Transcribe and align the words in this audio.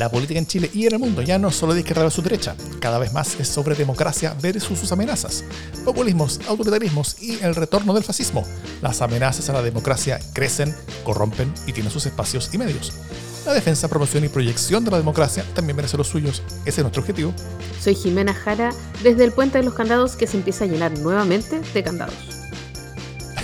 La 0.00 0.10
política 0.10 0.38
en 0.38 0.46
Chile 0.46 0.70
y 0.72 0.86
en 0.86 0.94
el 0.94 0.98
mundo 0.98 1.20
ya 1.20 1.38
no 1.38 1.50
solo 1.50 1.74
de 1.74 1.80
izquierda 1.80 2.04
versus 2.04 2.24
derecha, 2.24 2.56
cada 2.80 2.98
vez 2.98 3.12
más 3.12 3.38
es 3.38 3.46
sobre 3.48 3.74
democracia 3.74 4.34
versus 4.40 4.78
sus 4.78 4.90
amenazas, 4.92 5.44
populismos, 5.84 6.40
autoritarismos 6.48 7.20
y 7.20 7.38
el 7.44 7.54
retorno 7.54 7.92
del 7.92 8.02
fascismo. 8.02 8.46
Las 8.80 9.02
amenazas 9.02 9.50
a 9.50 9.52
la 9.52 9.60
democracia 9.60 10.18
crecen, 10.32 10.74
corrompen 11.04 11.52
y 11.66 11.74
tienen 11.74 11.92
sus 11.92 12.06
espacios 12.06 12.48
y 12.54 12.56
medios. 12.56 12.94
La 13.44 13.52
defensa, 13.52 13.88
promoción 13.88 14.24
y 14.24 14.28
proyección 14.28 14.86
de 14.86 14.90
la 14.90 14.96
democracia 14.96 15.44
también 15.52 15.76
merece 15.76 15.98
los 15.98 16.08
suyos. 16.08 16.42
Ese 16.64 16.80
es 16.80 16.82
nuestro 16.82 17.02
objetivo. 17.02 17.34
Soy 17.78 17.94
Jimena 17.94 18.32
Jara, 18.32 18.72
desde 19.02 19.24
el 19.24 19.32
Puente 19.32 19.58
de 19.58 19.64
los 19.64 19.74
Candados 19.74 20.16
que 20.16 20.26
se 20.26 20.38
empieza 20.38 20.64
a 20.64 20.66
llenar 20.66 20.98
nuevamente 20.98 21.60
de 21.74 21.82
candados. 21.82 22.14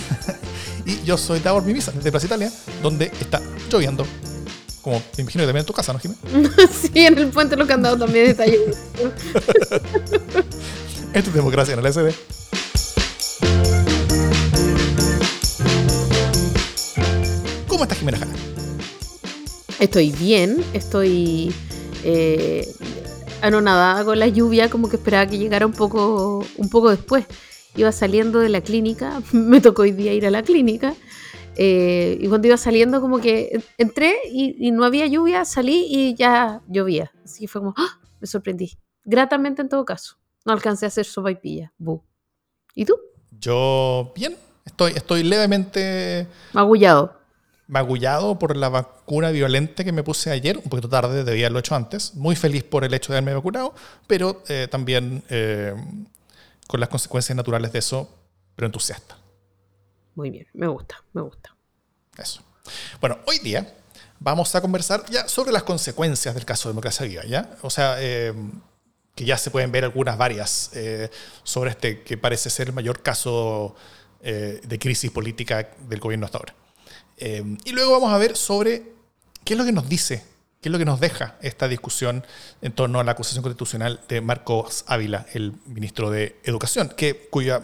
y 0.87 1.03
yo 1.03 1.19
soy 1.19 1.39
Davor 1.39 1.63
Mimisa, 1.63 1.91
desde 1.91 2.09
Plaza 2.09 2.25
Italia, 2.25 2.51
donde 2.81 3.11
está 3.21 3.43
lloviendo. 3.71 4.07
Como 4.87 4.99
me 5.17 5.21
imagino 5.23 5.41
que 5.41 5.47
también 5.47 5.63
en 5.63 5.65
tu 5.65 5.73
casa, 5.73 5.91
¿no, 5.91 5.99
Jimena? 5.99 6.21
sí, 6.71 7.05
en 7.05 7.17
el 7.17 7.27
Puente 7.27 7.55
de 7.55 7.57
los 7.57 7.67
Candados 7.67 7.99
también 7.99 8.27
está 8.27 8.45
lloviendo. 8.45 8.77
Esto 11.13 11.29
es 11.29 11.33
democracia 11.33 11.73
en 11.73 11.85
el 11.85 11.91
SD. 11.91 12.13
¿Cómo 17.67 17.83
estás, 17.83 17.97
Jimena 17.97 18.17
Jara? 18.17 18.31
Estoy 19.77 20.11
bien, 20.13 20.63
estoy 20.71 21.53
eh, 22.05 22.73
anonadada 23.41 24.05
con 24.05 24.17
la 24.17 24.27
lluvia, 24.29 24.69
como 24.69 24.87
que 24.87 24.95
esperaba 24.95 25.27
que 25.27 25.37
llegara 25.37 25.65
un 25.65 25.73
poco, 25.73 26.47
un 26.55 26.69
poco 26.69 26.91
después. 26.91 27.25
Iba 27.75 27.91
saliendo 27.91 28.39
de 28.39 28.47
la 28.47 28.61
clínica, 28.61 29.21
me 29.33 29.59
tocó 29.59 29.81
hoy 29.81 29.91
día 29.91 30.13
ir 30.13 30.25
a 30.25 30.31
la 30.31 30.43
clínica, 30.43 30.95
eh, 31.57 32.17
y 32.19 32.27
cuando 32.27 32.47
iba 32.47 32.57
saliendo 32.57 33.01
como 33.01 33.19
que 33.19 33.63
entré 33.77 34.15
y, 34.31 34.71
no 34.71 34.85
había 34.85 35.07
lluvia, 35.07 35.45
salí 35.45 35.87
y 35.89 36.15
ya 36.15 36.61
llovía. 36.67 37.11
Así 37.25 37.41
que 37.41 37.47
fue 37.47 37.61
como, 37.61 37.73
¡ah! 37.77 37.99
me 38.19 38.27
sorprendí. 38.27 38.77
Gratamente 39.03 39.61
en 39.61 39.69
todo 39.69 39.85
caso. 39.85 40.17
No 40.45 40.53
alcancé 40.53 40.85
a 40.85 40.87
hacer 40.87 41.05
sopa 41.05 41.31
y 41.31 41.35
pilla. 41.35 41.73
¿Y 42.75 42.85
tú? 42.85 42.95
Yo 43.31 44.13
bien, 44.15 44.35
estoy, 44.65 44.93
estoy 44.93 45.23
levemente... 45.23 46.27
Magullado 46.53 47.17
magullado 47.67 48.39
por 48.39 48.55
la 48.55 48.69
vacuna 48.69 49.29
violenta 49.31 49.83
que 49.83 49.91
me 49.91 50.03
puse 50.03 50.31
ayer, 50.31 50.57
un 50.57 50.69
poquito 50.69 50.89
tarde, 50.89 51.23
debía 51.23 51.45
haberlo 51.47 51.59
hecho 51.59 51.75
antes. 51.75 52.15
Muy 52.15 52.35
feliz 52.35 52.63
por 52.63 52.83
el 52.83 52.93
hecho 52.93 53.11
de 53.11 53.17
haberme 53.17 53.35
vacunado, 53.35 53.73
pero 54.07 54.41
eh, 54.47 54.67
también 54.71 55.23
eh, 55.29 55.75
con 56.67 56.79
las 56.79 56.89
consecuencias 56.89 57.35
naturales 57.35 57.71
de 57.73 57.79
eso, 57.79 58.09
pero 58.55 58.67
entusiasta. 58.67 59.17
Muy 60.17 60.31
bien, 60.31 60.47
me 60.53 60.65
gusta, 60.65 61.03
me 61.13 61.21
gusta. 61.21 61.55
Eso. 62.17 62.41
Bueno, 62.99 63.19
hoy 63.27 63.37
día 63.37 63.71
vamos 64.19 64.55
a 64.55 64.61
conversar 64.61 65.05
ya 65.11 65.27
sobre 65.27 65.51
las 65.51 65.61
consecuencias 65.61 66.33
del 66.33 66.43
caso 66.43 66.67
de 66.67 66.71
Democracia 66.71 67.05
Viva, 67.05 67.23
¿ya? 67.23 67.55
O 67.61 67.69
sea, 67.69 67.97
eh, 67.99 68.33
que 69.13 69.25
ya 69.25 69.37
se 69.37 69.51
pueden 69.51 69.71
ver 69.71 69.83
algunas 69.83 70.17
varias 70.17 70.71
sobre 71.43 71.69
este 71.69 72.01
que 72.01 72.17
parece 72.17 72.49
ser 72.49 72.69
el 72.69 72.73
mayor 72.73 73.03
caso 73.03 73.75
de 74.19 74.79
crisis 74.81 75.11
política 75.11 75.69
del 75.87 75.99
gobierno 75.99 76.25
hasta 76.25 76.39
ahora. 76.39 76.55
Eh, 77.17 77.43
y 77.65 77.71
luego 77.71 77.91
vamos 77.91 78.11
a 78.11 78.17
ver 78.17 78.35
sobre 78.35 78.93
qué 79.43 79.53
es 79.53 79.57
lo 79.59 79.65
que 79.65 79.71
nos 79.71 79.87
dice, 79.87 80.23
qué 80.67 80.69
es 80.69 80.73
lo 80.73 80.79
que 80.79 80.85
nos 80.85 80.99
deja 80.99 81.35
esta 81.41 81.69
discusión 81.69 82.25
en 82.61 82.73
torno 82.73 82.99
a 82.99 83.03
la 83.05 83.13
acusación 83.13 83.41
constitucional 83.41 84.01
de 84.09 84.19
Marcos 84.19 84.83
Ávila, 84.87 85.25
el 85.33 85.53
ministro 85.65 86.09
de 86.09 86.35
Educación, 86.43 86.89
que, 86.89 87.29
cuya, 87.29 87.61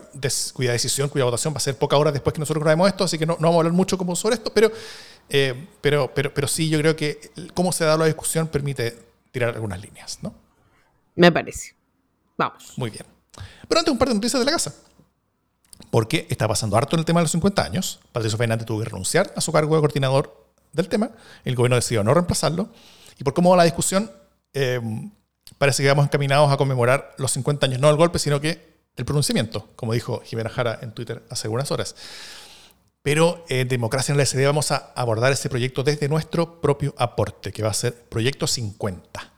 cuya 0.54 0.72
decisión, 0.72 1.10
cuya 1.10 1.26
votación 1.26 1.54
va 1.54 1.58
a 1.58 1.60
ser 1.60 1.78
pocas 1.78 2.00
horas 2.00 2.14
después 2.14 2.34
que 2.34 2.40
nosotros 2.40 2.64
grabemos 2.64 2.88
esto, 2.88 3.04
así 3.04 3.18
que 3.18 3.26
no, 3.26 3.36
vamos 3.36 3.56
a 3.56 3.58
hablar 3.58 3.74
mucho 3.74 3.98
como 3.98 4.16
sobre 4.16 4.36
esto, 4.36 4.54
pero, 4.54 4.72
eh, 5.30 5.68
pero, 5.82 6.14
pero, 6.14 6.34
pero 6.34 6.48
sí 6.48 6.70
yo 6.70 6.80
creo 6.80 6.96
que 6.96 7.20
cómo 7.54 7.74
se 7.74 7.84
da 7.84 7.98
la 7.98 8.06
discusión 8.06 8.48
permite 8.48 8.98
tirar 9.34 9.54
algunas 9.54 9.82
líneas, 9.82 10.20
¿no? 10.22 10.34
Me 11.16 11.30
parece. 11.30 11.76
Vamos. 12.38 12.72
Muy 12.78 12.90
bien. 12.90 13.06
Pero 13.68 13.80
antes 13.80 13.92
un 13.92 13.98
par 13.98 14.08
de 14.08 14.14
noticias 14.16 14.40
de 14.40 14.46
la 14.46 14.52
casa 14.54 14.74
porque 15.90 16.26
está 16.30 16.48
pasando 16.48 16.78
harto 16.78 16.96
en 16.96 17.02
el 17.02 17.06
tema 17.06 17.20
de 17.20 17.26
los 17.26 17.32
50 17.32 17.64
años. 17.64 18.00
Patricio 18.14 18.38
Fernández 18.38 18.66
tuvo 18.66 18.80
que 18.80 18.86
renunciar 18.86 19.34
a 19.36 19.42
su 19.42 19.52
cargo 19.52 19.76
de 19.76 19.82
coordinador 19.82 20.43
del 20.74 20.90
tema. 20.90 21.12
El 21.46 21.56
gobierno 21.56 21.76
decidió 21.76 22.04
no 22.04 22.14
reemplazarlo. 22.14 22.70
Y 23.18 23.24
por 23.24 23.34
cómo 23.34 23.52
va 23.52 23.58
la 23.58 23.64
discusión, 23.64 24.12
em, 24.54 25.12
parece 25.58 25.84
que 25.84 25.90
vamos 25.90 26.06
encaminados 26.06 26.52
a 26.52 26.58
conmemorar 26.58 27.14
los 27.18 27.32
50 27.32 27.68
años, 27.68 27.80
no 27.80 27.90
el 27.90 27.96
golpe, 27.96 28.20
sino 28.20 28.42
que 28.42 28.74
el 28.96 29.06
pronunciamiento, 29.06 29.70
como 29.76 29.94
dijo 29.94 30.22
Jimena 30.26 30.50
Jara 30.50 30.80
en 30.82 30.92
Twitter 30.92 31.24
hace 31.30 31.48
algunas 31.48 31.72
horas. 31.72 31.96
Pero 33.02 33.44
en 33.50 33.68
Democracia 33.68 34.14
en 34.14 34.18
la 34.18 34.26
SD 34.26 34.46
vamos 34.46 34.72
a 34.72 34.92
abordar 34.96 35.32
ese 35.32 35.50
proyecto 35.50 35.84
desde 35.84 36.08
nuestro 36.08 36.62
propio 36.62 36.96
aporte, 36.98 37.52
que 37.52 37.62
va 37.62 37.70
a 37.70 37.74
ser 37.74 37.94
Proyecto 37.94 38.48
50. 38.48 39.32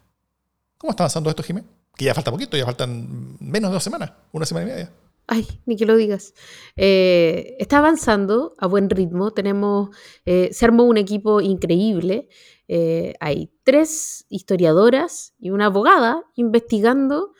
¿Cómo 0.77 0.91
está 0.91 1.03
avanzando 1.03 1.29
esto, 1.29 1.41
Jimena? 1.41 1.65
Que 1.95 2.05
ya 2.05 2.13
falta 2.13 2.29
poquito, 2.29 2.57
ya 2.57 2.65
faltan 2.65 3.37
menos 3.39 3.71
de 3.71 3.73
dos 3.73 3.83
semanas, 3.83 4.11
una 4.31 4.45
semana 4.45 4.67
y 4.67 4.69
media. 4.69 4.91
Ay, 5.27 5.47
ni 5.65 5.75
que 5.75 5.85
lo 5.85 5.95
digas. 5.95 6.33
Eh, 6.75 7.55
está 7.59 7.79
avanzando 7.79 8.53
a 8.59 8.67
buen 8.67 8.89
ritmo. 8.89 9.31
Tenemos, 9.31 9.89
eh, 10.25 10.49
se 10.51 10.65
armó 10.65 10.83
un 10.83 10.97
equipo 10.97 11.41
increíble. 11.41 12.29
Eh, 12.67 13.15
hay 13.19 13.51
tres 13.63 14.25
historiadoras 14.29 15.33
y 15.39 15.49
una 15.49 15.67
abogada 15.67 16.23
investigando, 16.35 17.33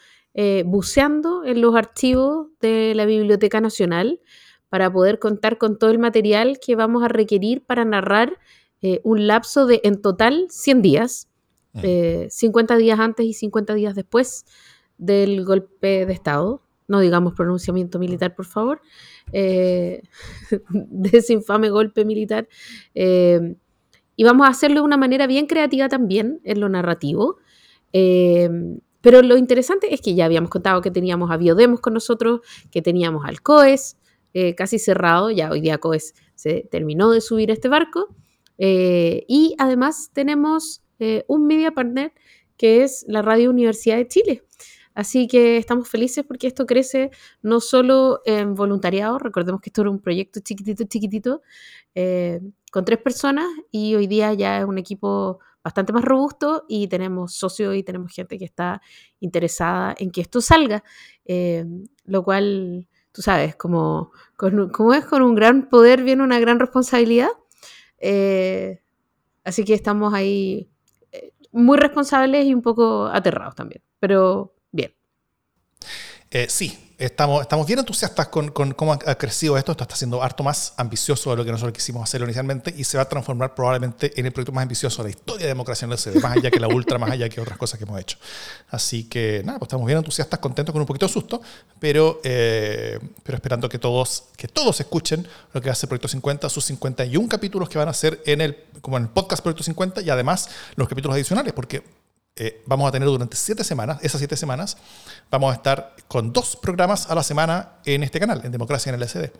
buceando 0.65 1.45
en 1.45 1.61
los 1.61 1.75
archivos 1.75 2.47
de 2.59 2.93
la 2.93 3.05
Biblioteca 3.05 3.61
Nacional 3.61 4.19
para 4.67 4.91
poder 4.91 5.17
contar 5.17 5.57
con 5.57 5.79
todo 5.79 5.91
el 5.91 5.99
material 5.99 6.59
que 6.59 6.75
vamos 6.75 7.03
a 7.03 7.07
requerir 7.07 7.65
para 7.65 7.85
narrar 7.85 8.37
un 9.03 9.27
lapso 9.27 9.65
de 9.65 9.79
en 9.85 10.01
total 10.01 10.47
100 10.49 10.81
días, 10.81 11.29
50 11.71 12.75
días 12.75 12.99
antes 12.99 13.25
y 13.25 13.31
50 13.31 13.75
días 13.75 13.95
después 13.95 14.45
del 14.97 15.45
golpe 15.45 16.05
de 16.05 16.11
Estado 16.11 16.64
no 16.87 16.99
digamos 16.99 17.33
pronunciamiento 17.33 17.99
militar, 17.99 18.35
por 18.35 18.45
favor, 18.45 18.81
eh, 19.31 20.03
de 20.69 21.17
ese 21.17 21.33
infame 21.33 21.69
golpe 21.69 22.05
militar. 22.05 22.47
Eh, 22.93 23.55
y 24.15 24.23
vamos 24.23 24.47
a 24.47 24.51
hacerlo 24.51 24.81
de 24.81 24.85
una 24.85 24.97
manera 24.97 25.27
bien 25.27 25.45
creativa 25.45 25.89
también 25.89 26.39
en 26.43 26.59
lo 26.59 26.69
narrativo. 26.69 27.37
Eh, 27.91 28.49
pero 29.01 29.21
lo 29.21 29.37
interesante 29.37 29.93
es 29.93 30.01
que 30.01 30.15
ya 30.15 30.25
habíamos 30.25 30.49
contado 30.49 30.81
que 30.81 30.91
teníamos 30.91 31.31
a 31.31 31.37
Biodemos 31.37 31.79
con 31.79 31.93
nosotros, 31.93 32.41
que 32.71 32.81
teníamos 32.81 33.25
al 33.25 33.41
COES 33.41 33.97
casi 34.57 34.79
cerrado, 34.79 35.31
ya 35.31 35.49
hoy 35.49 35.61
día 35.61 35.77
COES 35.77 36.13
se 36.33 36.67
terminó 36.69 37.09
de 37.11 37.21
subir 37.21 37.51
este 37.51 37.69
barco. 37.69 38.09
y 38.57 39.55
además 39.59 40.09
tenemos 40.11 40.83
un 41.27 41.47
media 41.47 41.71
partner 41.71 42.11
que 42.57 42.83
es 42.83 43.05
la 43.07 43.21
Radio 43.21 43.49
Universidad 43.49 43.97
de 43.97 44.07
Chile. 44.07 44.43
Así 44.95 45.27
que 45.27 45.57
estamos 45.57 45.89
felices 45.89 46.23
porque 46.25 46.47
esto 46.47 46.65
crece 46.65 47.11
no 47.41 47.59
solo 47.59 48.21
en 48.25 48.55
voluntariado, 48.55 49.19
recordemos 49.19 49.61
que 49.61 49.69
esto 49.69 49.81
era 49.81 49.91
un 49.91 49.99
proyecto 49.99 50.39
chiquitito, 50.39 50.85
chiquitito, 50.85 51.41
eh, 51.93 52.39
con 52.71 52.85
tres 52.85 52.99
personas 52.99 53.45
y 53.71 53.93
hoy 53.95 54.07
día 54.07 54.33
ya 54.33 54.59
es 54.59 54.65
un 54.65 54.77
equipo 54.77 55.39
bastante 55.61 55.91
más 55.91 56.05
robusto 56.05 56.63
y 56.69 56.87
tenemos 56.87 57.33
socios 57.33 57.75
y 57.75 57.83
tenemos 57.83 58.13
gente 58.13 58.37
que 58.37 58.45
está 58.45 58.81
interesada 59.19 59.95
en 59.97 60.11
que 60.11 60.21
esto 60.21 60.39
salga, 60.39 60.81
eh, 61.25 61.65
lo 62.05 62.23
cual, 62.23 62.87
tú 63.11 63.21
sabes, 63.21 63.57
como, 63.57 64.11
como, 64.37 64.93
es 64.93 65.05
con 65.05 65.23
un 65.23 65.35
gran 65.35 65.67
poder 65.67 66.03
viene 66.03 66.23
una 66.23 66.39
gran 66.39 66.57
responsabilidad. 66.57 67.29
Eh, 67.97 68.81
así 69.43 69.65
que 69.65 69.73
estamos 69.73 70.13
ahí 70.13 70.69
muy 71.51 71.77
responsables 71.77 72.45
y 72.45 72.53
un 72.53 72.61
poco 72.61 73.07
aterrados 73.07 73.55
también, 73.55 73.81
pero 73.99 74.54
eh, 76.35 76.47
sí, 76.49 76.77
estamos, 76.97 77.41
estamos 77.43 77.65
bien 77.65 77.79
entusiastas 77.79 78.27
con, 78.27 78.49
cómo 78.49 78.91
ha, 78.91 79.15
crecido 79.15 79.57
esto. 79.57 79.71
Esto 79.71 79.85
está 79.85 79.95
siendo 79.95 80.21
harto 80.21 80.43
más 80.43 80.73
ambicioso 80.75 81.29
de 81.29 81.37
lo 81.37 81.45
que 81.45 81.51
nosotros 81.51 81.71
quisimos 81.71 82.03
hacer 82.03 82.19
inicialmente 82.23 82.73
y 82.75 82.83
se 82.83 82.97
va 82.97 83.03
a 83.03 83.07
transformar 83.07 83.55
probablemente 83.55 84.11
en 84.19 84.25
el 84.25 84.33
proyecto 84.33 84.51
más 84.51 84.63
ambicioso 84.63 85.01
de 85.01 85.07
la 85.07 85.09
historia 85.11 85.45
de 85.45 85.47
democracia 85.47 85.85
en 85.85 85.93
el 85.93 85.97
CD, 85.97 86.19
más 86.19 86.35
allá 86.35 86.51
que 86.51 86.59
la 86.59 86.67
Ultra, 86.67 86.97
más 86.97 87.11
allá 87.11 87.29
que 87.29 87.39
otras 87.39 87.57
cosas 87.57 87.77
que 87.77 87.85
hemos 87.85 87.97
hecho. 88.01 88.17
Así 88.69 89.05
que 89.05 89.43
nada, 89.45 89.59
pues 89.59 89.67
estamos 89.67 89.85
bien 89.85 89.97
entusiastas, 89.97 90.37
contentos 90.41 90.73
con 90.73 90.81
un 90.81 90.85
poquito 90.85 91.07
de 91.07 91.13
susto, 91.13 91.41
pero, 91.79 92.19
eh, 92.25 92.99
pero 93.23 93.37
esperando 93.37 93.69
que 93.69 93.79
todos, 93.79 94.25
que 94.35 94.49
todos 94.49 94.77
escuchen 94.81 95.25
lo 95.53 95.61
que 95.61 95.73
ser 95.73 95.87
Proyecto 95.87 96.09
50, 96.09 96.49
sus 96.49 96.65
51 96.65 97.29
capítulos 97.29 97.69
que 97.69 97.77
van 97.77 97.87
a 97.87 97.93
ser 97.93 98.21
en 98.25 98.41
el, 98.41 98.57
como 98.81 98.97
en 98.97 99.03
el 99.03 99.09
podcast 99.09 99.41
Proyecto 99.41 99.63
50 99.63 100.01
y 100.01 100.09
además 100.09 100.49
los 100.75 100.89
capítulos 100.89 101.15
adicionales, 101.15 101.53
porque 101.53 101.81
eh, 102.37 102.61
vamos 102.65 102.89
a 102.89 102.91
tener 102.91 103.07
durante 103.07 103.37
siete 103.37 103.63
semanas, 103.63 103.97
esas 104.01 104.19
siete 104.19 104.35
semanas, 104.35 104.75
vamos 105.31 105.53
a 105.53 105.55
estar 105.55 105.95
con 106.09 106.33
dos 106.33 106.57
programas 106.57 107.09
a 107.09 107.15
la 107.15 107.23
semana 107.23 107.75
en 107.85 108.03
este 108.03 108.19
canal, 108.19 108.41
en 108.43 108.51
Democracia 108.51 108.89
en 108.93 109.01
el 109.01 109.07
SD. 109.07 109.31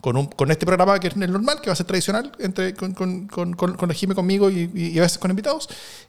Con, 0.00 0.16
un, 0.16 0.26
con 0.26 0.50
este 0.50 0.66
programa 0.66 0.98
que 0.98 1.06
es 1.06 1.14
el 1.14 1.30
normal, 1.30 1.60
que 1.60 1.68
va 1.68 1.74
a 1.74 1.76
ser 1.76 1.86
tradicional, 1.86 2.32
entre, 2.40 2.74
con, 2.74 2.94
con, 2.94 3.28
con, 3.28 3.54
con 3.54 3.90
el 3.92 4.14
conmigo 4.16 4.50
y, 4.50 4.98
a 4.98 5.02
veces 5.02 5.18
con 5.18 5.30
invitados. 5.30 5.68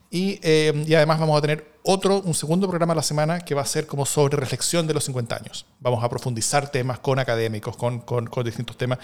Y, 0.09 0.39
eh, 0.41 0.83
y, 0.87 0.95
además 0.95 1.19
vamos 1.19 1.37
a 1.37 1.41
tener 1.41 1.73
otro, 1.83 2.21
un 2.21 2.33
segundo 2.33 2.67
programa 2.67 2.93
a 2.93 2.95
la 2.95 3.03
semana 3.03 3.41
que 3.41 3.53
va 3.53 3.61
a 3.61 3.65
ser 3.67 3.85
como 3.85 4.07
sobre 4.07 4.35
reflexión 4.35 4.87
de 4.87 4.95
los 4.95 5.03
50 5.03 5.35
años. 5.35 5.67
Vamos 5.79 6.03
a 6.03 6.09
profundizar 6.09 6.71
temas 6.71 6.97
con 6.97 7.19
académicos, 7.19 7.77
con, 7.77 8.03
distintos 8.43 8.75
temas, 8.75 8.97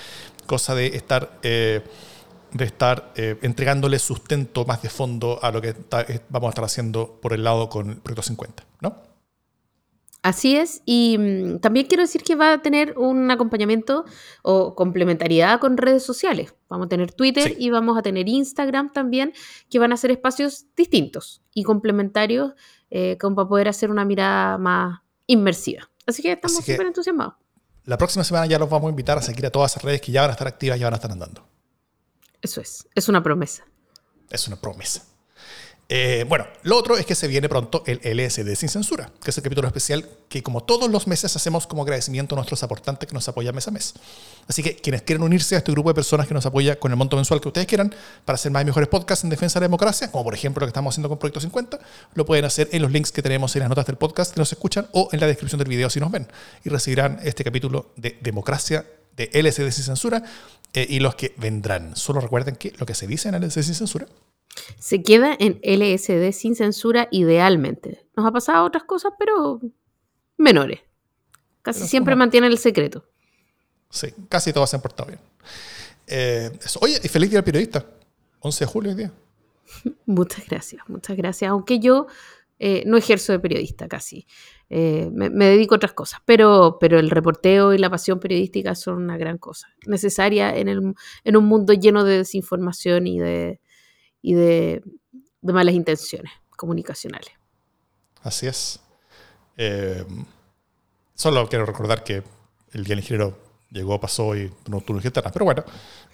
cosa 0.48 0.74
de 0.74 0.88
estar... 0.88 1.38
Eh, 1.44 1.84
de 2.52 2.66
estar 2.66 3.12
eh, 3.16 3.38
entregándole 3.42 4.00
sustento 4.00 4.66
más 4.66 4.82
de 4.82 4.90
fondo 4.90 5.40
a 5.42 5.52
lo 5.52 5.62
que 5.62 5.70
eh, 5.70 6.20
vamos 6.30 6.48
a 6.48 6.50
estar 6.50 6.66
haciendo 6.66 7.20
por 7.22 7.34
el 7.34 7.44
lado 7.44 7.70
con 7.70 7.90
el 7.90 7.98
Proyecto 7.98 8.24
50, 8.24 8.64
¿no? 8.82 9.10
Así 10.22 10.58
es, 10.58 10.82
y 10.86 11.18
mm, 11.18 11.60
también 11.60 11.86
quiero 11.88 12.04
decir 12.04 12.24
que 12.24 12.36
va 12.36 12.54
a 12.54 12.62
tener 12.62 12.98
un 12.98 13.32
acompañamiento 13.32 14.04
o 14.42 14.76
complementariedad 14.76 15.62
con 15.62 15.78
redes 15.78 16.04
sociales. 16.04 16.54
Vamos 16.68 16.88
a 16.88 16.90
tener 16.90 17.14
Twitter 17.14 17.56
y 17.58 17.70
vamos 17.70 17.98
a 17.98 18.02
tener 18.02 18.28
Instagram 18.28 18.92
también, 18.92 19.34
que 19.70 19.80
van 19.80 19.94
a 19.94 19.98
ser 19.98 20.12
espacios 20.12 20.66
distintos 20.76 21.42
y 21.54 21.64
complementarios 21.64 22.54
eh, 22.90 23.18
como 23.20 23.38
para 23.38 23.48
poder 23.48 23.68
hacer 23.70 23.92
una 23.92 24.04
mirada 24.04 24.58
más 24.58 25.00
inmersiva. 25.26 25.90
Así 26.06 26.22
que 26.22 26.34
estamos 26.34 26.66
súper 26.66 26.88
entusiasmados. 26.88 27.36
La 27.86 27.98
próxima 27.98 28.26
semana 28.26 28.46
ya 28.46 28.60
los 28.60 28.70
vamos 28.70 28.88
a 28.88 28.90
invitar 28.90 29.18
a 29.18 29.22
seguir 29.22 29.46
a 29.46 29.52
todas 29.52 29.72
esas 29.72 29.84
redes 29.84 30.02
que 30.02 30.12
ya 30.12 30.22
van 30.22 30.32
a 30.32 30.34
estar 30.34 30.48
activas 30.48 30.78
y 30.78 30.82
ya 30.82 30.88
van 30.88 30.96
a 30.96 30.98
estar 30.98 31.12
andando. 31.12 31.48
Eso 32.42 32.62
es, 32.62 32.88
es 32.96 33.10
una 33.10 33.22
promesa. 33.24 33.66
Es 34.30 34.48
una 34.48 34.56
promesa. 34.60 35.04
Eh, 35.92 36.24
bueno, 36.30 36.46
lo 36.62 36.78
otro 36.78 36.98
es 36.98 37.06
que 37.08 37.16
se 37.16 37.28
viene 37.28 37.50
pronto 37.50 37.82
el 37.88 38.00
LSD 38.04 38.54
sin 38.54 38.70
censura, 38.70 39.12
que 39.24 39.32
es 39.32 39.38
el 39.38 39.44
capítulo 39.44 39.68
especial 39.68 40.08
que 40.30 40.44
como 40.44 40.64
todos 40.64 40.88
los 40.88 41.08
meses 41.08 41.36
hacemos 41.36 41.66
como 41.66 41.82
agradecimiento 41.82 42.36
a 42.36 42.38
nuestros 42.38 42.62
aportantes 42.62 43.10
que 43.10 43.16
nos 43.16 43.28
apoyan 43.28 43.56
mes 43.56 43.68
a 43.68 43.72
mes. 43.72 43.96
Así 44.48 44.62
que 44.62 44.76
quienes 44.76 45.02
quieren 45.02 45.24
unirse 45.24 45.56
a 45.56 45.58
este 45.58 45.72
grupo 45.72 45.90
de 45.90 45.96
personas 45.96 46.28
que 46.28 46.36
nos 46.36 46.46
apoya 46.46 46.80
con 46.80 46.92
el 46.92 46.96
monto 46.96 47.16
mensual 47.16 47.42
que 47.42 47.48
ustedes 47.48 47.66
quieran 47.66 47.92
para 48.24 48.36
hacer 48.36 48.52
más 48.52 48.62
y 48.62 48.66
mejores 48.66 48.88
podcasts 48.88 49.24
en 49.24 49.32
defensa 49.32 49.60
de 49.60 49.64
la 49.64 49.68
democracia, 49.68 50.12
como 50.12 50.26
por 50.26 50.36
ejemplo 50.36 50.60
lo 50.60 50.68
que 50.68 50.70
estamos 50.70 50.94
haciendo 50.94 51.10
con 51.10 51.18
Proyecto 51.18 51.42
50, 51.42 51.80
lo 52.14 52.24
pueden 52.24 52.46
hacer 52.46 52.70
en 52.72 52.84
los 52.84 52.92
links 52.92 53.12
que 53.12 53.24
tenemos 53.24 53.56
en 53.56 53.62
las 53.62 53.70
notas 53.70 53.88
del 53.88 53.98
podcast 53.98 54.32
que 54.32 54.40
nos 54.40 54.52
escuchan 54.52 54.88
o 54.92 55.10
en 55.12 55.20
la 55.20 55.26
descripción 55.26 55.58
del 55.58 55.70
video 55.70 55.90
si 55.90 56.00
nos 56.00 56.12
ven 56.12 56.28
y 56.64 56.70
recibirán 56.70 57.20
este 57.24 57.44
capítulo 57.44 57.94
de 57.96 58.16
democracia 58.22 58.86
de 59.20 59.44
LSD 59.44 59.70
sin 59.72 59.84
censura 59.84 60.24
eh, 60.74 60.88
y 60.90 61.00
los 61.00 61.16
que 61.16 61.34
vendrán. 61.38 61.96
Solo 61.96 62.22
recuerden 62.22 62.56
que 62.56 62.74
lo 62.78 62.86
que 62.86 62.96
se 62.96 63.06
dice 63.06 63.30
en 63.30 63.36
LSD 63.36 63.62
sin 63.62 63.76
censura 63.76 64.08
se 64.78 65.04
queda 65.04 65.36
en 65.40 65.60
LSD 65.64 66.32
sin 66.32 66.56
censura 66.56 67.08
idealmente. 67.12 68.08
Nos 68.16 68.26
ha 68.26 68.32
pasado 68.32 68.66
otras 68.66 68.84
cosas, 68.84 69.14
pero 69.18 69.62
menores. 70.38 70.80
Casi 71.62 71.88
siempre 71.88 72.16
mantiene 72.16 72.48
el 72.48 72.58
secreto. 72.58 73.06
Sí, 73.90 74.08
casi 74.28 74.54
todos 74.54 74.70
se 74.70 74.76
han 74.78 74.82
portado 74.82 75.10
bien. 75.10 75.20
Eh, 76.08 76.52
oye, 76.82 77.00
y 77.04 77.08
feliz 77.08 77.30
día 77.30 77.40
al 77.40 77.46
periodista. 77.46 77.86
11 78.40 78.66
de 78.66 78.72
julio 78.72 78.92
hoy 78.92 78.98
día. 78.98 79.12
muchas 80.06 80.46
gracias, 80.48 80.82
muchas 80.88 81.18
gracias. 81.18 81.52
Aunque 81.52 81.80
yo 81.80 82.08
eh, 82.58 82.84
no 82.86 82.98
ejerzo 82.98 83.34
de 83.34 83.40
periodista 83.40 83.88
casi. 83.88 84.26
Eh, 84.72 85.10
me, 85.12 85.30
dedico 85.30 85.74
a 85.74 85.78
otras 85.78 85.94
cosas, 85.94 86.22
pero, 86.26 86.78
pero 86.80 87.00
el 87.00 87.10
reporteo 87.10 87.74
y 87.74 87.80
la 87.80 87.90
pasión 87.90 88.20
periodística 88.20 88.76
son 88.76 88.98
una 88.98 89.18
gran 89.18 89.40
cosa, 89.40 89.68
necesaria 89.88 90.56
en, 90.56 90.68
el, 90.68 90.94
en 91.24 91.38
un 91.38 91.46
mundo 91.46 91.74
lleno 91.74 92.04
de 92.04 92.20
desinformación 92.20 93.08
y 93.08 93.20
de, 93.20 93.60
y 94.22 94.36
de, 94.36 94.84
malas 95.42 95.74
intenciones 95.74 96.32
comunicacionales. 96.56 97.32
Así 98.22 98.46
es. 98.46 98.80
Eh, 99.58 100.06
solo 101.16 101.48
quiero 101.48 101.66
recordar 101.66 102.04
que 102.04 102.22
el 102.72 102.84
día 102.84 102.96
del 102.96 103.00
ingeniero 103.00 103.40
llegó, 103.72 104.00
pasó 104.00 104.36
y 104.36 104.52
no 104.68 104.82
tuvo 104.82 105.00
nada. 105.00 105.32
Pero 105.32 105.46
bueno, 105.46 105.64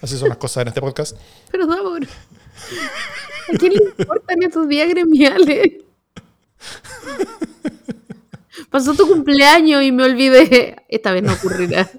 así 0.01 0.17
son 0.17 0.29
las 0.29 0.37
cosas 0.37 0.61
en 0.61 0.69
este 0.69 0.79
podcast. 0.79 1.17
Pero 1.51 1.67
Davor, 1.67 2.03
¿a 2.05 3.57
quién 3.57 3.73
le 3.73 3.83
importan 3.97 4.43
estos 4.43 4.69
días 4.69 4.87
gremiales? 4.87 5.83
Pasó 8.75 8.93
tu 8.93 9.07
cumpleaños 9.07 9.81
y 9.83 9.93
me 9.93 10.03
olvidé. 10.03 10.75
Esta 10.89 11.13
vez 11.13 11.23
no 11.23 11.31
ocurrirá. 11.31 11.89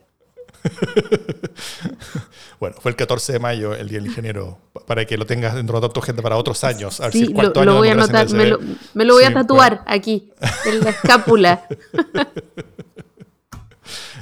bueno, 2.61 2.76
fue 2.78 2.90
el 2.90 2.96
14 2.96 3.32
de 3.32 3.38
mayo, 3.38 3.73
el 3.73 3.88
Día 3.88 3.99
del 3.99 4.08
Ingeniero, 4.08 4.58
para 4.87 5.06
que 5.06 5.17
lo 5.17 5.25
tengas 5.25 5.55
dentro 5.55 5.81
de 5.81 5.88
tu 5.88 6.02
gente 6.02 6.20
para 6.20 6.37
otros 6.37 6.64
años. 6.64 7.00
A 7.00 7.11
sí, 7.11 7.32
lo, 7.32 7.76
voy 7.76 7.88
a 7.88 7.93
anotar, 7.93 8.31
me 8.31 8.44
lo, 8.44 8.58
me 8.93 9.06
lo, 9.06 9.14
voy 9.14 9.25
a 9.25 9.32
tatuar 9.32 9.84
aquí, 9.87 10.31
en 10.67 10.81
la 10.81 10.90
escápula. 10.90 11.67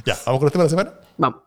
ya, 0.06 0.16
¿vamos 0.24 0.38
con 0.38 0.46
el 0.46 0.52
tema 0.52 0.62
de 0.62 0.66
la 0.66 0.70
semana? 0.70 0.92
Vamos. 1.16 1.40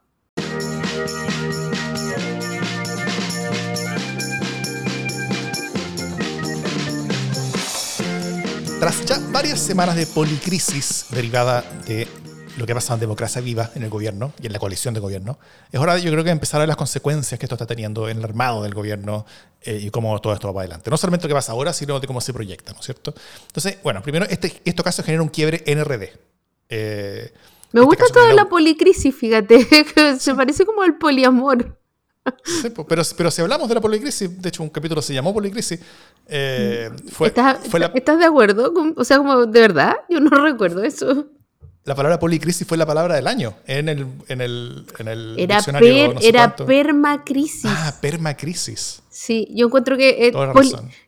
Tras 8.80 9.06
ya 9.06 9.20
varias 9.32 9.60
semanas 9.60 9.96
de 9.96 10.06
policrisis 10.06 11.08
derivada 11.10 11.64
de 11.88 12.08
lo 12.58 12.66
que 12.68 12.76
pasa 12.76 12.94
en 12.94 13.00
Democracia 13.00 13.42
Viva, 13.42 13.72
en 13.74 13.82
el 13.82 13.90
gobierno 13.90 14.34
y 14.40 14.46
en 14.46 14.54
la 14.54 14.60
coalición 14.60 14.94
de 14.94 15.00
gobierno, 15.00 15.40
es 15.72 15.80
hora, 15.80 15.98
yo 15.98 16.12
creo 16.12 16.24
que 16.24 16.30
empezar 16.30 16.60
a 16.60 16.62
ver 16.62 16.68
las 16.68 16.78
consecuencias 16.78 17.40
que 17.40 17.46
esto 17.46 17.56
está 17.56 17.66
teniendo 17.66 18.08
en 18.08 18.20
el 18.20 18.24
armado 18.24 18.62
del 18.62 18.76
gobierno 18.76 19.26
eh, 19.62 19.80
y 19.82 19.90
cómo 19.90 20.20
todo 20.22 20.34
esto 20.34 20.48
va 20.48 20.54
para 20.54 20.66
adelante. 20.66 20.92
No 20.92 20.98
solamente 20.98 21.26
lo 21.26 21.30
que 21.30 21.36
pasa 21.36 21.54
ahora, 21.54 21.74
sino 21.74 22.00
de 22.00 22.06
cómo 22.06 22.22
se 22.22 22.34
proyecta, 22.34 22.72
¿no 22.74 22.80
es 22.80 22.86
cierto? 22.86 23.16
Entonces, 23.48 23.78
bueno, 23.82 24.04
primero, 24.04 24.26
este, 24.30 24.62
este 24.64 24.84
caso 24.84 25.02
genera 25.02 25.24
un 25.24 25.30
quiebre 25.30 25.64
NRD. 25.66 26.10
Eh, 26.70 27.34
Me 27.72 27.82
gusta 27.82 28.06
toda 28.14 28.32
la 28.34 28.48
policrisis, 28.48 29.16
fíjate, 29.16 29.66
se 30.20 30.36
parece 30.36 30.68
como 30.68 30.84
el 30.84 30.98
poliamor. 30.98 31.77
Sí, 32.44 32.70
pero, 32.88 33.04
pero 33.18 33.32
si 33.32 33.42
hablamos 33.42 33.68
de 33.70 33.76
la 33.76 33.82
policrisis, 33.82 34.42
de 34.42 34.50
hecho 34.50 34.64
un 34.64 34.70
capítulo 34.70 35.02
se 35.02 35.14
llamó 35.14 35.34
policrisis, 35.34 35.80
eh, 36.28 36.90
fue, 37.12 37.28
¿Estás, 37.28 37.60
¿Estás 37.94 38.20
de 38.20 38.26
acuerdo? 38.26 38.74
O 38.96 39.04
sea, 39.04 39.18
como, 39.18 39.46
¿de 39.46 39.60
verdad? 39.62 39.96
Yo 40.10 40.20
no 40.20 40.30
recuerdo 40.44 40.84
eso 40.84 41.28
la 41.88 41.96
palabra 41.96 42.20
policrisis 42.20 42.68
fue 42.68 42.78
la 42.78 42.86
palabra 42.86 43.16
del 43.16 43.28
año 43.28 43.56
en 43.66 43.88
el, 43.88 44.06
en 44.28 44.42
el, 44.42 44.86
en 45.00 45.08
el 45.08 45.36
era 45.40 45.56
diccionario. 45.56 46.16
era 46.22 46.54
permacrisis. 46.54 47.64
Ah, 47.66 47.96
permacrisis. 48.02 49.02
Sí, 49.10 49.48
yo 49.52 49.68
encuentro 49.68 49.96
que. 49.96 50.28
Eh, 50.28 50.34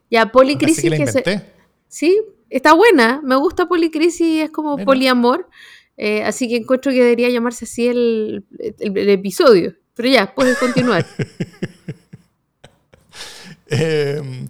ya, 0.10 0.31
policrisis. 0.31 0.81
Que, 0.81 1.21
que 1.21 1.42
sí, 1.89 2.21
está 2.50 2.71
buena. 2.74 3.19
Me 3.25 3.36
gusta 3.36 3.68
policrisis, 3.68 4.44
es 4.44 4.51
como 4.51 4.77
poliamor. 4.77 5.50
Eh, 5.98 6.24
así 6.24 6.48
que 6.48 6.56
encuentro 6.56 6.94
que 6.94 7.04
debería 7.04 7.30
llamarse 7.30 7.66
así 7.66 7.89
el, 7.89 8.45
el, 8.57 9.10
episodio. 9.10 9.75
Pero 10.00 10.12
ya, 10.12 10.34
puedes 10.34 10.57
continuar. 10.57 11.06
eh, 13.68 14.48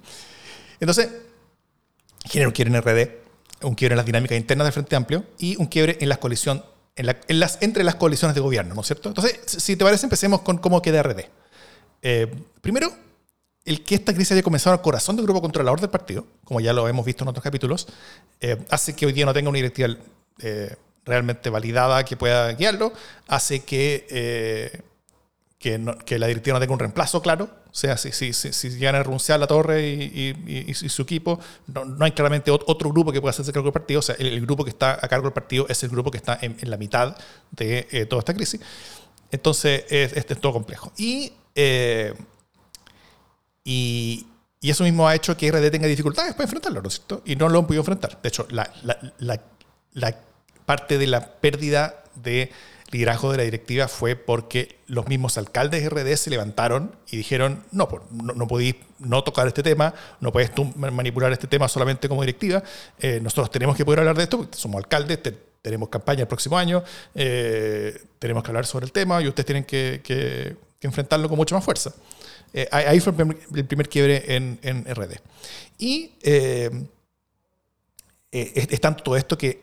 entonces, 0.79 1.09
¿quién 2.29 2.51
quieren 2.51 2.79
RD? 2.79 3.09
un 3.63 3.73
quiebre 3.73 3.93
en 3.93 3.97
las 3.97 4.05
dinámicas 4.05 4.37
internas 4.37 4.67
del 4.67 4.73
Frente 4.73 4.95
Amplio 4.95 5.25
y 5.39 5.55
un 5.55 5.65
quiebre 5.65 5.97
en, 6.01 6.07
las 6.07 6.19
coalición, 6.19 6.63
en, 6.95 7.39
las, 7.39 7.57
entre 7.61 7.83
las 7.83 7.95
coaliciones 7.95 8.35
de 8.35 8.41
gobierno, 8.41 8.75
¿no 8.75 8.81
es 8.81 8.85
cierto? 8.85 9.09
Entonces, 9.09 9.39
si 9.47 9.75
te 9.75 9.83
parece, 9.83 10.05
empecemos 10.05 10.41
con 10.41 10.59
cómo 10.59 10.83
queda 10.83 11.01
RD. 11.01 11.21
Eh, 12.03 12.31
primero, 12.61 12.95
el 13.65 13.83
que 13.83 13.95
esta 13.95 14.13
crisis 14.13 14.33
haya 14.33 14.43
comenzado 14.43 14.75
al 14.75 14.83
corazón 14.83 15.15
del 15.15 15.25
grupo 15.25 15.41
controlador 15.41 15.81
del 15.81 15.89
partido, 15.89 16.27
como 16.43 16.59
ya 16.59 16.73
lo 16.73 16.87
hemos 16.87 17.07
visto 17.07 17.23
en 17.23 17.29
otros 17.29 17.43
capítulos, 17.43 17.87
eh, 18.39 18.55
hace 18.69 18.95
que 18.95 19.07
hoy 19.07 19.13
día 19.13 19.25
no 19.25 19.33
tenga 19.33 19.49
una 19.49 19.57
directiva 19.57 19.97
eh, 20.43 20.75
realmente 21.05 21.49
validada 21.49 22.05
que 22.05 22.15
pueda 22.15 22.53
guiarlo, 22.53 22.93
hace 23.27 23.61
que 23.61 24.85
que, 25.59 25.77
la 26.17 26.27
directiva 26.27 26.55
no 26.55 26.59
tenga 26.61 26.73
un 26.73 26.79
reemplazo 26.79 27.21
claro. 27.21 27.49
O 27.69 27.75
sea, 27.75 27.97
si, 27.97 28.11
si, 28.13 28.33
si, 28.33 28.69
llegan 28.69 28.95
a 28.95 29.03
renunciar 29.03 29.39
la 29.39 29.45
torre 29.45 29.85
y, 29.85 30.73
su 30.73 31.01
equipo, 31.01 31.39
no, 31.67 32.03
hay 32.03 32.13
claramente 32.13 32.49
otro 32.49 32.89
grupo 32.89 33.11
que 33.11 33.19
pueda 33.19 33.31
hacerse 33.31 33.51
cargo 33.51 33.65
del 33.65 33.73
partido. 33.73 33.99
O 33.99 34.03
sea, 34.03 34.15
el, 34.17 34.39
grupo 34.41 34.63
que 34.63 34.69
está 34.69 34.93
a 34.93 35.07
cargo 35.09 35.25
del 35.25 35.33
partido 35.33 35.67
es 35.67 35.83
el 35.83 35.89
grupo 35.89 36.11
que 36.11 36.17
está 36.17 36.39
en, 36.41 36.57
la 36.61 36.77
mitad 36.77 37.15
de 37.51 37.87
eh, 37.91 38.05
toda 38.05 38.21
esta 38.21 38.33
crisis. 38.33 38.61
Entonces, 39.31 39.83
este 39.89 40.33
es 40.33 40.41
todo 40.41 40.53
complejo. 40.53 40.93
Y, 40.97 41.33
eh, 41.53 42.13
y, 43.65 44.25
eso 44.61 44.85
mismo 44.85 45.07
ha 45.07 45.15
hecho 45.15 45.35
que 45.35 45.51
RD 45.51 45.71
tenga 45.71 45.87
dificultades 45.87 46.33
para 46.33 46.43
enfrentarlo, 46.45 46.81
¿no 46.81 46.87
es 46.87 46.95
cierto? 46.95 47.21
Y 47.25 47.35
no 47.35 47.49
lo 47.49 47.59
han 47.59 47.67
podido 47.67 47.81
enfrentar. 47.81 48.21
De 48.21 48.29
hecho, 48.29 48.47
la, 48.49 48.71
la, 48.83 49.41
la 49.93 50.15
parte 50.65 50.97
de 50.97 51.07
la 51.07 51.33
pérdida 51.33 52.03
de 52.15 52.51
liderazgo 52.91 53.31
de 53.31 53.37
la 53.37 53.43
directiva 53.43 53.87
fue 53.87 54.15
porque 54.15 54.77
los 54.87 55.07
mismos 55.07 55.37
alcaldes 55.37 55.83
de 55.83 55.89
RD 55.89 56.15
se 56.17 56.29
levantaron 56.29 56.95
y 57.09 57.17
dijeron, 57.17 57.63
no, 57.71 57.87
no, 58.11 58.33
no 58.33 58.47
podéis 58.47 58.75
no 58.99 59.23
tocar 59.23 59.47
este 59.47 59.63
tema, 59.63 59.93
no 60.19 60.31
puedes 60.31 60.53
tú 60.53 60.65
manipular 60.75 61.31
este 61.31 61.47
tema 61.47 61.67
solamente 61.67 62.09
como 62.09 62.21
directiva, 62.21 62.63
eh, 62.99 63.19
nosotros 63.21 63.51
tenemos 63.51 63.75
que 63.75 63.85
poder 63.85 63.99
hablar 63.99 64.17
de 64.17 64.23
esto, 64.23 64.37
porque 64.37 64.57
somos 64.57 64.79
alcaldes, 64.79 65.19
tenemos 65.61 65.89
campaña 65.89 66.21
el 66.21 66.27
próximo 66.27 66.57
año, 66.57 66.83
eh, 67.15 68.01
tenemos 68.17 68.43
que 68.43 68.49
hablar 68.49 68.65
sobre 68.65 68.85
el 68.85 68.91
tema 68.91 69.21
y 69.21 69.27
ustedes 69.27 69.45
tienen 69.45 69.63
que, 69.63 70.55
enfrentarlo 70.81 71.27
con 71.27 71.37
mucha 71.37 71.55
más 71.55 71.63
fuerza. 71.63 71.93
Eh, 72.53 72.67
ahí 72.71 72.99
fue 72.99 73.13
el 73.53 73.65
primer, 73.65 73.89
quiebre 73.89 74.35
en, 74.35 74.57
en, 74.63 74.85
RD. 74.85 75.19
Y 75.77 76.11
es, 78.31 78.81
tanto 78.81 79.03
todo 79.03 79.17
esto 79.17 79.37
que 79.37 79.59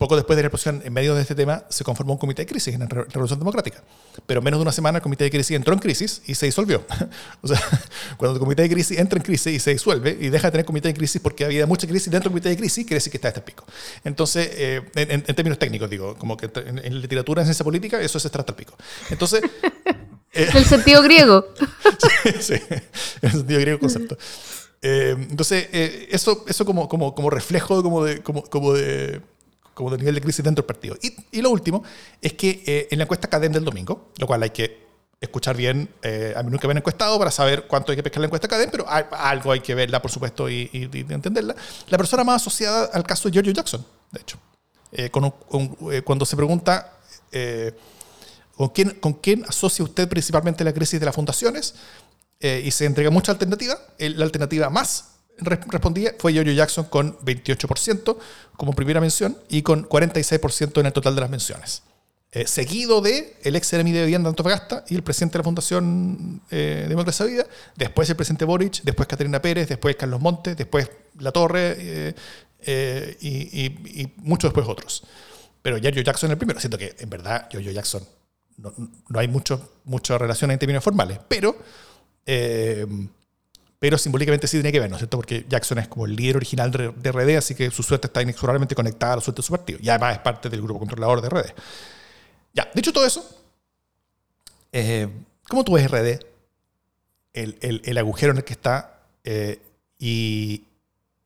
poco 0.00 0.16
después 0.16 0.34
de 0.34 0.42
la 0.42 0.46
explosión, 0.46 0.80
en 0.82 0.94
medio 0.94 1.14
de 1.14 1.20
este 1.20 1.34
tema, 1.34 1.64
se 1.68 1.84
conformó 1.84 2.14
un 2.14 2.18
comité 2.18 2.40
de 2.40 2.46
crisis 2.46 2.72
en 2.72 2.80
la 2.80 2.86
Revolución 2.86 3.38
Democrática. 3.38 3.84
Pero 4.24 4.40
menos 4.40 4.58
de 4.58 4.62
una 4.62 4.72
semana 4.72 4.96
el 4.96 5.02
comité 5.02 5.24
de 5.24 5.30
crisis 5.30 5.54
entró 5.54 5.74
en 5.74 5.78
crisis 5.78 6.22
y 6.24 6.34
se 6.34 6.46
disolvió. 6.46 6.86
o 7.42 7.46
sea, 7.46 7.60
cuando 8.16 8.36
el 8.36 8.40
comité 8.40 8.62
de 8.62 8.70
crisis 8.70 8.98
entra 8.98 9.18
en 9.18 9.22
crisis 9.22 9.52
y 9.52 9.58
se 9.58 9.72
disuelve 9.72 10.16
y 10.18 10.30
deja 10.30 10.46
de 10.46 10.52
tener 10.52 10.64
comité 10.64 10.88
de 10.88 10.94
crisis 10.94 11.20
porque 11.20 11.44
había 11.44 11.66
mucha 11.66 11.86
crisis 11.86 12.10
dentro 12.10 12.30
del 12.30 12.32
comité 12.32 12.48
de 12.48 12.56
crisis, 12.56 12.86
quiere 12.86 12.94
decir 12.94 13.10
que 13.10 13.18
está 13.18 13.28
a 13.28 13.32
este 13.32 13.42
pico. 13.42 13.66
Entonces, 14.02 14.48
eh, 14.54 14.80
en, 14.94 15.22
términos 15.22 15.58
técnicos, 15.58 15.90
digo, 15.90 16.16
como 16.16 16.34
que 16.34 16.50
en, 16.54 16.98
literatura, 17.02 17.42
en 17.42 17.46
ciencia 17.46 17.64
política, 17.64 18.00
eso 18.00 18.16
es 18.16 18.24
estar 18.24 18.40
hasta 18.40 18.52
el 18.52 18.56
pico. 18.56 18.74
Entonces, 19.10 19.42
En 20.32 20.56
el 20.56 20.64
sentido 20.64 21.02
griego. 21.02 21.44
sí, 22.40 22.54
en 22.54 22.82
el 23.20 23.32
sentido 23.32 23.60
griego 23.60 23.80
concepto. 23.80 24.16
Eh, 24.80 25.14
entonces, 25.28 25.68
eh, 25.72 26.08
eso, 26.10 26.44
eso 26.48 26.64
como, 26.64 26.88
como, 26.88 27.14
como 27.14 27.28
reflejo 27.28 27.82
como 27.82 28.04
de, 28.04 28.22
como, 28.22 28.44
como 28.44 28.72
de, 28.72 29.20
como 29.80 29.90
del 29.90 30.00
nivel 30.00 30.14
de 30.14 30.20
crisis 30.20 30.44
dentro 30.44 30.62
del 30.62 30.66
partido. 30.66 30.96
Y, 31.02 31.14
y 31.38 31.42
lo 31.42 31.50
último 31.50 31.82
es 32.20 32.34
que 32.34 32.62
eh, 32.66 32.88
en 32.90 32.98
la 32.98 33.04
encuesta 33.04 33.28
CADEM 33.28 33.52
del 33.52 33.64
domingo, 33.64 34.10
lo 34.18 34.26
cual 34.26 34.42
hay 34.42 34.50
que 34.50 34.90
escuchar 35.20 35.56
bien, 35.56 35.86
a 36.34 36.42
mí 36.42 36.50
nunca 36.50 36.66
me 36.66 36.72
han 36.72 36.78
encuestado 36.78 37.18
para 37.18 37.30
saber 37.30 37.66
cuánto 37.66 37.92
hay 37.92 37.96
que 37.96 38.02
pescar 38.02 38.20
la 38.20 38.26
encuesta 38.26 38.48
CADEM, 38.48 38.70
pero 38.70 38.86
algo 38.88 39.52
hay 39.52 39.60
que 39.60 39.74
verla, 39.74 40.00
por 40.00 40.10
supuesto, 40.10 40.48
y, 40.48 40.70
y, 40.72 40.84
entenderla. 41.12 41.54
La 41.88 41.98
persona 41.98 42.24
más 42.24 42.40
asociada 42.40 42.86
al 42.86 43.02
caso 43.02 43.28
de 43.28 43.34
Giorgio 43.34 43.52
Jackson, 43.52 43.84
de 44.12 44.20
hecho. 44.20 44.38
Con 45.10 45.30
cuando 46.04 46.24
se 46.24 46.36
pregunta 46.36 46.94
¿con, 48.56 48.68
quién, 48.70 48.90
¿con 49.00 49.12
quién 49.14 49.44
asocia 49.46 49.84
usted 49.84 50.08
principalmente 50.08 50.64
la 50.64 50.72
crisis 50.72 50.98
de 50.98 51.04
las 51.06 51.14
fundaciones? 51.14 51.74
Eh, 52.40 52.62
y 52.64 52.70
se 52.70 52.86
entrega 52.86 53.10
mucha 53.10 53.32
alternativa. 53.32 53.78
La 53.98 54.24
alternativa 54.24 54.70
más 54.70 55.10
respondida 55.40 56.12
fue 56.18 56.32
Giorgio 56.32 56.52
Jackson 56.52 56.84
con 56.84 57.18
28% 57.18 58.16
como 58.56 58.72
primera 58.72 59.00
mención 59.00 59.36
y 59.48 59.62
con 59.62 59.88
46% 59.88 60.80
en 60.80 60.86
el 60.86 60.92
total 60.92 61.14
de 61.14 61.20
las 61.20 61.30
menciones. 61.30 61.82
Eh, 62.32 62.46
seguido 62.46 63.00
de 63.00 63.36
el 63.42 63.56
ex 63.56 63.66
Seremi 63.66 63.90
de 63.90 64.02
Vivienda 64.02 64.28
Antofagasta 64.28 64.84
y 64.88 64.94
el 64.94 65.02
presidente 65.02 65.32
de 65.32 65.38
la 65.38 65.44
Fundación 65.44 66.42
eh, 66.50 66.86
Democracia 66.88 67.26
Vida, 67.26 67.46
después 67.76 68.08
el 68.08 68.16
presidente 68.16 68.44
Boric, 68.44 68.82
después 68.82 69.08
Caterina 69.08 69.42
Pérez, 69.42 69.68
después 69.68 69.96
Carlos 69.96 70.20
Montes, 70.20 70.56
después 70.56 70.88
La 71.18 71.32
Torre 71.32 72.14
eh, 72.62 73.16
y, 73.20 74.12
muchos 74.18 74.50
después 74.50 74.68
otros. 74.68 75.02
Pero 75.60 75.78
Giorgio 75.78 76.02
Jackson 76.02 76.30
el 76.30 76.38
primero. 76.38 76.60
Siento 76.60 76.78
que 76.78 76.94
en 76.98 77.10
verdad 77.10 77.48
Giorgio 77.50 77.72
Jackson 77.72 78.02
no, 78.58 78.72
no 79.08 79.18
hay 79.18 79.26
mucho, 79.26 79.80
mucha 79.84 80.16
relación 80.16 80.50
en 80.52 80.58
términos 80.58 80.84
formales, 80.84 81.18
pero 81.26 81.56
eh, 82.26 82.86
pero 83.80 83.96
simbólicamente 83.96 84.46
sí 84.46 84.58
tiene 84.58 84.70
que 84.70 84.78
ver, 84.78 84.90
¿no 84.90 84.96
es 84.96 85.00
cierto? 85.00 85.16
Porque 85.16 85.46
Jackson 85.48 85.78
es 85.78 85.88
como 85.88 86.04
el 86.04 86.14
líder 86.14 86.36
original 86.36 86.70
de 86.70 87.12
RD, 87.12 87.38
así 87.38 87.54
que 87.54 87.70
su 87.70 87.82
suerte 87.82 88.08
está 88.08 88.20
inexorablemente 88.20 88.74
conectada 88.74 89.14
a 89.14 89.16
la 89.16 89.22
suerte 89.22 89.40
de 89.40 89.46
su 89.46 89.52
partido. 89.52 89.78
Y 89.82 89.88
además 89.88 90.16
es 90.16 90.18
parte 90.20 90.50
del 90.50 90.60
grupo 90.60 90.78
controlador 90.78 91.22
de 91.22 91.30
RD. 91.30 91.46
Ya, 92.52 92.70
dicho 92.74 92.92
todo 92.92 93.06
eso, 93.06 93.26
eh, 94.70 95.08
¿cómo 95.48 95.64
tú 95.64 95.72
ves 95.72 95.90
RD? 95.90 96.20
El, 97.32 97.80
el, 97.84 97.98
agujero 97.98 98.32
en 98.32 98.38
el 98.38 98.44
que 98.44 98.52
está 98.52 99.00
eh, 99.24 99.62
y, 99.98 100.64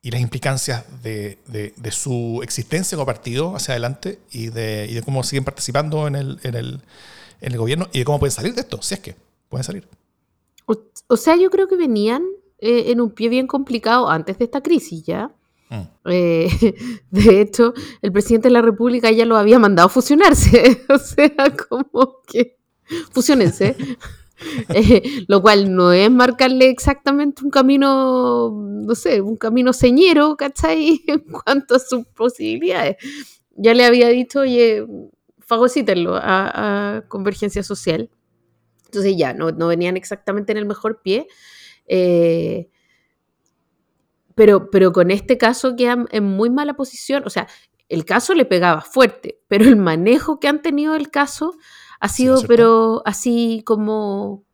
y, 0.01 0.11
las 0.13 0.21
implicancias 0.21 0.85
de, 1.03 1.39
de, 1.47 1.91
su 1.91 2.41
existencia 2.45 2.95
como 2.95 3.07
partido 3.07 3.57
hacia 3.57 3.73
adelante 3.73 4.21
y 4.31 4.49
de, 4.49 4.87
y 4.89 4.95
de 4.95 5.03
cómo 5.03 5.25
siguen 5.25 5.45
participando 5.45 6.07
en 6.07 6.15
el, 6.15 6.41
en, 6.45 6.55
el, 6.55 6.83
en 7.41 7.53
el 7.53 7.59
gobierno 7.59 7.89
y 7.93 8.01
de 8.01 8.05
cómo 8.05 8.21
pueden 8.21 8.33
salir 8.33 8.55
de 8.55 8.61
esto, 8.61 8.81
si 8.83 8.95
es 8.95 9.01
que 9.01 9.17
pueden 9.49 9.65
salir. 9.65 9.89
O, 10.67 11.17
sea, 11.17 11.37
yo 11.37 11.51
creo 11.51 11.69
que 11.69 11.77
venían 11.77 12.23
eh, 12.67 12.93
en 12.93 13.03
un 13.03 13.11
pie 13.11 13.29
bien 13.29 13.47
complicado 13.47 14.09
antes 14.09 14.39
de 14.39 14.47
esta 14.47 14.63
crisis 14.63 15.05
ya. 15.05 15.31
Mm. 15.69 15.83
Eh, 16.07 16.49
de 17.11 17.41
hecho, 17.43 17.75
el 18.01 18.11
presidente 18.11 18.49
de 18.49 18.53
la 18.53 18.63
República 18.63 19.11
ya 19.11 19.27
lo 19.27 19.37
había 19.37 19.59
mandado 19.59 19.87
a 19.87 19.91
fusionarse. 19.91 20.83
o 20.89 20.97
sea, 20.97 21.31
como 21.69 22.23
que 22.27 22.57
fusionense. 23.13 23.77
Eh, 24.69 25.25
lo 25.29 25.41
cual 25.41 25.75
no 25.75 25.93
es 25.93 26.11
marcarle 26.11 26.69
exactamente 26.69 27.45
un 27.45 27.51
camino, 27.51 28.51
no 28.53 28.95
sé, 28.95 29.23
un 29.23 29.37
camino 29.37 29.73
señero, 29.73 30.37
¿cachai? 30.37 31.03
En 31.07 31.21
cuanto 31.21 31.77
a 31.77 31.79
sus 31.79 32.05
posibilidades. 32.09 32.97
Ya 33.57 33.73
le 33.75 33.87
había 33.87 34.09
dicho, 34.09 34.41
oye, 34.41 34.85
fagocítenlo 35.39 36.17
a, 36.17 36.97
a 36.97 37.03
Convergencia 37.09 37.63
Social. 37.63 38.11
Entonces 38.87 39.17
ya, 39.17 39.33
no, 39.33 39.67
venían 39.67 39.97
exactamente 39.97 40.53
en 40.53 40.59
el 40.59 40.67
mejor 40.67 41.01
pie. 41.03 41.27
Eh, 41.87 42.69
pero, 44.35 44.71
pero 44.71 44.93
con 44.93 45.11
este 45.11 45.39
caso 45.39 45.77
quedan 45.77 46.09
en 46.11 46.25
muy 46.25 46.51
mala 46.51 46.75
posición. 46.75 47.23
O 47.27 47.31
sea, 47.31 47.47
el 47.89 48.05
caso 48.05 48.35
le 48.35 48.45
pegaba 48.45 48.81
fuerte, 48.81 49.41
pero 49.49 49.65
el 49.65 49.77
manejo 49.77 50.41
que 50.41 50.49
han 50.49 50.63
tenido 50.63 50.95
el 50.95 51.11
caso 51.11 51.55
ha 52.01 52.09
sido, 52.09 52.43
pero 52.47 53.03
así 53.07 53.63
como 53.65 54.45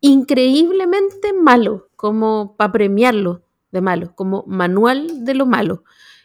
increíblemente 0.00 1.32
malo, 1.32 1.90
como 1.96 2.56
para 2.56 2.72
premiarlo 2.72 3.42
de 3.70 3.80
malo, 3.80 4.14
como 4.14 4.44
manual 4.46 5.24
de 5.24 5.34
lo 5.34 5.46
malo. 5.46 5.84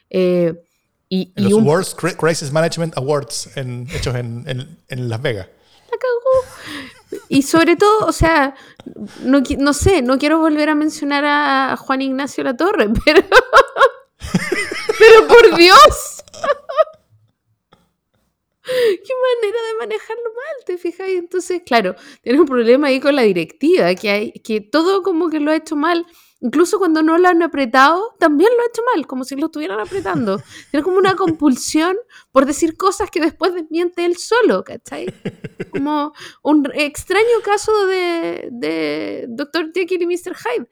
Eh, 0.10 0.64
y, 1.10 1.34
los 1.36 1.62
Worst 1.62 2.00
Crisis 2.00 2.52
Management 2.54 2.98
Awards 2.98 3.52
hechos 3.56 4.16
en, 4.16 4.46
en 4.88 5.10
Las 5.10 5.22
Vegas. 5.22 5.48
La 5.92 5.98
cagó. 5.98 7.01
Y 7.28 7.42
sobre 7.42 7.76
todo, 7.76 8.06
o 8.06 8.12
sea, 8.12 8.56
no, 9.24 9.42
no 9.58 9.74
sé, 9.74 10.02
no 10.02 10.18
quiero 10.18 10.40
volver 10.40 10.70
a 10.70 10.76
mencionar 10.76 11.26
a 11.26 11.76
Juan 11.78 12.02
Ignacio 12.02 12.44
Latorre, 12.44 12.90
pero. 13.06 13.22
pero 15.00 15.28
por 15.28 15.58
Dios. 15.58 16.24
Qué 18.64 19.42
manera 19.42 19.58
de 19.68 19.78
manejarlo 19.80 20.24
mal, 20.24 20.66
¿te 20.66 20.78
fijas? 20.78 21.08
Entonces, 21.10 21.62
claro, 21.66 21.96
tiene 22.22 22.40
un 22.40 22.46
problema 22.46 22.88
ahí 22.88 23.00
con 23.00 23.16
la 23.16 23.24
directiva, 23.24 23.94
que, 23.96 24.10
hay, 24.10 24.32
que 24.32 24.62
todo 24.62 25.02
como 25.02 25.30
que 25.30 25.40
lo 25.40 25.52
ha 25.52 25.56
hecho 25.56 25.76
mal. 25.76 26.06
Incluso 26.42 26.80
cuando 26.80 27.04
no 27.04 27.20
lo 27.20 27.28
han 27.28 27.44
apretado, 27.44 28.16
también 28.18 28.50
lo 28.56 28.64
ha 28.64 28.66
hecho 28.66 28.82
mal, 28.96 29.06
como 29.06 29.24
si 29.24 29.36
lo 29.36 29.46
estuvieran 29.46 29.80
apretando. 29.80 30.42
Tiene 30.72 30.84
como 30.84 30.98
una 30.98 31.16
compulsión 31.16 31.96
por 32.32 32.48
decir 32.48 32.76
cosas 32.78 33.12
que 33.12 33.22
después 33.22 33.54
desmiente 33.54 34.06
él 34.06 34.18
solo, 34.18 34.64
¿cachai? 34.64 35.14
Como 35.72 36.14
un 36.42 36.68
extraño 36.74 37.42
caso 37.46 37.86
de, 37.86 38.50
de 38.52 39.28
Dr. 39.30 39.72
Jekyll 39.72 40.02
y 40.02 40.08
Mr. 40.08 40.36
Hyde. 40.36 40.68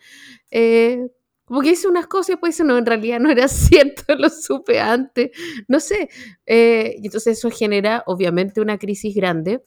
Eh, 0.49 1.07
como 1.45 1.61
que 1.61 1.69
dice 1.69 1.87
unas 1.87 2.05
cosas 2.05 2.29
y 2.29 2.31
después 2.33 2.55
dice, 2.55 2.63
no, 2.63 2.77
en 2.77 2.85
realidad 2.85 3.19
no 3.19 3.29
era 3.29 3.47
cierto, 3.47 4.15
lo 4.15 4.29
supe 4.29 4.79
antes, 4.79 5.31
no 5.67 5.79
sé. 5.79 6.09
Eh, 6.45 6.95
y 6.99 7.07
entonces 7.07 7.37
eso 7.37 7.49
genera 7.51 8.03
obviamente 8.07 8.61
una 8.61 8.77
crisis 8.77 9.15
grande 9.15 9.63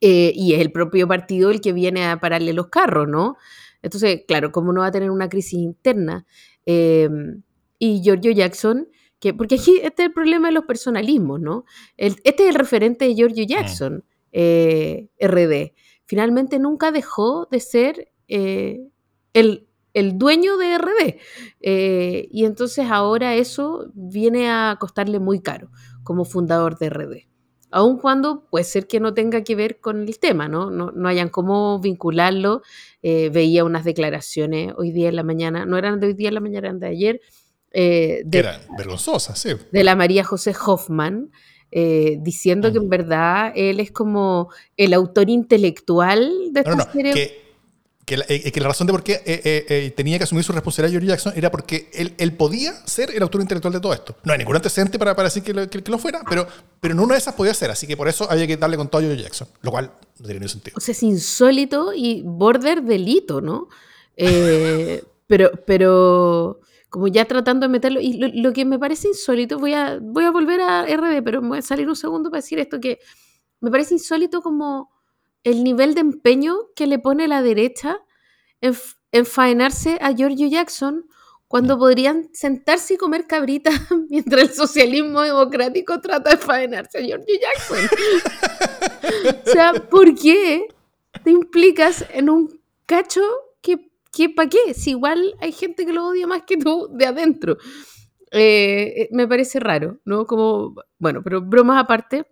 eh, 0.00 0.32
y 0.34 0.54
es 0.54 0.60
el 0.60 0.72
propio 0.72 1.06
partido 1.06 1.50
el 1.50 1.60
que 1.60 1.72
viene 1.72 2.06
a 2.06 2.18
pararle 2.18 2.52
los 2.52 2.68
carros, 2.68 3.08
¿no? 3.08 3.36
Entonces, 3.82 4.22
claro, 4.26 4.52
¿cómo 4.52 4.72
no 4.72 4.80
va 4.80 4.88
a 4.88 4.92
tener 4.92 5.10
una 5.10 5.28
crisis 5.28 5.60
interna? 5.60 6.26
Em, 6.64 7.42
y 7.78 8.02
Giorgio 8.02 8.32
Jackson, 8.32 8.88
que, 9.20 9.34
porque 9.34 9.56
aquí 9.56 9.80
este 9.82 10.02
es 10.02 10.08
el 10.08 10.12
problema 10.12 10.48
de 10.48 10.54
los 10.54 10.64
personalismos, 10.64 11.40
¿no? 11.40 11.64
este 11.96 12.44
es 12.44 12.48
el 12.48 12.54
referente 12.54 13.06
de 13.06 13.14
Giorgio 13.14 13.44
mm. 13.44 13.48
Jackson, 13.48 14.04
eh, 14.32 15.08
RD. 15.20 15.74
Finalmente 16.04 16.58
nunca 16.58 16.92
dejó 16.92 17.46
de 17.50 17.60
ser 17.60 18.12
eh, 18.28 18.88
el, 19.32 19.68
el, 19.94 20.18
dueño 20.18 20.56
de 20.56 20.78
RD. 20.78 21.16
Eh, 21.60 22.28
y 22.30 22.44
entonces 22.44 22.86
ahora 22.90 23.34
eso 23.34 23.90
viene 23.94 24.50
a 24.50 24.76
costarle 24.78 25.18
muy 25.18 25.40
caro 25.40 25.70
como 26.02 26.24
fundador 26.24 26.78
de 26.78 26.90
RD 26.90 27.35
aun 27.70 27.98
cuando 27.98 28.44
puede 28.48 28.64
ser 28.64 28.86
que 28.86 29.00
no 29.00 29.14
tenga 29.14 29.42
que 29.42 29.54
ver 29.54 29.80
con 29.80 30.02
el 30.02 30.18
tema, 30.18 30.48
¿no? 30.48 30.70
No, 30.70 30.92
no 30.92 31.08
hayan 31.08 31.28
cómo 31.28 31.78
vincularlo. 31.80 32.62
Eh, 33.02 33.30
veía 33.30 33.64
unas 33.64 33.84
declaraciones 33.84 34.72
hoy 34.76 34.92
día 34.92 35.08
en 35.08 35.16
la 35.16 35.22
mañana, 35.22 35.66
no 35.66 35.78
eran 35.78 36.00
de 36.00 36.08
hoy 36.08 36.14
día 36.14 36.28
en 36.28 36.34
la 36.34 36.40
mañana, 36.40 36.68
eran 36.68 36.80
de 36.80 36.86
ayer. 36.86 37.20
Eh, 37.72 38.22
de, 38.24 38.38
eran 38.38 38.60
vergonzosas, 38.76 39.38
sí. 39.38 39.50
De 39.72 39.84
la 39.84 39.96
María 39.96 40.24
José 40.24 40.54
Hoffman, 40.66 41.30
eh, 41.70 42.18
diciendo 42.20 42.72
que 42.72 42.78
en 42.78 42.88
verdad 42.88 43.52
él 43.54 43.80
es 43.80 43.90
como 43.90 44.50
el 44.76 44.94
autor 44.94 45.28
intelectual 45.28 46.30
de 46.52 46.60
esta 46.60 46.76
no, 46.76 46.90
que 46.92 47.45
la, 48.16 48.24
eh, 48.28 48.52
que 48.52 48.60
la 48.60 48.68
razón 48.68 48.86
de 48.86 48.92
por 48.92 49.02
qué 49.02 49.14
eh, 49.26 49.66
eh, 49.68 49.92
tenía 49.96 50.16
que 50.16 50.24
asumir 50.24 50.44
su 50.44 50.52
responsabilidad 50.52 50.92
George 50.92 51.08
Jackson 51.08 51.32
era 51.34 51.50
porque 51.50 51.90
él, 51.92 52.14
él, 52.18 52.32
podía 52.36 52.72
ser 52.86 53.10
el 53.10 53.20
autor 53.20 53.40
intelectual 53.40 53.72
de 53.74 53.80
todo 53.80 53.92
esto. 53.92 54.14
No 54.22 54.32
hay 54.32 54.38
ningún 54.38 54.54
antecedente 54.54 54.96
para, 54.96 55.16
para 55.16 55.26
decir 55.26 55.42
que 55.42 55.52
lo, 55.52 55.68
que, 55.68 55.82
lo, 55.84 55.98
fuera, 55.98 56.20
pero, 56.28 56.46
pero 56.80 56.94
en 56.94 57.00
una 57.00 57.14
de 57.14 57.18
esas 57.18 57.34
podía 57.34 57.52
ser, 57.52 57.72
así 57.72 57.84
que 57.88 57.96
por 57.96 58.06
eso 58.06 58.30
había 58.30 58.46
que 58.46 58.56
darle 58.56 58.76
con 58.76 58.88
todo 58.88 59.00
a 59.00 59.04
George 59.04 59.24
Jackson, 59.24 59.48
lo 59.60 59.72
cual 59.72 59.90
no 60.20 60.24
tiene 60.24 60.34
ningún 60.34 60.50
sentido. 60.50 60.76
O 60.76 60.80
sea, 60.80 60.92
es 60.92 61.02
insólito 61.02 61.92
y 61.92 62.22
border 62.22 62.82
delito, 62.82 63.40
¿no? 63.40 63.66
pero, 65.26 65.50
pero 65.66 66.60
como 66.88 67.08
ya 67.08 67.24
tratando 67.24 67.66
de 67.66 67.72
meterlo, 67.72 68.00
y 68.00 68.18
lo, 68.40 68.52
que 68.52 68.64
me 68.64 68.78
parece 68.78 69.08
insólito, 69.08 69.58
voy 69.58 69.74
a, 69.74 69.98
voy 70.00 70.24
a 70.24 70.30
volver 70.30 70.60
a 70.60 70.84
RD, 70.84 71.24
pero 71.24 71.42
voy 71.42 71.58
a 71.58 71.62
salir 71.62 71.88
un 71.88 71.96
segundo 71.96 72.30
para 72.30 72.40
decir 72.40 72.60
esto, 72.60 72.80
que 72.80 73.00
me 73.60 73.70
parece 73.70 73.94
insólito 73.94 74.42
como 74.42 74.95
el 75.46 75.62
nivel 75.62 75.94
de 75.94 76.00
empeño 76.00 76.56
que 76.74 76.88
le 76.88 76.98
pone 76.98 77.28
la 77.28 77.40
derecha 77.40 78.00
en 78.60 78.74
enfaenarse 79.12 79.96
a 80.00 80.10
Giorgio 80.10 80.48
Jackson 80.48 81.06
cuando 81.46 81.78
podrían 81.78 82.28
sentarse 82.32 82.94
y 82.94 82.96
comer 82.96 83.28
cabritas 83.28 83.74
mientras 84.10 84.42
el 84.42 84.50
socialismo 84.50 85.22
democrático 85.22 86.00
trata 86.00 86.30
de 86.30 86.38
faenarse 86.38 86.98
a 86.98 87.02
Giorgio 87.02 87.36
Jackson. 87.40 87.78
o 89.46 89.50
sea, 89.50 89.72
¿por 89.88 90.16
qué 90.16 90.66
te 91.22 91.30
implicas 91.30 92.04
en 92.12 92.28
un 92.28 92.60
cacho 92.84 93.22
que, 93.60 93.88
que 94.10 94.28
¿para 94.28 94.48
qué? 94.48 94.74
Si 94.74 94.90
igual 94.90 95.36
hay 95.40 95.52
gente 95.52 95.86
que 95.86 95.92
lo 95.92 96.08
odia 96.08 96.26
más 96.26 96.42
que 96.42 96.56
tú 96.56 96.88
de 96.90 97.06
adentro. 97.06 97.56
Eh, 98.32 98.94
eh, 98.96 99.08
me 99.12 99.28
parece 99.28 99.60
raro, 99.60 100.00
¿no? 100.04 100.26
Como, 100.26 100.74
bueno, 100.98 101.22
pero 101.22 101.40
bromas 101.40 101.80
aparte, 101.80 102.26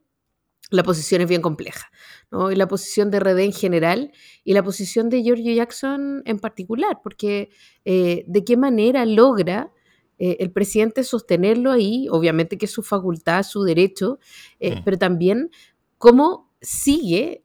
la 0.71 0.83
posición 0.83 1.23
es 1.23 1.29
bien 1.29 1.43
compleja. 1.43 1.91
¿no? 2.31 2.51
Y 2.51 2.57
la 2.57 2.69
posición 2.69 3.11
de 3.11 3.21
RD 3.21 3.39
en 3.41 3.53
general 3.53 4.13
y 4.45 4.55
la 4.55 4.63
posición 4.63 5.09
de 5.11 5.23
Giorgio 5.23 5.53
Jackson 5.55 6.23
en 6.25 6.39
particular, 6.39 7.01
porque 7.03 7.51
eh, 7.85 8.25
de 8.27 8.45
qué 8.45 8.57
manera 8.57 9.05
logra 9.05 9.73
eh, 10.19 10.37
el 10.41 10.53
presidente 10.53 11.05
sostenerlo 11.05 11.73
ahí, 11.73 12.07
obviamente 12.11 12.57
que 12.57 12.67
es 12.67 12.73
su 12.73 12.83
facultad, 12.83 13.43
su 13.43 13.63
derecho, 13.63 14.19
eh, 14.61 14.81
pero 14.85 14.99
también 14.99 15.51
cómo 15.99 16.53
sigue 16.61 17.45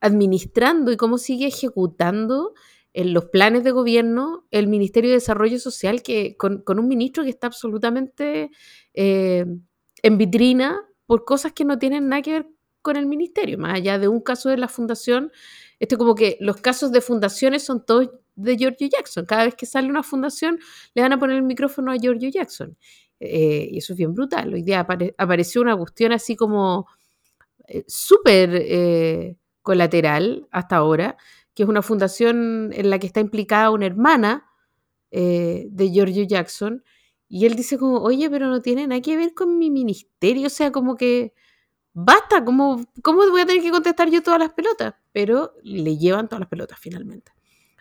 administrando 0.00 0.92
y 0.92 0.96
cómo 0.96 1.18
sigue 1.18 1.46
ejecutando 1.46 2.54
en 2.92 3.12
los 3.12 3.26
planes 3.26 3.62
de 3.62 3.70
gobierno 3.70 4.46
el 4.50 4.66
Ministerio 4.66 5.10
de 5.10 5.16
Desarrollo 5.16 5.58
Social, 5.58 6.02
que 6.02 6.36
con, 6.36 6.62
con 6.62 6.78
un 6.78 6.88
ministro 6.88 7.22
que 7.22 7.30
está 7.30 7.46
absolutamente 7.46 8.50
en 8.94 10.18
vitrina 10.18 10.86
por 11.06 11.24
cosas 11.24 11.52
que 11.52 11.64
no 11.64 11.78
tienen 11.78 12.08
nada 12.08 12.22
que 12.22 12.32
ver 12.32 12.46
con 12.82 12.96
el 12.96 13.06
ministerio, 13.06 13.58
más 13.58 13.74
allá 13.74 13.98
de 13.98 14.08
un 14.08 14.20
caso 14.20 14.48
de 14.48 14.58
la 14.58 14.68
fundación, 14.68 15.32
esto 15.80 15.98
como 15.98 16.14
que 16.14 16.36
los 16.40 16.58
casos 16.58 16.92
de 16.92 17.00
fundaciones 17.00 17.64
son 17.64 17.84
todos 17.84 18.10
de 18.36 18.56
Giorgio 18.56 18.88
Jackson. 18.88 19.26
Cada 19.26 19.44
vez 19.44 19.54
que 19.54 19.66
sale 19.66 19.88
una 19.88 20.02
fundación 20.02 20.58
le 20.94 21.02
van 21.02 21.12
a 21.12 21.18
poner 21.18 21.36
el 21.36 21.42
micrófono 21.42 21.90
a 21.90 21.96
Giorgio 21.96 22.30
Jackson. 22.30 22.76
Eh, 23.18 23.68
y 23.72 23.78
eso 23.78 23.94
es 23.94 23.96
bien 23.96 24.14
brutal. 24.14 24.52
Hoy 24.52 24.62
día 24.62 24.86
apareció 25.18 25.62
una 25.62 25.76
cuestión 25.76 26.12
así 26.12 26.36
como 26.36 26.86
eh, 27.66 27.84
súper 27.88 28.50
eh, 28.54 29.36
colateral 29.62 30.46
hasta 30.50 30.76
ahora, 30.76 31.16
que 31.54 31.62
es 31.62 31.68
una 31.68 31.82
fundación 31.82 32.70
en 32.72 32.90
la 32.90 32.98
que 32.98 33.06
está 33.06 33.20
implicada 33.20 33.70
una 33.70 33.86
hermana 33.86 34.44
de 35.10 35.90
Giorgio 35.90 36.24
Jackson, 36.24 36.84
y 37.28 37.46
él 37.46 37.54
dice 37.56 37.78
como, 37.78 37.98
oye, 37.98 38.30
pero 38.30 38.48
no 38.48 38.62
tiene 38.62 38.86
nada 38.86 39.00
que 39.00 39.16
ver 39.16 39.34
con 39.34 39.58
mi 39.58 39.70
ministerio, 39.70 40.46
o 40.46 40.50
sea, 40.50 40.72
como 40.72 40.96
que 40.96 41.34
basta, 41.92 42.44
¿cómo, 42.44 42.84
cómo 43.02 43.28
voy 43.30 43.40
a 43.40 43.46
tener 43.46 43.62
que 43.62 43.70
contestar 43.70 44.10
yo 44.10 44.22
todas 44.22 44.38
las 44.38 44.52
pelotas? 44.52 44.94
Pero 45.12 45.54
le 45.62 45.96
llevan 45.96 46.28
todas 46.28 46.40
las 46.40 46.48
pelotas 46.48 46.78
finalmente. 46.78 47.32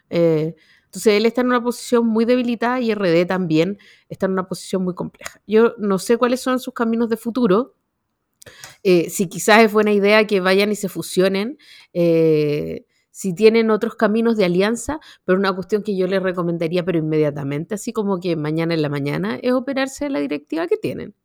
Eh, 0.09 0.55
entonces 0.85 1.13
él 1.13 1.25
está 1.25 1.41
en 1.41 1.47
una 1.47 1.61
posición 1.61 2.07
muy 2.07 2.23
debilitada 2.23 2.79
y 2.79 2.93
RD 2.93 3.25
también 3.27 3.77
está 4.07 4.27
en 4.27 4.31
una 4.31 4.47
posición 4.47 4.83
muy 4.83 4.95
compleja. 4.95 5.41
Yo 5.45 5.75
no 5.77 5.99
sé 5.99 6.17
cuáles 6.17 6.39
son 6.39 6.59
sus 6.59 6.73
caminos 6.73 7.09
de 7.09 7.17
futuro. 7.17 7.75
Eh, 8.83 9.09
si 9.09 9.27
quizás 9.27 9.63
es 9.63 9.73
buena 9.73 9.91
idea 9.91 10.25
que 10.25 10.39
vayan 10.39 10.71
y 10.71 10.75
se 10.75 10.87
fusionen. 10.87 11.57
Eh, 11.91 12.85
si 13.15 13.33
tienen 13.33 13.71
otros 13.71 13.95
caminos 13.95 14.35
de 14.35 14.43
alianza, 14.43 14.99
pero 15.23 15.39
una 15.39 15.53
cuestión 15.53 15.83
que 15.83 15.95
yo 15.95 16.05
les 16.05 16.21
recomendaría, 16.21 16.83
pero 16.83 16.97
inmediatamente, 16.97 17.75
así 17.75 17.93
como 17.93 18.19
que 18.19 18.35
mañana 18.35 18.73
en 18.73 18.81
la 18.81 18.89
mañana, 18.89 19.39
es 19.41 19.53
operarse 19.53 20.09
la 20.09 20.19
directiva 20.19 20.67
que 20.67 20.75
tienen. 20.75 21.15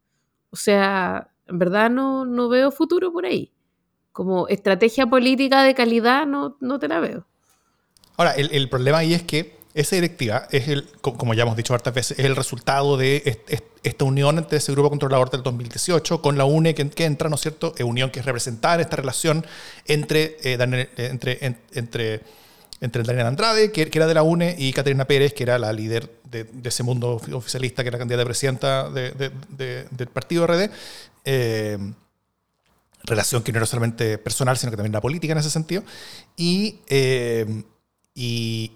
O 0.50 0.56
sea, 0.56 1.32
en 1.48 1.58
verdad 1.58 1.90
no, 1.90 2.24
no 2.26 2.48
veo 2.48 2.70
futuro 2.70 3.12
por 3.12 3.26
ahí. 3.26 3.50
Como 4.12 4.46
estrategia 4.46 5.08
política 5.08 5.64
de 5.64 5.74
calidad 5.74 6.28
no, 6.28 6.56
no 6.60 6.78
te 6.78 6.86
la 6.86 7.00
veo. 7.00 7.26
Ahora, 8.16 8.34
el, 8.34 8.50
el 8.52 8.68
problema 8.68 8.98
ahí 8.98 9.12
es 9.12 9.24
que 9.24 9.58
esa 9.74 9.96
directiva 9.96 10.48
es 10.50 10.68
el, 10.68 10.88
como 11.00 11.34
ya 11.34 11.42
hemos 11.42 11.56
dicho 11.56 11.74
hartas 11.74 11.94
veces, 11.94 12.18
es 12.18 12.24
el 12.24 12.34
resultado 12.34 12.96
de 12.96 13.40
esta 13.82 14.04
unión 14.04 14.38
entre 14.38 14.58
ese 14.58 14.72
grupo 14.72 14.90
controlador 14.90 15.30
del 15.30 15.42
2018 15.42 16.20
con 16.20 16.36
la 16.36 16.44
UNE 16.44 16.74
que, 16.74 17.04
entra, 17.04 17.28
¿no 17.28 17.36
es 17.36 17.40
cierto? 17.40 17.74
Es 17.76 17.84
unión 17.84 18.10
que 18.10 18.20
es 18.20 18.26
representada 18.26 18.74
en 18.74 18.80
esta 18.80 18.96
relación 18.96 19.46
entre, 19.86 20.36
eh, 20.42 20.56
Daniel, 20.56 20.88
eh, 20.96 21.08
entre, 21.10 21.38
entre, 21.72 22.20
entre 22.80 23.02
Daniel 23.04 23.26
Andrade, 23.26 23.70
que, 23.70 23.88
era 23.92 24.06
de 24.06 24.14
la 24.14 24.22
UNE, 24.22 24.56
y 24.58 24.72
Caterina 24.72 25.06
Pérez, 25.06 25.34
que 25.34 25.44
era 25.44 25.58
la 25.58 25.72
líder 25.72 26.10
de, 26.24 26.46
ese 26.64 26.82
mundo 26.82 27.20
oficialista, 27.32 27.82
que 27.82 27.88
era 27.88 27.98
candidata 27.98 28.22
a 28.22 28.26
presidenta 28.26 28.90
del 28.90 30.08
partido 30.12 30.46
RD. 30.46 30.70
Eh, 31.24 31.78
relación 33.04 33.42
que 33.42 33.52
no 33.52 33.58
era 33.58 33.66
solamente 33.66 34.18
personal, 34.18 34.58
sino 34.58 34.70
que 34.70 34.76
también 34.76 34.92
era 34.92 35.00
política 35.00 35.32
en 35.32 35.38
ese 35.38 35.50
sentido. 35.50 35.82
Y, 36.36 36.80
y, 38.14 38.72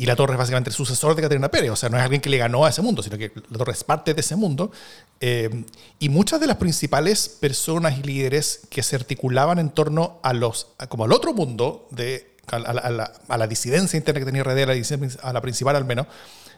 y 0.00 0.06
La 0.06 0.16
Torre 0.16 0.32
es 0.32 0.38
básicamente 0.38 0.70
el 0.70 0.74
sucesor 0.74 1.14
de 1.14 1.20
Caterina 1.20 1.50
Pérez, 1.50 1.68
o 1.68 1.76
sea, 1.76 1.90
no 1.90 1.98
es 1.98 2.02
alguien 2.02 2.22
que 2.22 2.30
le 2.30 2.38
ganó 2.38 2.64
a 2.64 2.70
ese 2.70 2.80
mundo, 2.80 3.02
sino 3.02 3.18
que 3.18 3.32
La 3.50 3.58
Torre 3.58 3.72
es 3.72 3.84
parte 3.84 4.14
de 4.14 4.22
ese 4.22 4.34
mundo. 4.34 4.72
Eh, 5.20 5.66
y 5.98 6.08
muchas 6.08 6.40
de 6.40 6.46
las 6.46 6.56
principales 6.56 7.28
personas 7.28 7.98
y 7.98 8.02
líderes 8.02 8.62
que 8.70 8.82
se 8.82 8.96
articulaban 8.96 9.58
en 9.58 9.68
torno 9.68 10.18
a 10.22 10.32
los, 10.32 10.68
como 10.88 11.04
al 11.04 11.12
otro 11.12 11.34
mundo, 11.34 11.86
de, 11.90 12.34
a, 12.46 13.36
la, 13.36 13.46
disidencia 13.46 13.98
interna 13.98 14.20
que 14.20 14.24
tenía 14.24 14.42
RD, 14.42 14.62
a 14.62 14.66
la, 14.74 14.74
a 15.22 15.32
la 15.34 15.40
principal 15.42 15.76
al 15.76 15.84
menos, 15.84 16.06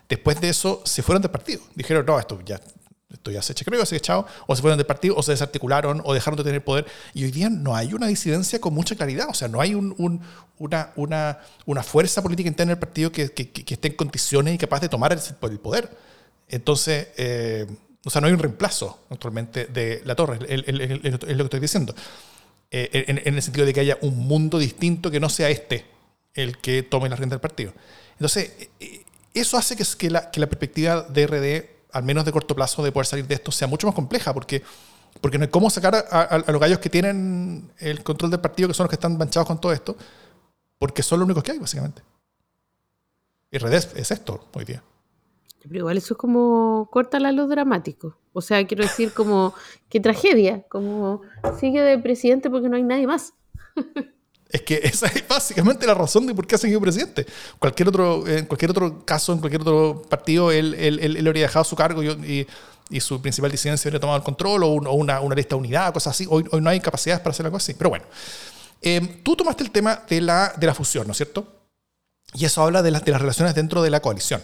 después 0.08 0.40
de 0.40 0.48
eso 0.48 0.80
se 0.84 1.02
fueron 1.02 1.20
del 1.20 1.32
partido. 1.32 1.62
Dijeron, 1.74 2.06
no, 2.06 2.20
esto 2.20 2.38
ya 2.46 2.60
esto 3.12 3.30
ya 3.30 3.42
se 3.42 3.54
creo, 3.54 3.84
se 3.86 3.96
echado, 3.96 4.26
o 4.46 4.56
se 4.56 4.62
fueron 4.62 4.78
del 4.78 4.86
partido, 4.86 5.14
o 5.16 5.22
se 5.22 5.32
desarticularon, 5.32 6.00
o 6.04 6.14
dejaron 6.14 6.36
de 6.36 6.44
tener 6.44 6.64
poder. 6.64 6.86
Y 7.14 7.24
hoy 7.24 7.30
día 7.30 7.50
no 7.50 7.74
hay 7.74 7.94
una 7.94 8.06
disidencia 8.06 8.60
con 8.60 8.74
mucha 8.74 8.94
claridad, 8.96 9.28
o 9.28 9.34
sea, 9.34 9.48
no 9.48 9.60
hay 9.60 9.74
un, 9.74 9.94
una, 10.58 10.92
una, 10.96 11.38
una, 11.66 11.82
fuerza 11.82 12.22
política 12.22 12.48
interna 12.48 12.72
del 12.72 12.78
partido 12.78 13.12
que, 13.12 13.30
que, 13.32 13.50
que, 13.50 13.74
esté 13.74 13.88
en 13.88 13.94
condiciones 13.94 14.54
y 14.54 14.58
capaz 14.58 14.80
de 14.80 14.88
tomar 14.88 15.12
el, 15.12 15.58
poder. 15.58 15.90
Entonces, 16.48 17.08
eh, 17.16 17.66
o 18.04 18.10
sea, 18.10 18.20
no 18.20 18.26
hay 18.26 18.32
un 18.32 18.38
reemplazo 18.38 19.00
actualmente 19.10 19.66
de 19.66 20.02
la 20.04 20.14
torre, 20.14 20.38
es 20.48 20.66
lo 21.12 21.18
que 21.20 21.42
estoy 21.44 21.60
diciendo. 21.60 21.94
Eh, 22.70 23.04
en, 23.06 23.20
en, 23.24 23.34
el 23.34 23.42
sentido 23.42 23.66
de 23.66 23.74
que 23.74 23.80
haya 23.80 23.98
un 24.00 24.16
mundo 24.16 24.58
distinto 24.58 25.10
que 25.10 25.20
no 25.20 25.28
sea 25.28 25.50
este 25.50 25.84
el 26.34 26.56
que 26.56 26.82
tome 26.82 27.08
la 27.10 27.16
rienda 27.16 27.34
del 27.34 27.40
partido. 27.40 27.74
Entonces, 28.12 28.50
eh, 28.80 29.02
eso 29.34 29.56
hace 29.56 29.76
que, 29.76 29.84
que, 29.98 30.10
la, 30.10 30.30
que 30.30 30.40
la 30.40 30.46
perspectiva 30.46 31.02
de 31.02 31.26
RD 31.26 31.71
al 31.92 32.02
menos 32.02 32.24
de 32.24 32.32
corto 32.32 32.54
plazo, 32.54 32.82
de 32.82 32.92
poder 32.92 33.06
salir 33.06 33.26
de 33.26 33.34
esto 33.34 33.52
sea 33.52 33.68
mucho 33.68 33.86
más 33.86 33.94
compleja, 33.94 34.32
porque, 34.32 34.62
porque 35.20 35.38
no 35.38 35.44
hay 35.44 35.50
cómo 35.50 35.70
sacar 35.70 35.94
a, 35.94 36.42
los 36.50 36.60
gallos 36.60 36.78
que 36.78 36.90
tienen 36.90 37.70
el 37.78 38.02
control 38.02 38.30
del 38.30 38.40
partido, 38.40 38.68
que 38.68 38.74
son 38.74 38.84
los 38.84 38.90
que 38.90 38.96
están 38.96 39.16
manchados 39.16 39.46
con 39.46 39.60
todo 39.60 39.72
esto, 39.72 39.96
porque 40.78 41.02
son 41.02 41.20
los 41.20 41.26
únicos 41.26 41.42
que 41.42 41.52
hay, 41.52 41.58
básicamente. 41.58 42.02
Y 43.50 43.58
redes 43.58 43.90
es 43.94 44.10
esto 44.10 44.48
hoy 44.54 44.64
día. 44.64 44.82
Pero 45.62 45.76
igual 45.76 45.96
eso 45.96 46.14
es 46.14 46.18
como 46.18 46.88
córtala 46.90 47.30
lo 47.30 47.46
dramático. 47.46 48.16
O 48.32 48.40
sea, 48.40 48.66
quiero 48.66 48.82
decir 48.82 49.12
como 49.12 49.54
qué 49.88 50.00
tragedia, 50.00 50.62
como 50.68 51.20
sigue 51.60 51.82
de 51.82 51.98
presidente 51.98 52.50
porque 52.50 52.68
no 52.68 52.76
hay 52.76 52.82
nadie 52.82 53.06
más. 53.06 53.34
Es 54.52 54.62
que 54.62 54.74
esa 54.82 55.06
es 55.06 55.26
básicamente 55.26 55.86
la 55.86 55.94
razón 55.94 56.26
de 56.26 56.34
por 56.34 56.46
qué 56.46 56.54
ha 56.54 56.58
seguido 56.58 56.80
presidente. 56.80 57.26
Cualquier 57.58 57.88
otro, 57.88 58.28
en 58.28 58.46
cualquier 58.46 58.70
otro 58.70 59.04
caso, 59.04 59.32
en 59.32 59.38
cualquier 59.38 59.62
otro 59.62 60.02
partido, 60.02 60.52
él, 60.52 60.74
él, 60.74 60.98
él, 61.00 61.26
habría 61.26 61.44
dejado 61.44 61.64
su 61.64 61.74
cargo 61.74 62.02
y, 62.02 62.46
y, 62.90 63.00
su 63.00 63.20
principal 63.22 63.50
disidencia 63.50 63.88
habría 63.88 64.00
tomado 64.00 64.18
el 64.18 64.22
control 64.22 64.64
o, 64.64 64.68
una, 64.68 65.20
una, 65.20 65.34
lista 65.34 65.56
unidad, 65.56 65.92
cosas 65.94 66.14
así. 66.14 66.26
Hoy, 66.28 66.44
hoy, 66.52 66.60
no 66.60 66.68
hay 66.68 66.78
capacidades 66.80 67.20
para 67.20 67.30
hacer 67.30 67.46
algo 67.46 67.56
así. 67.56 67.72
Pero 67.72 67.88
bueno, 67.90 68.04
em, 68.82 69.22
tú 69.22 69.34
tomaste 69.34 69.64
el 69.64 69.70
tema 69.70 70.02
de 70.06 70.20
la, 70.20 70.52
de 70.56 70.66
la 70.66 70.74
fusión, 70.74 71.06
¿no 71.06 71.12
es 71.12 71.16
cierto? 71.16 71.46
Y 72.34 72.44
eso 72.44 72.62
habla 72.62 72.82
de, 72.82 72.90
las 72.90 73.04
de 73.04 73.12
las 73.12 73.20
relaciones 73.20 73.54
dentro 73.54 73.82
de 73.82 73.90
la 73.90 74.00
coalición. 74.00 74.42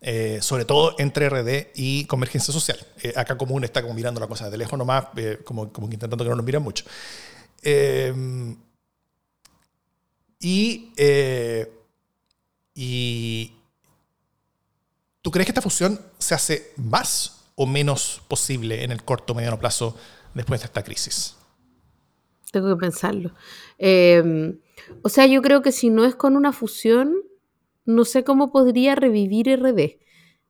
Eh, 0.00 0.38
sobre 0.42 0.64
todo 0.64 0.94
entre 0.98 1.28
RD 1.28 1.72
y 1.74 2.04
Convergencia 2.04 2.54
Social. 2.54 2.78
Eh, 3.02 3.12
acá 3.16 3.36
Común 3.36 3.64
está 3.64 3.82
como 3.82 3.94
mirando 3.94 4.20
la 4.20 4.28
cosa 4.28 4.48
de 4.48 4.56
lejos 4.56 4.78
nomás, 4.78 5.06
eh, 5.16 5.40
como, 5.44 5.72
como 5.72 5.88
intentando 5.88 6.24
que 6.24 6.30
no 6.30 6.36
nos 6.36 6.44
miren 6.44 6.62
mucho. 6.62 6.84
Eh, 10.40 10.46
y, 10.46 10.92
eh, 10.96 11.72
y 12.74 13.52
¿tú 15.22 15.30
crees 15.30 15.46
que 15.46 15.50
esta 15.50 15.62
fusión 15.62 16.00
se 16.18 16.34
hace 16.34 16.72
más 16.76 17.50
o 17.56 17.66
menos 17.66 18.22
posible 18.28 18.84
en 18.84 18.92
el 18.92 19.02
corto 19.02 19.32
o 19.32 19.36
mediano 19.36 19.58
plazo 19.58 19.96
después 20.34 20.60
de 20.60 20.66
esta 20.66 20.84
crisis? 20.84 21.36
Tengo 22.52 22.68
que 22.68 22.80
pensarlo. 22.80 23.34
Em, 23.78 24.58
o 25.02 25.08
sea, 25.08 25.26
yo 25.26 25.42
creo 25.42 25.60
que 25.60 25.72
si 25.72 25.90
no 25.90 26.04
es 26.04 26.14
con 26.14 26.36
una 26.36 26.52
fusión, 26.52 27.14
no 27.84 28.04
sé 28.04 28.24
cómo 28.24 28.52
podría 28.52 28.94
revivir 28.94 29.48
RD, 29.48 29.98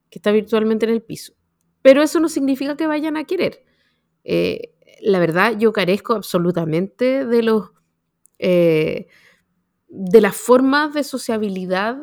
que 0.09 0.19
está 0.19 0.31
virtualmente 0.31 0.85
en 0.85 0.91
el 0.91 1.01
piso. 1.01 1.33
Pero 1.81 2.01
eso 2.01 2.19
no 2.19 2.29
significa 2.29 2.77
que 2.77 2.87
vayan 2.87 3.17
a 3.17 3.25
querer. 3.25 3.65
Eh, 4.23 4.75
la 5.01 5.19
verdad, 5.19 5.57
yo 5.57 5.73
carezco 5.73 6.13
absolutamente 6.13 7.25
de 7.25 7.43
los 7.43 7.71
eh, 8.37 9.07
de 9.89 10.21
las 10.21 10.35
formas 10.35 10.93
de 10.93 11.03
sociabilidad 11.03 11.97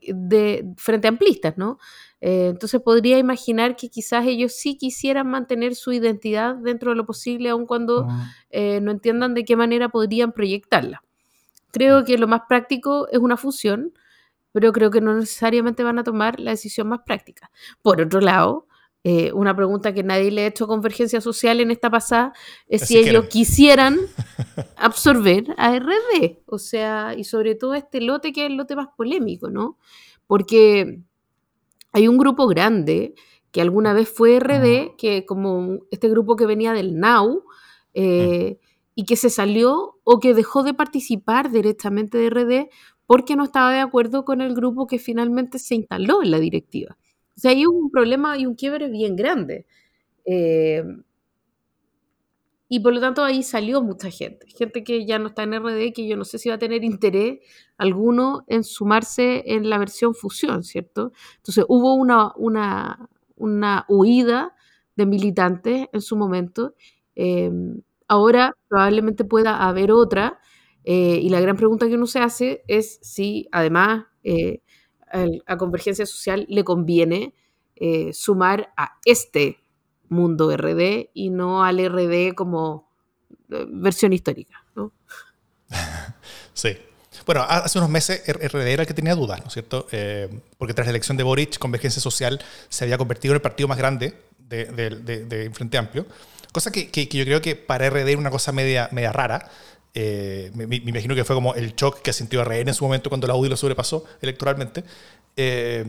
de, 0.00 0.74
frente 0.76 1.08
a 1.08 1.10
amplistas, 1.10 1.56
¿no? 1.56 1.78
Eh, 2.20 2.48
entonces 2.48 2.80
podría 2.80 3.18
imaginar 3.18 3.76
que 3.76 3.88
quizás 3.88 4.26
ellos 4.26 4.52
sí 4.52 4.76
quisieran 4.76 5.28
mantener 5.28 5.74
su 5.74 5.92
identidad 5.92 6.54
dentro 6.56 6.90
de 6.90 6.96
lo 6.96 7.06
posible, 7.06 7.50
aun 7.50 7.66
cuando 7.66 8.08
eh, 8.50 8.80
no 8.80 8.90
entiendan 8.90 9.34
de 9.34 9.44
qué 9.44 9.56
manera 9.56 9.88
podrían 9.88 10.32
proyectarla. 10.32 11.02
Creo 11.70 12.04
que 12.04 12.18
lo 12.18 12.28
más 12.28 12.42
práctico 12.48 13.08
es 13.10 13.18
una 13.18 13.36
fusión, 13.36 13.92
pero 14.52 14.72
creo 14.72 14.90
que 14.90 15.00
no 15.00 15.14
necesariamente 15.14 15.82
van 15.82 15.98
a 15.98 16.04
tomar 16.04 16.40
la 16.40 16.52
decisión 16.52 16.88
más 16.88 17.00
práctica. 17.04 17.50
Por 17.82 18.00
otro 18.00 18.20
lado, 18.20 18.68
eh, 19.06 19.32
una 19.32 19.54
pregunta 19.54 19.92
que 19.92 20.02
nadie 20.02 20.30
le 20.30 20.44
ha 20.44 20.46
hecho 20.46 20.64
a 20.64 20.68
Convergencia 20.68 21.20
Social 21.20 21.60
en 21.60 21.70
esta 21.70 21.90
pasada 21.90 22.32
es 22.68 22.86
si 22.86 22.96
ellos 22.96 23.26
quisieran 23.26 23.98
absorber 24.76 25.54
a 25.58 25.78
RD, 25.78 26.38
o 26.46 26.58
sea, 26.58 27.14
y 27.14 27.24
sobre 27.24 27.54
todo 27.54 27.74
este 27.74 28.00
lote 28.00 28.32
que 28.32 28.46
es 28.46 28.50
el 28.50 28.56
lote 28.56 28.74
más 28.74 28.88
polémico, 28.96 29.50
¿no? 29.50 29.76
Porque 30.26 31.02
hay 31.92 32.08
un 32.08 32.16
grupo 32.16 32.46
grande 32.46 33.14
que 33.52 33.60
alguna 33.60 33.92
vez 33.92 34.08
fue 34.08 34.40
RD, 34.40 34.96
que 34.96 35.26
como 35.26 35.80
este 35.90 36.08
grupo 36.08 36.34
que 36.34 36.46
venía 36.46 36.72
del 36.72 36.98
NAU, 36.98 37.44
eh, 37.92 38.58
y 38.94 39.04
que 39.04 39.16
se 39.16 39.28
salió 39.28 39.98
o 40.04 40.18
que 40.18 40.34
dejó 40.34 40.62
de 40.62 40.72
participar 40.72 41.50
directamente 41.50 42.16
de 42.16 42.30
RD 42.30 42.70
porque 43.06 43.36
no 43.36 43.44
estaba 43.44 43.72
de 43.72 43.80
acuerdo 43.80 44.24
con 44.24 44.40
el 44.40 44.54
grupo 44.54 44.86
que 44.86 44.98
finalmente 44.98 45.58
se 45.58 45.74
instaló 45.74 46.22
en 46.22 46.30
la 46.30 46.38
directiva. 46.38 46.96
O 47.36 47.40
sea, 47.40 47.50
hay 47.52 47.66
un 47.66 47.90
problema 47.90 48.38
y 48.38 48.46
un 48.46 48.54
quiebre 48.54 48.88
bien 48.88 49.16
grande. 49.16 49.66
Eh, 50.26 50.84
y 52.68 52.80
por 52.80 52.94
lo 52.94 53.00
tanto 53.00 53.22
ahí 53.22 53.42
salió 53.42 53.82
mucha 53.82 54.10
gente, 54.10 54.46
gente 54.48 54.82
que 54.84 55.04
ya 55.06 55.18
no 55.18 55.28
está 55.28 55.42
en 55.42 55.54
RD, 55.54 55.92
que 55.92 56.08
yo 56.08 56.16
no 56.16 56.24
sé 56.24 56.38
si 56.38 56.48
va 56.48 56.56
a 56.56 56.58
tener 56.58 56.82
interés 56.82 57.40
alguno 57.76 58.44
en 58.48 58.64
sumarse 58.64 59.44
en 59.46 59.68
la 59.70 59.78
versión 59.78 60.14
fusión, 60.14 60.64
¿cierto? 60.64 61.12
Entonces 61.36 61.64
hubo 61.68 61.94
una, 61.94 62.32
una, 62.36 63.08
una 63.36 63.84
huida 63.88 64.54
de 64.96 65.06
militantes 65.06 65.88
en 65.92 66.00
su 66.00 66.16
momento. 66.16 66.74
Eh, 67.16 67.50
ahora 68.08 68.56
probablemente 68.68 69.24
pueda 69.24 69.68
haber 69.68 69.92
otra. 69.92 70.40
Eh, 70.84 71.18
y 71.22 71.28
la 71.30 71.40
gran 71.40 71.56
pregunta 71.56 71.86
que 71.88 71.94
uno 71.96 72.06
se 72.06 72.18
hace 72.20 72.62
es 72.66 72.98
si 73.02 73.48
además 73.52 74.06
eh, 74.22 74.60
a 75.46 75.56
Convergencia 75.56 76.06
Social 76.06 76.46
le 76.48 76.64
conviene 76.64 77.34
sumar 78.12 78.72
a 78.76 78.98
este 79.04 79.58
mundo 80.08 80.56
RD 80.56 81.10
y 81.14 81.30
no 81.30 81.64
al 81.64 81.78
RD 81.78 82.34
como 82.34 82.88
versión 83.48 84.12
histórica. 84.12 84.64
sí. 86.52 86.76
Bueno, 87.26 87.42
hace 87.48 87.78
unos 87.78 87.90
meses 87.90 88.22
RD 88.26 88.66
era 88.66 88.82
el 88.82 88.86
que 88.86 88.94
tenía 88.94 89.14
dudas, 89.14 89.40
¿no 89.40 89.46
es 89.46 89.52
cierto? 89.54 89.86
porque 90.58 90.74
tras 90.74 90.86
la 90.86 90.90
elección 90.90 91.16
de 91.16 91.22
Boric, 91.22 91.58
Convergencia 91.58 92.02
Social 92.02 92.40
se 92.68 92.84
había 92.84 92.98
convertido 92.98 93.32
en 93.32 93.36
el 93.36 93.42
partido 93.42 93.68
más 93.68 93.78
grande 93.78 94.14
de, 94.38 94.66
de 94.66 95.50
Frente 95.52 95.78
Amplio. 95.78 96.06
Cosa 96.54 96.70
que, 96.70 96.88
que, 96.88 97.08
yo 97.08 97.24
creo 97.24 97.42
que 97.42 97.56
para 97.56 97.90
RD 97.90 98.10
era 98.10 98.18
una 98.18 98.30
cosa 98.30 98.52
media, 98.52 98.88
media 98.92 99.10
rara. 99.10 99.50
Eh, 99.96 100.50
me, 100.54 100.64
imagino 100.76 101.14
que 101.14 101.24
fue 101.24 101.36
como 101.36 101.54
el 101.54 101.74
shock 101.74 102.02
que 102.02 102.12
sintió 102.12 102.44
RN 102.44 102.68
en 102.68 102.74
su 102.74 102.84
momento 102.84 103.08
cuando 103.08 103.28
la 103.28 103.36
UDI 103.36 103.50
lo 103.50 103.56
sobrepasó 103.56 104.04
electoralmente. 104.20 104.82
Eh, 105.36 105.84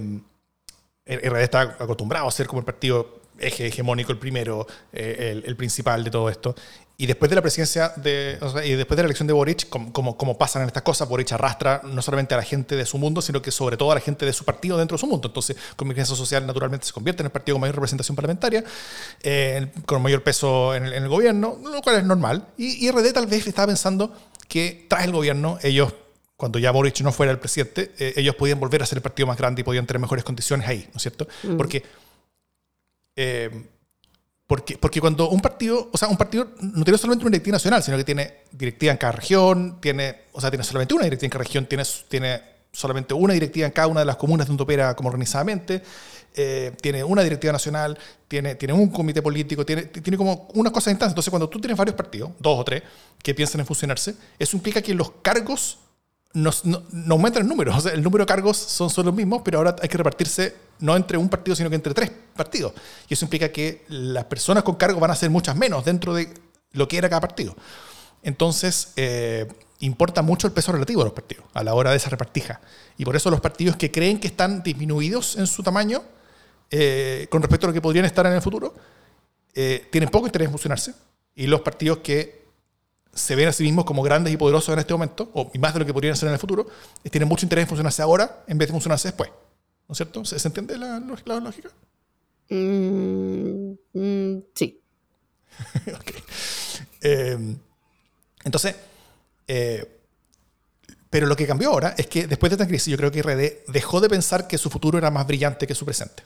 RD 1.07 1.41
estaba 1.41 1.75
acostumbrado 1.79 2.27
a 2.27 2.31
ser 2.31 2.47
como 2.47 2.59
el 2.59 2.65
partido 2.65 3.21
eje 3.37 3.67
hegemónico, 3.67 4.11
el 4.11 4.17
primero, 4.17 4.65
eh, 4.93 5.41
el, 5.45 5.55
principal 5.55 6.03
de 6.03 6.11
todo 6.11 6.29
esto. 6.29 6.55
Y 6.97 7.07
después 7.07 7.29
de 7.29 7.35
la 7.35 7.41
presidencia 7.41 7.91
de, 7.97 8.37
o 8.39 8.49
sea, 8.49 8.65
y 8.65 8.73
después 8.73 8.95
de 8.95 9.03
la 9.03 9.07
elección 9.07 9.27
de 9.27 9.33
Boric, 9.33 9.67
como, 9.67 9.91
como, 9.91 10.15
como, 10.15 10.37
pasan 10.37 10.61
en 10.61 10.67
estas 10.67 10.83
cosas, 10.83 11.09
Boric 11.09 11.29
arrastra 11.33 11.81
no 11.83 12.01
solamente 12.01 12.33
a 12.33 12.37
la 12.37 12.43
gente 12.43 12.77
de 12.77 12.85
su 12.85 12.97
mundo, 12.97 13.21
sino 13.21 13.41
que 13.41 13.51
sobre 13.51 13.75
todo 13.75 13.91
a 13.91 13.95
la 13.95 14.01
gente 14.01 14.25
de 14.25 14.31
su 14.31 14.45
partido 14.45 14.77
dentro 14.77 14.95
de 14.95 15.01
su 15.01 15.07
mundo. 15.07 15.27
Entonces, 15.27 15.57
Convergencia 15.75 16.15
Social 16.15 16.47
naturalmente 16.47 16.85
se 16.85 16.93
convierte 16.93 17.21
en 17.21 17.25
el 17.25 17.31
partido 17.33 17.55
con 17.55 17.61
mayor 17.61 17.75
representación 17.75 18.15
parlamentaria, 18.15 18.63
eh, 19.23 19.73
con 19.85 20.01
mayor 20.01 20.23
peso 20.23 20.73
en 20.73 20.85
el, 20.85 20.93
en 20.93 21.03
el, 21.03 21.09
gobierno, 21.09 21.59
lo 21.61 21.81
cual 21.81 21.97
es 21.97 22.05
normal. 22.05 22.47
Y, 22.57 22.85
y 22.87 22.91
RD 22.91 23.11
tal 23.11 23.27
vez 23.27 23.45
estaba 23.45 23.67
pensando 23.67 24.13
que 24.47 24.85
tras 24.87 25.03
el 25.03 25.11
gobierno, 25.11 25.57
ellos, 25.63 25.93
cuando 26.37 26.59
ya 26.59 26.71
Boric 26.71 27.01
no 27.01 27.11
fuera 27.11 27.33
el 27.33 27.39
presidente, 27.39 27.91
eh, 27.99 28.13
ellos 28.15 28.35
podían 28.35 28.57
volver 28.57 28.81
a 28.81 28.85
ser 28.85 28.99
el 28.99 29.01
partido 29.01 29.27
más 29.27 29.37
grande 29.37 29.61
y 29.61 29.63
podían 29.65 29.85
tener 29.85 29.99
mejores 29.99 30.23
condiciones 30.23 30.65
ahí, 30.65 30.87
¿no 30.93 30.95
es 30.95 31.01
cierto? 31.01 31.27
Mm. 31.43 31.57
Porque... 31.57 31.83
Eh, 33.17 33.69
porque, 34.47 34.77
porque 34.77 35.01
cuando 35.01 35.29
un 35.29 35.41
partido, 35.41 35.89
o 35.91 35.97
sea, 35.97 36.07
un 36.07 36.17
partido 36.17 36.49
no 36.59 36.83
tiene 36.83 36.97
solamente 36.97 37.25
una 37.25 37.31
directiva 37.31 37.55
nacional, 37.55 37.81
sino 37.81 37.97
que 37.97 38.03
tiene 38.03 38.43
directiva 38.51 38.91
en 38.91 38.97
cada 38.97 39.13
región, 39.13 39.79
tiene, 39.81 40.23
o 40.33 40.41
sea, 40.41 40.51
tiene 40.51 40.63
solamente 40.63 40.93
una 40.93 41.03
directiva 41.05 41.27
en 41.27 41.31
cada 41.31 41.43
región, 41.43 41.65
tiene, 41.65 41.83
tiene 42.07 42.41
solamente 42.71 43.13
una 43.13 43.33
directiva 43.33 43.65
en 43.65 43.71
cada 43.71 43.87
una 43.87 44.01
de 44.01 44.05
las 44.05 44.17
comunas 44.17 44.47
donde 44.47 44.61
opera 44.61 44.95
como 44.95 45.09
organizadamente, 45.09 45.81
eh, 46.35 46.73
tiene 46.79 47.03
una 47.03 47.23
directiva 47.23 47.53
nacional, 47.53 47.97
tiene, 48.27 48.55
tiene 48.55 48.73
un 48.73 48.89
comité 48.89 49.21
político, 49.21 49.65
tiene, 49.65 49.83
tiene 49.83 50.17
como 50.17 50.47
una 50.53 50.69
cosa 50.69 50.89
de 50.89 50.93
instancia. 50.93 51.13
Entonces, 51.13 51.31
cuando 51.31 51.49
tú 51.49 51.59
tienes 51.59 51.77
varios 51.77 51.95
partidos, 51.95 52.31
dos 52.39 52.59
o 52.59 52.63
tres, 52.63 52.83
que 53.23 53.33
piensan 53.33 53.61
en 53.61 53.65
fusionarse, 53.65 54.15
eso 54.37 54.57
implica 54.57 54.81
que 54.81 54.93
los 54.93 55.11
cargos 55.23 55.79
no, 56.35 56.51
no, 56.63 57.15
aumenta 57.15 57.39
el 57.39 57.47
número. 57.47 57.75
O 57.75 57.79
sea, 57.79 57.93
el 57.93 58.03
número 58.03 58.23
de 58.23 58.27
cargos 58.27 58.57
son 58.57 59.05
los 59.05 59.13
mismos, 59.13 59.41
pero 59.43 59.57
ahora 59.57 59.75
hay 59.81 59.89
que 59.89 59.97
repartirse 59.97 60.55
no 60.79 60.95
entre 60.95 61.17
un 61.17 61.29
partido, 61.29 61.55
sino 61.55 61.69
que 61.69 61.75
entre 61.75 61.93
tres 61.93 62.11
partidos. 62.35 62.73
Y 63.07 63.13
eso 63.13 63.25
implica 63.25 63.49
que 63.49 63.85
las 63.87 64.25
personas 64.25 64.63
con 64.63 64.75
cargos 64.75 64.99
van 64.99 65.11
a 65.11 65.15
ser 65.15 65.29
muchas 65.29 65.55
menos 65.55 65.85
dentro 65.85 66.13
de 66.13 66.29
lo 66.73 66.87
que 66.87 66.97
era 66.97 67.09
cada 67.09 67.21
partido. 67.21 67.55
Entonces, 68.21 68.91
eh, 68.97 69.47
importa 69.79 70.21
mucho 70.21 70.47
el 70.47 70.53
peso 70.53 70.73
relativo 70.73 71.01
de 71.01 71.05
los 71.05 71.13
partidos 71.13 71.45
a 71.53 71.63
la 71.63 71.73
hora 71.73 71.91
de 71.91 71.97
esa 71.97 72.09
repartija. 72.09 72.59
Y 72.97 73.05
por 73.05 73.15
eso 73.15 73.31
los 73.31 73.39
partidos 73.39 73.77
que 73.77 73.91
creen 73.91 74.19
que 74.19 74.27
están 74.27 74.61
disminuidos 74.61 75.37
en 75.37 75.47
su 75.47 75.63
tamaño 75.63 76.03
eh, 76.69 77.27
con 77.29 77.41
respecto 77.41 77.67
a 77.67 77.69
lo 77.69 77.73
que 77.73 77.81
podrían 77.81 78.05
estar 78.05 78.25
en 78.25 78.33
el 78.33 78.41
futuro, 78.41 78.73
eh, 79.53 79.87
tienen 79.91 80.09
poco 80.09 80.25
interés 80.25 80.47
en 80.47 80.51
fusionarse. 80.51 80.93
Y 81.33 81.47
los 81.47 81.61
partidos 81.61 81.99
que 81.99 82.44
se 83.15 83.35
ven 83.35 83.47
a 83.47 83.53
sí 83.53 83.63
mismos 83.63 83.85
como 83.85 84.03
grandes 84.03 84.33
y 84.33 84.37
poderosos 84.37 84.73
en 84.73 84.79
este 84.79 84.93
momento, 84.93 85.31
o 85.33 85.49
más 85.57 85.73
de 85.73 85.79
lo 85.79 85.85
que 85.85 85.93
podrían 85.93 86.17
ser 86.17 86.27
en 86.27 86.33
el 86.33 86.39
futuro, 86.39 86.67
tienen 87.09 87.29
mucho 87.29 87.45
interés 87.45 87.63
en 87.63 87.69
funcionarse 87.69 88.01
ahora 88.01 88.43
en 88.47 88.57
vez 88.57 88.67
de 88.67 88.73
funcionarse 88.73 89.07
después. 89.07 89.29
¿No 89.87 89.93
es 89.93 89.97
cierto? 89.97 90.25
¿Se, 90.25 90.47
entiende 90.47 90.77
la, 90.77 90.99
lógica? 90.99 91.69
Mm, 92.49 93.71
mm, 93.93 94.43
sí. 94.53 94.81
Em, 97.01 97.57
entonces, 98.43 98.75
eh, 99.47 100.01
pero 101.09 101.27
lo 101.27 101.35
que 101.35 101.45
cambió 101.45 101.69
ahora 101.69 101.93
es 101.97 102.07
que 102.07 102.25
después 102.25 102.49
de 102.49 102.55
esta 102.55 102.67
crisis 102.67 102.91
yo 102.91 102.97
creo 102.97 103.11
que 103.11 103.21
RD 103.21 103.71
dejó 103.71 104.01
de 104.01 104.09
pensar 104.09 104.47
que 104.47 104.57
su 104.57 104.71
futuro 104.71 104.97
era 104.97 105.11
más 105.11 105.27
brillante 105.27 105.67
que 105.67 105.75
su 105.75 105.85
presente. 105.85 106.23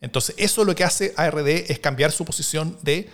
Entonces, 0.00 0.34
eso 0.38 0.64
lo 0.64 0.74
que 0.74 0.82
hace 0.82 1.12
a 1.16 1.30
RD 1.30 1.70
es 1.70 1.78
cambiar 1.78 2.10
su 2.10 2.24
posición 2.24 2.78
de 2.82 3.10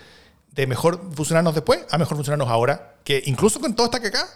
de 0.57 0.67
mejor 0.67 1.01
funcionarnos 1.15 1.55
después 1.55 1.85
a 1.91 1.99
mejor 1.99 2.17
funcionarnos 2.17 2.49
ahora, 2.49 2.97
que 3.05 3.23
incluso 3.27 3.61
con 3.61 3.77
todo 3.77 3.87
esta 3.87 4.01
que 4.01 4.09
acá, 4.09 4.27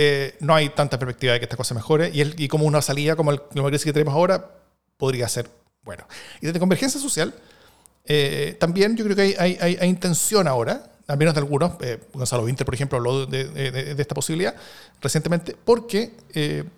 eh, 0.00 0.36
no 0.40 0.54
hay 0.54 0.68
tanta 0.68 0.98
perspectiva 0.98 1.32
de 1.32 1.40
que 1.40 1.46
esta 1.46 1.56
cosa 1.56 1.74
mejore 1.74 2.10
y, 2.12 2.20
el, 2.20 2.34
y 2.38 2.46
como 2.46 2.66
una 2.66 2.80
salida 2.82 3.16
como 3.16 3.32
el, 3.32 3.40
como 3.40 3.68
que 3.70 3.78
tenemos 3.78 4.14
ahora 4.14 4.48
podría 4.96 5.26
ser 5.28 5.48
bueno. 5.82 6.06
Y 6.40 6.46
desde 6.46 6.60
Convergencia 6.60 7.00
Social, 7.00 7.34
eh, 8.04 8.56
también 8.60 8.96
yo 8.96 9.04
creo 9.04 9.16
que 9.16 9.22
hay, 9.22 9.56
hay, 9.58 9.76
hay, 9.80 9.88
intención 9.88 10.46
ahora, 10.46 10.92
al 11.06 11.16
menos 11.16 11.34
de 11.34 11.40
algunos, 11.40 11.72
eh, 11.80 11.98
Gonzalo 12.12 12.44
Winter, 12.44 12.66
por 12.66 12.74
ejemplo, 12.74 12.98
habló 12.98 13.24
de, 13.24 13.48
de, 13.48 13.94
de, 13.94 14.02
esta 14.02 14.14
posibilidad 14.14 14.54
recientemente, 15.00 15.56
porque 15.64 16.12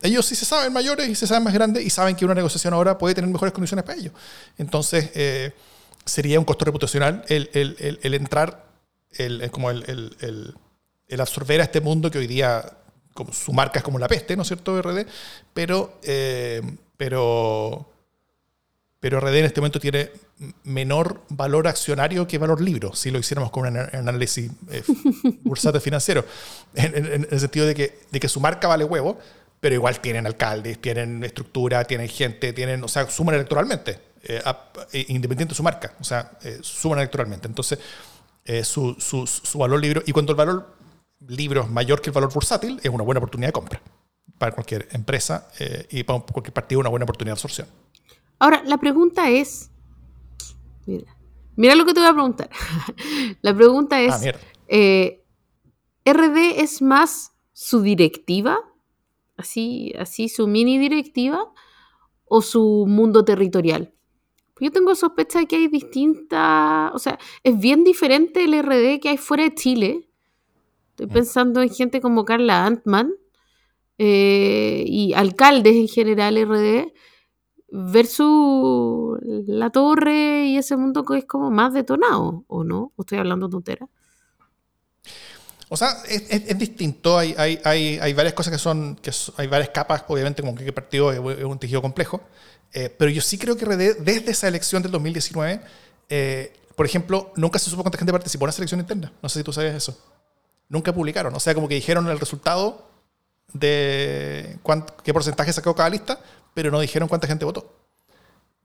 ellos 0.03 0.25
sí 0.25 0.37
se 0.37 0.45
saben 0.45 0.73
mayores 0.73 1.09
y 1.09 1.17
se 1.17 1.27
saben 1.27 1.43
más 1.43 1.53
grandes 1.53 1.85
y 1.85 1.91
saben 1.91 2.15
que 2.15 2.25
una 2.25 2.35
negociación 2.35 2.73
ahora 2.73 2.97
puede 2.97 3.15
tener 3.15 3.29
mejores 3.29 3.53
condiciones 3.53 3.85
para 3.85 3.99
ellos. 3.99 4.13
Entonces, 4.57 5.11
sería 6.11 6.39
un 6.39 6.45
costo 6.45 6.65
reputacional 6.65 7.25
el, 7.29 7.51
el, 7.53 7.99
el, 8.03 8.15
entrar, 8.15 8.67
el, 9.13 9.49
como 9.51 9.71
el, 9.71 10.55
absorber 11.19 11.61
a 11.61 11.65
este 11.65 11.81
mundo 11.81 12.11
que 12.11 12.19
hoy 12.19 12.27
día 12.27 12.79
como, 13.15 13.33
su 13.33 13.53
marca 13.53 13.79
es 13.79 13.85
como 13.85 13.99
la 13.99 14.09
peste, 14.09 14.37
¿no 14.37 14.43
es 14.43 14.49
cierto? 14.49 14.81
RD, 14.83 15.07
pero, 15.55 15.99
eh, 16.03 16.63
pero, 16.97 17.89
pero 18.99 19.21
RD 19.21 19.37
en 19.37 19.45
este 19.45 19.61
momento 19.61 19.79
tiene 19.79 20.11
menor 20.65 21.23
valor 21.29 21.69
accionario 21.69 22.27
que 22.27 22.39
valor 22.39 22.61
libro, 22.61 22.95
si 22.95 23.11
lo 23.11 23.19
hiciéramos 23.19 23.51
con 23.51 23.67
un 23.67 23.77
análisis 23.77 24.51
eh, 24.71 24.83
bursátil 25.45 25.81
financiero, 25.81 26.25
en, 26.75 27.29
el 27.31 27.41
sentido 27.41 27.67
de 27.67 27.75
que, 27.75 28.01
de 28.11 28.19
que 28.19 28.29
su 28.29 28.41
marca 28.41 28.67
vale 28.67 28.85
huevo, 28.85 29.19
pero 29.61 29.75
igual 29.75 30.01
tienen 30.01 30.27
alcaldes, 30.27 30.81
tienen 30.81 31.23
estructura, 31.23 31.85
tienen 31.85 32.09
gente, 32.09 32.53
tienen, 32.53 32.83
o 32.83 32.89
sea, 32.89 33.09
suman 33.11 33.35
electoralmente. 33.37 34.10
Eh, 34.23 34.43
eh, 34.93 35.07
independiente 35.09 35.53
de 35.53 35.57
su 35.57 35.63
marca, 35.63 35.95
o 35.99 36.05
sea, 36.05 36.33
eh, 36.43 36.59
suman 36.61 36.99
electoralmente. 36.99 37.49
Entonces, 37.49 37.79
su, 38.65 38.95
su, 38.99 39.27
su, 39.27 39.59
valor 39.59 39.81
libro, 39.81 40.03
y 40.05 40.13
cuando 40.13 40.33
el 40.33 40.37
valor 40.37 40.77
libro 41.29 41.63
es 41.63 41.71
mayor 41.71 42.03
que 42.03 42.11
el 42.11 42.15
valor 42.15 42.33
bursátil, 42.33 42.81
es 42.83 42.91
una 42.91 43.05
buena 43.05 43.19
oportunidad 43.19 43.49
de 43.49 43.53
compra 43.53 43.81
para 44.39 44.53
cualquier 44.53 44.89
empresa 44.91 45.49
y 45.89 46.03
para 46.03 46.21
cualquier 46.21 46.53
partido, 46.53 46.81
una 46.81 46.89
buena 46.89 47.05
oportunidad 47.05 47.35
de 47.35 47.39
absorción. 47.39 47.69
Ahora, 48.41 48.63
la 48.65 48.79
pregunta 48.79 49.31
es, 49.31 49.71
mira, 50.87 51.17
mira 51.55 51.77
lo 51.77 51.87
que 51.87 51.95
te 51.95 52.01
voy 52.01 52.09
a 52.09 52.13
preguntar. 52.13 52.51
la 53.43 53.55
pregunta 53.55 54.01
es, 54.01 54.13
ah, 54.13 56.13
¿RD 56.13 56.61
es 56.61 56.83
más 56.83 57.33
su 57.53 57.83
directiva? 57.83 58.59
Así, 59.37 59.95
así 59.97 60.29
su 60.29 60.49
mini 60.49 60.77
directiva 60.79 61.53
o 62.25 62.43
su 62.43 62.85
mundo 62.89 63.25
territorial. 63.25 63.95
Yo 64.61 64.71
tengo 64.71 64.95
sospecha 64.95 65.41
de 65.41 65.47
que 65.47 65.57
hay 65.57 65.69
distintas, 65.69 66.93
o 66.95 66.99
sea, 66.99 67.19
es 67.43 67.59
bien 67.59 67.83
diferente 67.85 68.45
el 68.45 68.63
RD 68.63 69.01
que 69.01 69.09
hay 69.09 69.17
fuera 69.17 69.45
de 69.45 69.55
Chile. 69.55 70.09
Estoy 70.91 71.07
pensando 71.07 71.63
en 71.63 71.71
gente 71.71 72.01
como 72.01 72.25
Carla 72.25 72.67
Antman 72.67 73.13
eh, 73.99 74.85
y 74.87 75.15
alcaldes 75.15 75.77
en 75.77 75.89
general 75.89 76.37
RD 76.47 76.93
versus 77.71 79.19
la 79.23 79.71
torre 79.71 80.45
y 80.47 80.57
ese 80.57 80.77
mundo 80.77 81.05
que 81.05 81.19
es 81.19 81.25
como 81.25 81.51
más 81.51 81.73
detonado, 81.73 82.45
¿o 82.49 82.65
no? 82.65 82.93
¿O 82.97 83.03
estoy 83.03 83.19
hablando 83.19 83.49
tontera? 83.49 83.89
O 85.73 85.77
sea, 85.77 86.03
es, 86.09 86.59
distinto. 86.59 87.17
Hay, 87.17 87.33
hay, 87.39 87.61
hay, 87.65 87.99
hay, 88.01 88.13
varias 88.13 88.35
cosas 88.35 88.53
que 88.53 88.59
son, 88.59 88.97
que 88.97 89.13
hay 89.37 89.47
varias 89.47 89.71
capas, 89.71 90.05
obviamente, 90.09 90.43
como 90.43 90.57
que 90.57 90.73
partido 90.73 91.13
es, 91.13 91.45
un 91.45 91.59
tejido 91.61 91.81
complejo. 91.81 92.21
Eh, 92.73 92.95
pero 92.97 93.11
yo 93.11 93.21
sí 93.21 93.39
creo 93.39 93.57
que 93.57 93.65
RD, 93.65 94.03
desde 94.03 94.31
esa 94.31 94.49
elección 94.49 94.83
del 94.83 94.93
2019, 94.93 95.61
eh, 96.09 96.53
por 96.77 96.87
ejemplo, 96.87 97.33
nunca 97.37 97.59
se 97.59 97.69
supo 97.69 97.83
cuánta 97.83 97.99
gente 97.99 98.13
participó 98.13 98.45
en 98.45 98.49
la 98.49 98.53
selección 98.53 98.81
interna. 98.81 99.13
No 99.23 99.29
sé 99.29 99.41
si 99.41 99.45
tú 99.45 99.53
sabes 99.53 99.75
eso. 99.75 99.99
Nunca 100.69 100.93
publicaron. 100.93 101.35
O 101.35 101.41
sea, 101.41 101.55
como 101.55 101.69
que 101.69 101.75
dijeron 101.75 102.09
el 102.09 102.19
resultado 102.19 102.89
de 103.53 104.59
qué 105.03 105.13
porcentaje 105.13 105.53
sacó 105.53 105.75
cada 105.75 105.91
lista, 105.91 106.21
pero 106.55 106.71
no 106.71 106.81
dijeron 106.81 107.09
cuánta 107.09 107.27
gente 107.27 107.45
votó. 107.45 107.81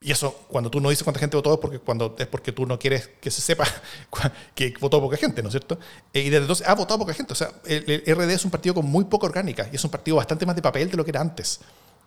Y 0.02 0.12
eso, 0.12 0.46
cuando 0.50 0.70
tú 0.70 0.80
no 0.80 0.90
dices 0.90 1.04
cuánta 1.04 1.20
gente 1.20 1.36
votó, 1.36 1.56
es 1.56 1.60
porque, 1.60 1.80
cuando, 1.80 2.16
es 2.20 2.28
porque 2.28 2.52
tú 2.52 2.68
no 2.68 2.78
quieres 2.78 3.10
que 3.20 3.32
se 3.32 3.42
sepa 3.42 3.66
que 4.56 4.74
votó 4.80 5.02
poca 5.02 5.18
gente, 5.18 5.42
¿no 5.42 5.50
es 5.50 5.54
cierto? 5.54 5.80
Eh, 6.14 6.20
y 6.20 6.30
desde 6.30 6.44
entonces 6.44 6.68
ha 6.68 6.76
votado 6.76 7.00
poca 7.00 7.14
gente. 7.14 7.34
O 7.34 7.36
sea, 7.36 7.50
el, 7.66 8.04
RD 8.06 8.30
es 8.30 8.46
un 8.46 8.52
partido 8.52 8.76
con 8.76 8.86
muy 8.86 9.06
poca 9.06 9.26
orgánica 9.26 9.68
y 9.72 9.76
es 9.76 9.84
un 9.84 9.90
partido 9.90 10.18
bastante 10.18 10.46
más 10.46 10.56
de 10.56 10.62
papel 10.62 10.92
de 10.92 10.98
lo 10.98 11.04
que 11.04 11.12
era 11.12 11.22
antes. 11.22 11.60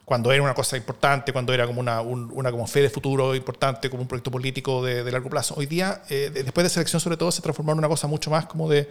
Cuando 0.08 0.32
era 0.32 0.42
una 0.42 0.54
cosa 0.54 0.78
importante, 0.78 1.34
cuando 1.34 1.52
era 1.52 1.66
como 1.66 1.80
una, 1.80 2.00
una 2.00 2.50
como 2.50 2.66
fe 2.66 2.80
de 2.80 2.88
futuro 2.88 3.34
importante, 3.34 3.90
como 3.90 4.00
un 4.02 4.08
proyecto 4.08 4.30
político 4.30 4.82
de, 4.82 5.10
largo 5.12 5.28
plazo. 5.28 5.54
Hoy 5.58 5.66
día, 5.66 6.02
eh, 6.08 6.30
después 6.32 6.64
de 6.64 6.70
selección 6.70 6.98
sobre 6.98 7.18
todo, 7.18 7.30
se 7.30 7.42
transformó 7.42 7.72
en 7.72 7.78
una 7.78 7.88
cosa 7.88 8.06
mucho 8.06 8.30
más 8.30 8.46
como 8.46 8.70
de... 8.70 8.88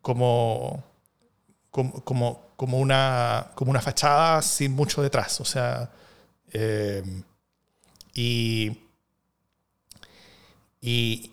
como 0.00 0.84
como, 1.70 2.52
como, 2.56 2.78
una, 2.78 3.52
como 3.54 3.70
una 3.70 3.80
fachada 3.80 4.42
sin 4.42 4.72
mucho 4.72 5.02
detrás. 5.02 5.40
O 5.40 5.44
sea, 5.44 5.90
eh, 6.52 7.02
y, 8.14 8.76
y, 10.80 11.32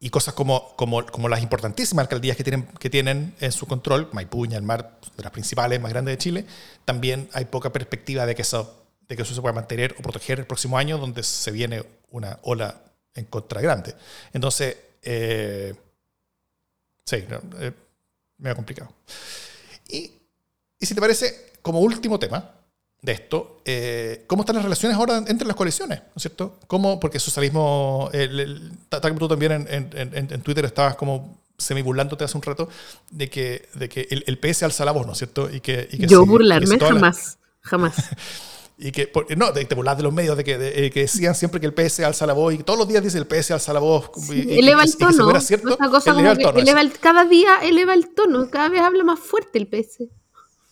y, 0.00 0.10
cosas 0.10 0.34
como, 0.34 0.74
como, 0.76 1.04
como, 1.06 1.28
las 1.28 1.42
importantísimas 1.42 2.04
alcaldías 2.04 2.36
que 2.36 2.44
tienen, 2.44 2.66
que 2.78 2.90
tienen 2.90 3.34
en 3.40 3.52
su 3.52 3.66
control, 3.66 4.08
Maipú 4.12 4.44
y 4.44 4.60
Mar, 4.60 4.98
de 5.16 5.22
las 5.22 5.32
principales 5.32 5.80
más 5.80 5.92
grandes 5.92 6.12
de 6.12 6.18
Chile, 6.18 6.46
también 6.84 7.28
hay 7.32 7.46
poca 7.46 7.72
perspectiva 7.72 8.26
de 8.26 8.34
que 8.34 8.42
eso, 8.42 8.86
de 9.08 9.16
que 9.16 9.22
eso 9.22 9.34
se 9.34 9.40
pueda 9.40 9.54
mantener 9.54 9.94
o 9.98 10.02
proteger 10.02 10.38
el 10.38 10.46
próximo 10.46 10.78
año, 10.78 10.98
donde 10.98 11.22
se 11.22 11.50
viene 11.50 11.84
una 12.10 12.38
ola 12.42 12.80
en 13.14 13.24
contra 13.24 13.60
grande. 13.60 13.94
Entonces, 14.32 14.76
eh, 15.02 15.74
sí, 17.04 17.24
eh, 17.60 17.72
me 18.38 18.50
ha 18.50 18.54
complicado. 18.54 18.92
Y, 19.88 20.12
y 20.78 20.86
si 20.86 20.94
te 20.94 21.00
parece, 21.00 21.52
como 21.62 21.80
último 21.80 22.18
tema 22.18 22.57
de 23.00 23.12
esto, 23.12 23.60
eh, 23.64 24.24
¿cómo 24.26 24.42
están 24.42 24.56
las 24.56 24.64
relaciones 24.64 24.96
ahora 24.96 25.22
entre 25.28 25.46
las 25.46 25.54
coaliciones? 25.54 26.00
¿No 26.00 26.12
es 26.16 26.22
cierto? 26.22 26.58
¿Cómo? 26.66 26.98
Porque 26.98 27.20
socialismo, 27.20 28.10
el, 28.12 28.40
el, 28.40 28.72
tú 29.18 29.28
también 29.28 29.52
en, 29.52 29.90
en, 29.94 30.12
en, 30.14 30.40
Twitter 30.42 30.64
estabas 30.64 30.96
como 30.96 31.38
semi 31.56 31.82
burlándote 31.82 32.24
hace 32.24 32.36
un 32.36 32.42
rato 32.42 32.68
de 33.10 33.30
que, 33.30 33.68
de 33.74 33.88
que 33.88 34.08
el, 34.10 34.24
el 34.26 34.38
PS 34.38 34.64
alza 34.64 34.84
la 34.84 34.92
voz, 34.92 35.06
¿no 35.06 35.12
es 35.12 35.18
cierto? 35.18 35.48
Y 35.50 35.60
que, 35.60 35.88
y 35.92 35.98
que 35.98 36.06
Yo 36.06 36.26
burlarme 36.26 36.78
jamás, 36.78 37.38
jamás. 37.60 37.94
y 38.78 38.90
que, 38.90 39.12
no, 39.36 39.52
te, 39.52 39.72
burlas 39.76 39.96
de 39.96 40.02
los 40.02 40.12
medios 40.12 40.36
de 40.36 40.42
que, 40.42 40.58
de, 40.58 40.90
que, 40.90 41.00
decían 41.02 41.36
siempre 41.36 41.60
que 41.60 41.66
el 41.66 41.74
PS 41.74 42.00
alza 42.00 42.26
la 42.26 42.32
voz 42.32 42.54
y 42.54 42.58
todos 42.58 42.80
los 42.80 42.88
días 42.88 43.02
dice 43.02 43.18
el 43.18 43.26
PS 43.26 43.52
alza 43.52 43.72
la 43.72 43.80
voz. 43.80 44.10
y, 44.32 44.58
eleva 44.58 44.82
el 44.82 44.96
tono. 44.96 45.28
Cosa 45.28 46.10
eleva 46.10 46.32
el 46.32 46.38
tono 46.38 46.92
cada 47.00 47.24
día 47.24 47.58
eleva 47.62 47.94
el 47.94 48.08
tono, 48.08 48.50
cada 48.50 48.68
vez 48.68 48.80
habla 48.80 49.04
más 49.04 49.20
fuerte 49.20 49.58
el 49.58 49.68
PS. 49.68 50.02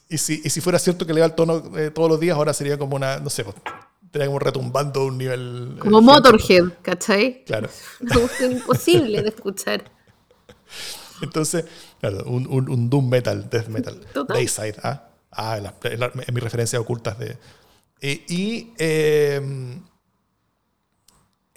Y 0.08 0.18
si, 0.18 0.40
y 0.44 0.50
si 0.50 0.60
fuera 0.60 0.78
cierto 0.78 1.04
que 1.04 1.12
eleva 1.12 1.26
el 1.26 1.34
tono 1.34 1.76
eh, 1.76 1.90
todos 1.90 2.08
los 2.08 2.20
días, 2.20 2.36
ahora 2.36 2.52
sería 2.52 2.78
como 2.78 2.96
una, 2.96 3.18
no 3.18 3.28
sé, 3.28 3.42
pues, 3.44 3.56
estaría 4.04 4.26
como 4.26 4.38
retumbando 4.38 5.06
un 5.06 5.18
nivel. 5.18 5.74
Eh, 5.76 5.80
como 5.80 6.00
Motorhead, 6.00 6.64
¿cachai? 6.82 7.44
Claro. 7.44 7.68
Es 8.40 8.40
imposible 8.40 9.22
de 9.22 9.28
escuchar. 9.30 9.84
Entonces, 11.22 11.64
claro, 12.00 12.24
un, 12.26 12.46
un, 12.46 12.70
un, 12.70 12.90
Doom 12.90 13.08
Metal, 13.08 13.48
Death 13.50 13.68
Metal. 13.68 14.00
Dayside, 14.28 14.76
¿ah? 14.82 15.08
Ah, 15.32 15.58
en 15.82 16.34
mis 16.34 16.42
referencias 16.42 16.80
ocultas 16.80 17.18
de, 17.18 17.36
eh, 18.00 18.24
y 18.28 18.72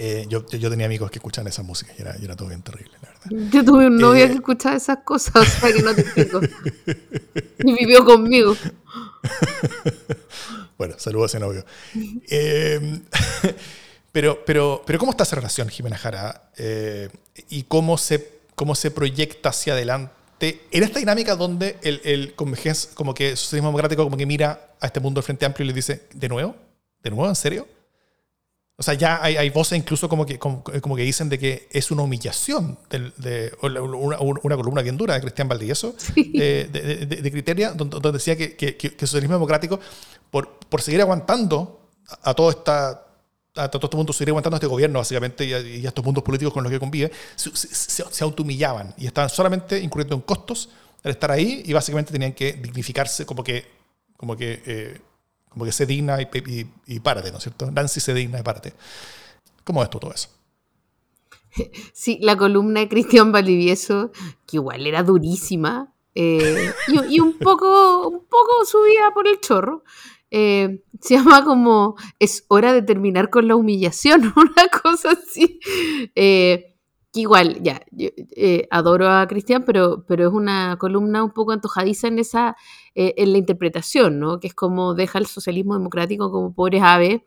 eh, 0.01 0.25
yo, 0.29 0.45
yo, 0.47 0.69
tenía 0.69 0.85
amigos 0.85 1.11
que 1.11 1.17
escuchaban 1.17 1.49
esa 1.49 1.61
música 1.61 1.91
y 1.97 2.01
era, 2.01 2.15
era, 2.15 2.33
todo 2.33 2.47
bien 2.47 2.61
terrible, 2.61 2.93
la 3.01 3.09
verdad. 3.09 3.49
Yo 3.51 3.65
tuve 3.65 3.87
un 3.87 3.97
novio 3.97 4.23
eh, 4.23 4.27
que 4.29 4.35
escuchaba 4.35 4.77
esas 4.77 4.99
cosas, 4.99 5.35
o 5.35 5.43
sea 5.43 5.73
que 5.73 5.81
no 5.81 5.93
te 5.93 6.01
explico. 6.01 6.39
y 7.59 7.73
vivió 7.73 8.05
conmigo. 8.05 8.55
bueno, 10.77 10.95
saludos 10.97 11.25
a 11.25 11.37
ese 11.37 11.45
novio. 11.45 11.65
Em, 12.29 13.01
pero, 14.13 14.41
pero, 14.45 14.83
pero, 14.85 14.99
¿cómo 14.99 15.11
está 15.11 15.23
esa 15.23 15.35
relación, 15.35 15.67
Jimena 15.67 15.97
Jara? 15.97 16.49
¿Y 17.49 17.63
cómo 17.63 17.97
se, 17.97 18.39
cómo 18.55 18.75
se 18.75 18.91
proyecta 18.91 19.49
hacia 19.49 19.73
adelante? 19.73 20.13
en 20.39 20.83
esta 20.83 20.99
dinámica 20.99 21.35
donde 21.35 21.77
el, 21.81 21.99
el 22.05 22.33
como 22.33 22.53
que 23.13 23.31
el 23.31 23.35
socialismo 23.35 23.67
democrático 23.67 24.05
como 24.05 24.15
que 24.15 24.25
mira 24.25 24.69
a 24.79 24.85
este 24.85 25.01
mundo 25.01 25.19
del 25.19 25.25
Frente 25.25 25.45
Amplio 25.45 25.65
y 25.65 25.67
le 25.67 25.73
dice, 25.73 26.03
¿de 26.13 26.29
nuevo? 26.29 26.55
¿De 27.03 27.09
nuevo? 27.09 27.27
¿En 27.27 27.35
serio? 27.35 27.67
O 28.79 28.83
sea, 28.83 28.93
ya 28.93 29.21
hay, 29.21 29.35
hay 29.35 29.49
voces 29.49 29.77
incluso 29.77 30.07
como 30.07 30.25
que, 30.25 30.39
como, 30.39 30.63
que 30.63 31.01
dicen 31.03 31.27
de 31.27 31.37
que 31.37 31.67
es 31.69 31.91
una 31.91 32.03
humillación 32.03 32.79
de, 32.89 33.51
una, 33.61 33.81
una, 34.21 34.55
columna 34.55 34.81
bien 34.81 34.95
dura 34.95 35.15
de 35.15 35.19
Cristian 35.19 35.49
Valdivieso, 35.49 35.93
de, 36.15 36.69
de, 37.05 37.31
Criteria, 37.31 37.73
donde, 37.73 38.11
decía 38.13 38.37
que, 38.37 38.55
que, 38.55 38.77
que, 38.77 38.87
el 38.87 38.99
socialismo 38.99 39.35
democrático, 39.35 39.81
por, 40.31 40.59
por 40.59 40.81
seguir 40.81 41.01
aguantando 41.01 41.81
a 42.23 42.33
toda 42.33 42.51
esta 42.51 43.05
a 43.55 43.67
todo 43.67 43.87
este 43.87 43.97
mundo 43.97 44.13
seguir 44.13 44.29
aguantando 44.29 44.55
a 44.55 44.59
este 44.59 44.67
gobierno, 44.67 44.99
básicamente, 44.99 45.43
y 45.43 45.53
a, 45.53 45.89
estos 45.89 46.05
mundos 46.05 46.23
políticos 46.23 46.53
con 46.53 46.63
los 46.63 46.71
que 46.71 46.79
convive, 46.79 47.11
se, 47.35 47.51
se, 47.53 48.23
autohumillaban 48.23 48.93
y 48.97 49.07
estaban 49.07 49.29
solamente 49.29 49.77
incurriendo 49.81 50.15
en 50.15 50.21
costos 50.21 50.69
al 51.03 51.11
estar 51.11 51.31
ahí 51.31 51.63
y 51.65 51.73
básicamente 51.73 52.13
tenían 52.13 52.31
que 52.31 52.53
dignificarse 52.53 53.25
como 53.25 53.43
que, 53.43 53.65
como 54.15 54.37
que, 54.37 54.63
eh, 54.65 55.01
como 55.49 55.65
que 55.65 55.71
se 55.71 55.85
digna 55.85 56.21
y, 56.21 56.27
y, 56.87 56.99
párate, 56.99 57.31
¿no 57.31 57.37
es 57.37 57.43
cierto? 57.43 57.69
Nancy 57.71 57.99
se 57.99 58.13
digna 58.13 58.39
y 58.39 58.43
párate. 58.43 58.73
¿Cómo 59.63 59.83
es 59.83 59.89
todo 59.89 60.11
eso? 60.13 60.29
Sí, 61.93 62.19
la 62.21 62.37
columna 62.37 62.81
de 62.81 62.89
Cristian 62.89 63.31
Valivieso, 63.31 64.11
que 64.45 64.57
igual 64.57 64.85
era 64.85 65.03
durísima, 65.03 65.93
eh, 66.15 66.71
y, 66.87 67.15
y, 67.15 67.19
un 67.19 67.37
poco, 67.37 68.07
un 68.07 68.25
poco 68.25 68.65
subida 68.65 69.11
por 69.13 69.27
el 69.27 69.39
chorro, 69.39 69.83
eh, 70.31 70.83
se 71.01 71.15
llama 71.15 71.43
como 71.43 71.95
es 72.19 72.45
hora 72.49 72.71
de 72.73 72.81
terminar 72.81 73.29
con 73.29 73.47
la 73.47 73.55
humillación, 73.55 74.33
una 74.35 74.67
cosa 74.81 75.11
así. 75.11 75.59
Eh, 76.15 76.75
que 77.11 77.21
igual, 77.21 77.61
ya, 77.61 77.81
eh, 77.97 78.67
adoro 78.69 79.09
a 79.09 79.27
Cristian, 79.27 79.63
pero, 79.65 80.05
pero 80.07 80.27
es 80.27 80.33
una 80.33 80.77
columna 80.79 81.23
un 81.23 81.31
poco 81.31 81.51
antojadiza 81.51 82.07
en 82.07 82.19
esa, 82.19 82.55
en 82.95 83.31
la 83.31 83.37
interpretación, 83.37 84.19
¿no? 84.19 84.39
Que 84.39 84.47
es 84.47 84.53
como 84.53 84.93
deja 84.93 85.19
el 85.19 85.25
socialismo 85.25 85.73
democrático 85.73 86.31
como 86.31 86.53
pobres 86.53 86.83
aves. 86.83 87.21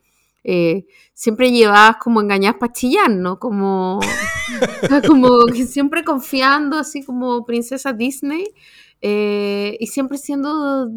siempre 1.14 1.50
llevadas 1.50 1.96
como 2.00 2.20
engañadas 2.20 2.58
para 2.58 2.72
chillar, 2.72 3.10
¿no? 3.10 3.38
Como, 3.38 4.00
como 5.06 5.46
siempre 5.48 6.04
confiando, 6.04 6.78
así 6.78 7.02
como 7.04 7.44
princesa 7.44 7.92
Disney, 7.92 8.46
eh, 9.04 9.76
y 9.80 9.88
siempre 9.88 10.16
siendo 10.16 10.88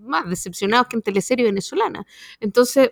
más 0.00 0.28
decepcionados 0.28 0.88
que 0.88 0.96
en 0.96 1.02
teleserie 1.02 1.44
venezolana. 1.44 2.04
Entonces, 2.40 2.90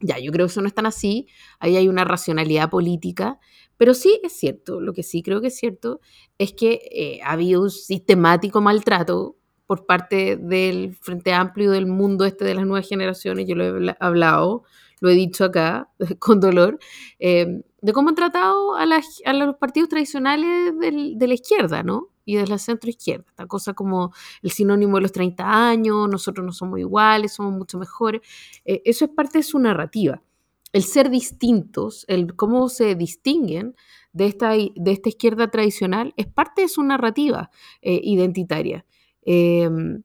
ya, 0.00 0.18
yo 0.18 0.32
creo 0.32 0.46
que 0.46 0.50
eso 0.50 0.60
no 0.60 0.66
es 0.66 0.74
tan 0.74 0.86
así, 0.86 1.28
ahí 1.60 1.76
hay 1.76 1.86
una 1.86 2.04
racionalidad 2.04 2.68
política, 2.68 3.38
pero 3.76 3.94
sí 3.94 4.20
es 4.22 4.32
cierto, 4.32 4.80
lo 4.80 4.92
que 4.92 5.02
sí 5.02 5.22
creo 5.22 5.40
que 5.40 5.48
es 5.48 5.56
cierto 5.56 6.00
es 6.38 6.52
que 6.52 6.80
eh, 6.90 7.20
ha 7.22 7.32
habido 7.32 7.62
un 7.62 7.70
sistemático 7.70 8.60
maltrato 8.60 9.36
por 9.66 9.86
parte 9.86 10.36
del 10.36 10.94
Frente 10.94 11.32
Amplio 11.32 11.70
del 11.70 11.86
mundo 11.86 12.24
este 12.24 12.44
de 12.44 12.54
las 12.54 12.66
nuevas 12.66 12.88
generaciones, 12.88 13.46
yo 13.48 13.54
lo 13.56 13.64
he 13.64 13.96
hablado, 14.00 14.62
lo 15.00 15.10
he 15.10 15.14
dicho 15.14 15.44
acá 15.44 15.90
con 16.18 16.40
dolor, 16.40 16.78
eh, 17.18 17.62
de 17.80 17.92
cómo 17.92 18.08
han 18.08 18.14
tratado 18.14 18.76
a, 18.76 18.84
a 18.84 19.32
los 19.32 19.56
partidos 19.56 19.88
tradicionales 19.88 20.72
de 20.78 21.26
la 21.26 21.34
izquierda, 21.34 21.82
¿no? 21.82 22.10
y 22.26 22.36
de 22.36 22.46
la 22.46 22.58
centro 22.58 22.90
izquierda. 22.90 23.24
Esta 23.28 23.46
cosa 23.46 23.72
como 23.72 24.12
el 24.42 24.50
sinónimo 24.50 24.96
de 24.96 25.02
los 25.02 25.12
30 25.12 25.68
años, 25.68 26.08
nosotros 26.10 26.44
no 26.44 26.52
somos 26.52 26.78
iguales, 26.80 27.32
somos 27.32 27.54
mucho 27.54 27.78
mejores. 27.78 28.20
Eh, 28.66 28.82
eso 28.84 29.06
es 29.06 29.10
parte 29.12 29.38
de 29.38 29.44
su 29.44 29.58
narrativa. 29.58 30.20
El 30.72 30.82
ser 30.82 31.10
distintos, 31.10 32.04
el 32.08 32.34
cómo 32.34 32.68
se 32.68 32.94
distinguen 32.94 33.74
de 34.12 34.26
esta, 34.26 34.50
de 34.50 34.92
esta 34.92 35.08
izquierda 35.08 35.50
tradicional, 35.50 36.12
es 36.16 36.26
parte 36.26 36.62
de 36.62 36.68
su 36.68 36.82
narrativa 36.82 37.50
eh, 37.82 38.00
identitaria. 38.02 38.84
Em, 39.22 40.02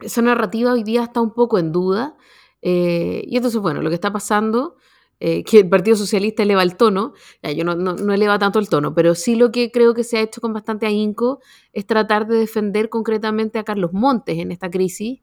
esa 0.00 0.22
narrativa 0.22 0.72
hoy 0.72 0.82
día 0.82 1.04
está 1.04 1.20
un 1.20 1.32
poco 1.32 1.58
en 1.58 1.72
duda. 1.72 2.16
Eh, 2.62 3.24
y 3.26 3.36
entonces, 3.36 3.60
bueno, 3.60 3.82
lo 3.82 3.88
que 3.88 3.94
está 3.94 4.12
pasando 4.12 4.76
eh, 5.20 5.44
que 5.44 5.60
el 5.60 5.68
Partido 5.68 5.96
Socialista 5.96 6.42
eleva 6.42 6.62
el 6.62 6.76
tono, 6.76 7.14
ya, 7.42 7.52
yo 7.52 7.64
no, 7.64 7.74
no, 7.74 8.12
eleva 8.12 8.38
tanto 8.38 8.58
el 8.58 8.68
tono, 8.68 8.94
pero 8.94 9.14
sí 9.14 9.36
lo 9.36 9.52
que 9.52 9.70
creo 9.70 9.94
que 9.94 10.04
se 10.04 10.18
ha 10.18 10.20
hecho 10.20 10.40
con 10.40 10.52
bastante 10.52 10.86
ahínco 10.86 11.40
es 11.72 11.86
tratar 11.86 12.26
de 12.26 12.36
defender 12.36 12.88
concretamente 12.88 13.58
a 13.58 13.64
Carlos 13.64 13.92
Montes 13.92 14.38
en 14.38 14.52
esta 14.52 14.70
crisis, 14.70 15.20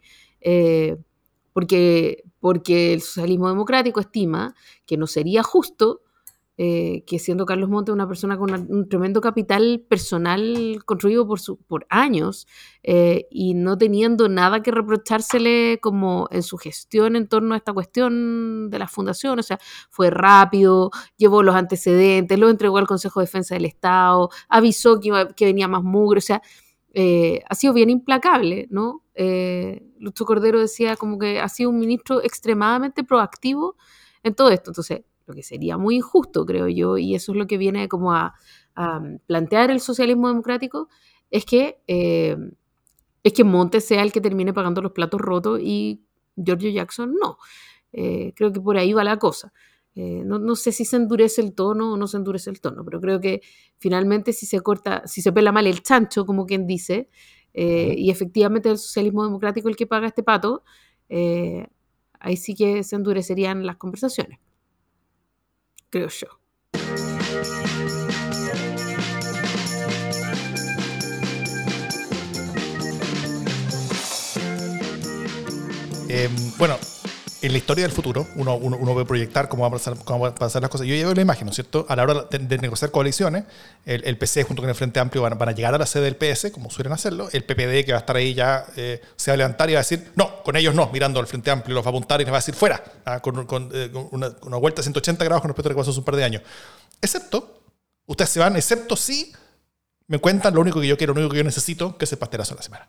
porque, 1.54 2.24
porque 2.40 2.94
el 2.94 3.02
socialismo 3.02 3.50
democrático 3.50 4.00
estima 4.00 4.56
que 4.86 4.98
no 4.98 5.08
sería 5.08 5.44
justo 5.44 6.02
eh, 6.64 7.04
que 7.08 7.18
siendo 7.18 7.48
Carlos 7.48 7.70
Montes 7.70 7.92
una 7.92 8.08
persona 8.08 8.38
con 8.38 8.52
un 8.70 8.88
tremendo 8.88 9.20
capital 9.20 9.84
personal 9.90 10.84
construido 10.86 11.26
por, 11.26 11.40
su, 11.40 11.58
por 11.58 11.88
años 11.90 12.46
eh, 12.84 13.26
y 13.32 13.56
no 13.56 13.80
teniendo 13.80 14.30
nada 14.30 14.62
que 14.62 14.70
reprochársele 14.70 15.80
como 15.82 16.28
en 16.30 16.44
su 16.44 16.58
gestión 16.58 17.16
en 17.16 17.28
torno 17.28 17.56
a 17.56 17.58
esta 17.58 17.74
cuestión 17.74 18.70
de 18.70 18.78
la 18.78 18.88
fundación, 18.88 19.40
o 19.40 19.44
sea, 19.44 19.60
fue 19.90 20.12
rápido, 20.12 20.92
llevó 21.18 21.42
los 21.42 21.56
antecedentes, 21.56 22.38
lo 22.38 22.50
entregó 22.50 22.78
al 22.78 22.86
Consejo 22.86 23.22
de 23.22 23.26
Defensa 23.26 23.56
del 23.56 23.66
Estado, 23.66 24.30
avisó 24.48 25.00
que, 25.00 25.30
que 25.36 25.46
venía 25.46 25.68
más 25.68 25.82
mugre, 25.82 26.20
o 26.20 26.22
sea, 26.22 26.44
eh, 26.94 27.42
ha 27.48 27.56
sido 27.56 27.74
bien 27.74 27.90
implacable, 27.90 28.68
¿no? 28.70 29.04
Lucho 30.00 30.26
Cordero 30.26 30.60
decía 30.60 30.96
como 30.96 31.20
que 31.20 31.40
ha 31.40 31.48
sido 31.48 31.70
un 31.70 31.80
ministro 31.80 32.24
extremadamente 32.24 33.04
proactivo 33.04 33.76
en 34.24 34.34
todo 34.34 34.50
esto. 34.50 34.72
Entonces, 34.72 35.02
lo 35.26 35.34
que 35.34 35.44
sería 35.44 35.78
muy 35.78 35.96
injusto, 35.98 36.46
creo 36.46 36.68
yo, 36.68 36.98
y 36.98 37.16
eso 37.16 37.32
es 37.32 37.38
lo 37.38 37.48
que 37.48 37.58
viene 37.58 37.88
como 37.88 38.14
a, 38.14 38.36
plantear 39.28 39.70
el 39.70 39.82
socialismo 39.82 40.30
democrático, 40.30 40.88
es 41.30 41.46
que, 41.46 41.82
eh, 41.88 42.38
es 43.22 43.34
que 43.34 43.44
Montes 43.44 43.86
sea 43.86 44.02
el 44.02 44.12
que 44.12 44.22
termine 44.22 44.54
pagando 44.54 44.82
los 44.82 44.94
platos 44.94 45.20
rotos 45.20 45.60
y 45.62 46.02
Giorgio 46.36 46.72
Jackson 46.72 47.14
no. 47.22 47.38
Eh, 47.92 48.34
creo 48.36 48.52
que 48.52 48.62
por 48.62 48.78
ahí 48.78 48.94
va 48.94 49.04
la 49.04 49.20
cosa. 49.20 49.54
Eh, 49.96 50.24
no, 50.26 50.56
sé 50.56 50.72
si 50.72 50.86
se 50.86 50.96
endurece 50.96 51.42
el 51.42 51.54
tono 51.54 51.94
o 51.94 51.98
no 51.98 52.08
se 52.08 52.18
endurece 52.18 52.50
el 52.50 52.62
tono, 52.62 52.86
pero 52.86 53.02
creo 53.02 53.20
que 53.20 53.42
finalmente 53.78 54.34
si 54.34 54.46
se 54.46 54.62
corta, 54.62 55.06
si 55.06 55.22
se 55.22 55.32
pela 55.32 55.52
mal 55.52 55.68
el 55.68 55.84
chancho, 55.84 56.26
como 56.26 56.46
quien 56.46 56.66
dice, 56.66 57.10
y 57.54 58.10
efectivamente 58.10 58.70
el 58.70 58.78
socialismo 58.78 59.26
democrático 59.26 59.68
el 59.68 59.76
que 59.76 59.86
paga 59.86 60.08
este 60.08 60.24
pato, 60.24 60.64
ahí 61.10 62.38
sí 62.38 62.56
que 62.56 62.84
se 62.84 62.96
endurecerían 62.96 63.66
las 63.66 63.76
conversaciones 63.76 64.40
creo 65.92 66.08
yo. 66.08 66.28
Em, 76.10 76.32
bueno, 76.58 76.76
en 77.42 77.52
la 77.52 77.58
historia 77.58 77.84
del 77.84 77.92
futuro, 77.92 78.28
uno, 78.36 78.56
uno, 78.56 78.78
uno 78.78 78.94
puede 78.94 79.06
proyectar 79.06 79.50
cómo 79.50 79.64
van, 79.64 79.74
a 79.74 79.78
pasar, 79.78 79.98
cómo 80.06 80.20
van 80.20 80.32
a 80.34 80.36
pasar 80.36 80.62
las 80.62 80.70
cosas. 80.70 80.86
Yo 80.86 80.94
ya 80.94 81.06
veo 81.06 81.16
la 81.16 81.22
imagen, 81.22 81.46
¿no 81.46 81.50
es 81.50 81.56
cierto? 81.56 81.86
A 81.90 81.96
la 81.96 82.04
hora 82.04 82.28
de, 82.30 82.58
negociar 82.60 82.92
coaliciones, 82.92 83.46
el, 83.86 84.04
el, 84.06 84.18
PC 84.18 84.44
junto 84.44 84.62
con 84.62 84.70
el 84.70 84.76
Frente 84.76 85.00
Amplio 85.00 85.24
van, 85.24 85.42
a 85.42 85.52
llegar 85.52 85.74
a 85.74 85.80
la 85.80 85.88
sede 85.88 86.04
del 86.04 86.16
PS, 86.16 86.52
como 86.52 86.70
suelen 86.70 86.94
hacerlo. 86.94 87.30
El 87.32 87.44
PPD, 87.44 87.84
que 87.84 87.94
va 87.94 87.98
a 87.98 88.02
estar 88.02 88.16
ahí 88.16 88.36
ya, 88.36 88.66
eh, 88.76 89.02
se 89.16 89.32
va 89.32 89.34
a 89.34 89.38
levantar 89.38 89.70
y 89.70 89.74
va 89.74 89.80
a 89.80 89.84
decir, 89.84 90.12
no, 90.16 90.44
con 90.44 90.56
ellos 90.56 90.76
no, 90.76 90.90
mirando 90.94 91.20
al 91.20 91.26
Frente 91.26 91.50
Amplio, 91.50 91.74
los 91.74 91.84
va 91.84 91.90
a 91.90 91.92
apuntar 91.92 92.22
y 92.22 92.26
les 92.26 92.32
va 92.32 92.38
a 92.38 92.42
decir, 92.42 92.54
fuera, 92.54 92.84
ah, 93.06 93.20
con, 93.20 93.46
con, 93.48 93.70
eh, 93.74 93.90
con 93.92 94.08
una, 94.12 94.32
una, 94.44 94.58
vuelta 94.58 94.82
a 94.82 94.84
180 94.84 95.26
grados 95.26 95.42
con 95.42 95.50
respecto 95.50 95.70
a 95.70 95.72
lo 95.72 95.76
que 95.76 95.82
pasó 95.82 95.92
hace 95.92 96.00
un 96.00 96.06
par 96.06 96.16
de 96.16 96.24
años. 96.24 96.44
Excepto, 97.02 97.64
ustedes 98.06 98.30
se 98.30 98.40
van, 98.40 98.56
excepto 98.56 98.96
si 98.96 99.34
me 100.06 100.20
cuentan 100.20 100.54
lo 100.54 100.62
único 100.62 100.80
que 100.80 100.88
yo 100.88 100.98
quiero, 100.98 101.14
lo 101.14 101.22
único 101.22 101.32
que 101.32 101.38
yo 101.40 101.44
necesito, 101.44 101.98
que 101.98 102.06
es 102.06 102.12
el 102.12 102.20
pastelazo 102.20 102.54
de 102.54 102.58
la 102.58 102.64
semana. 102.64 102.88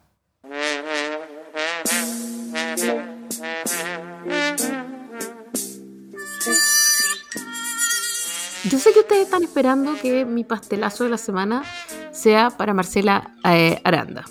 Yo 8.70 8.78
sé 8.78 8.92
que 8.92 9.00
ustedes 9.00 9.24
están 9.24 9.42
esperando 9.42 9.96
que 10.00 10.24
mi 10.24 10.44
pastelazo 10.44 11.02
de 11.02 11.10
la 11.10 11.18
semana 11.18 11.64
sea 12.12 12.50
para 12.50 12.72
Marcela 12.74 13.34
eh, 13.44 13.80
Aranda. 13.82 14.24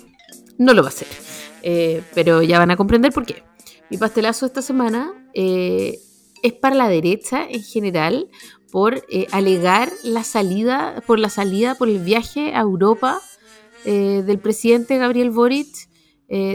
No 0.56 0.72
lo 0.72 0.82
va 0.82 0.88
a 0.88 0.92
ser, 0.92 1.08
eh, 1.62 2.02
pero 2.14 2.40
ya 2.40 2.58
van 2.58 2.70
a 2.70 2.76
comprender 2.76 3.12
por 3.12 3.26
qué. 3.26 3.42
Mi 3.90 3.98
pastelazo 3.98 4.46
esta 4.46 4.62
semana 4.62 5.12
eh, 5.34 5.98
es 6.42 6.54
para 6.54 6.74
la 6.74 6.88
derecha 6.88 7.46
en 7.46 7.62
general 7.62 8.30
por 8.70 9.04
alegar 9.32 9.92
la 10.02 10.24
salida, 10.24 11.02
por 11.06 11.18
la 11.18 11.28
salida, 11.28 11.74
por 11.74 11.90
el 11.90 11.98
viaje 11.98 12.54
a 12.54 12.60
Europa 12.60 13.20
del 13.84 14.38
presidente 14.38 14.96
Gabriel 14.96 15.30
Boric, 15.30 15.90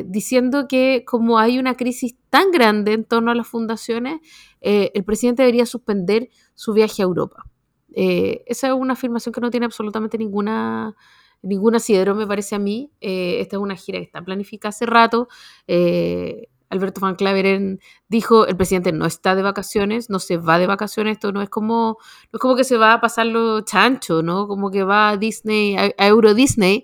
diciendo 0.06 0.68
que 0.68 1.04
como 1.06 1.38
hay 1.38 1.60
una 1.60 1.76
crisis 1.76 2.16
tan 2.32 2.50
grande 2.50 2.94
en 2.94 3.06
torno 3.06 3.30
a 3.30 3.36
las 3.36 3.48
fundaciones, 3.48 4.20
el 4.62 5.04
presidente 5.04 5.44
debería 5.44 5.68
suspender 5.68 6.30
su 6.56 6.74
viaje 6.74 7.04
a 7.04 7.06
Europa. 7.06 7.46
Eh, 7.94 8.44
esa 8.48 8.68
es 8.68 8.74
una 8.74 8.94
afirmación 8.94 9.34
que 9.34 9.42
no 9.42 9.50
tiene 9.50 9.66
absolutamente 9.66 10.18
ninguna, 10.18 10.96
ningún 11.42 11.76
asidero, 11.76 12.16
me 12.16 12.28
parece 12.28 12.56
a 12.56 12.60
mí. 12.60 12.92
Eh, 13.02 13.40
esta 13.42 13.58
es 13.58 13.62
una 13.62 13.76
gira 13.76 14.00
que 14.00 14.06
está 14.06 14.22
planificada 14.22 14.70
hace 14.70 14.86
rato. 14.86 15.28
Eh, 15.68 16.48
Alberto 16.70 17.00
Van 17.00 17.16
Claveren 17.16 17.80
dijo, 18.10 18.46
el 18.46 18.58
presidente 18.58 18.92
no 18.92 19.06
está 19.06 19.36
de 19.36 19.42
vacaciones, 19.42 20.10
no 20.10 20.20
se 20.20 20.36
va 20.36 20.60
de 20.60 20.68
vacaciones, 20.68 21.14
esto 21.14 21.32
no 21.32 21.42
es 21.42 21.50
como, 21.50 21.98
no 22.32 22.38
es 22.38 22.40
como 22.42 22.58
que 22.58 22.66
se 22.66 22.76
va 22.76 22.92
a 22.92 23.00
pasar 23.00 23.26
lo 23.28 23.62
chancho, 23.62 24.22
¿no? 24.22 24.50
Como 24.50 24.70
que 24.70 24.84
va 24.84 25.10
a 25.10 25.18
Disney, 25.18 25.78
a, 25.78 26.08
Euro 26.08 26.34
Disney, 26.34 26.84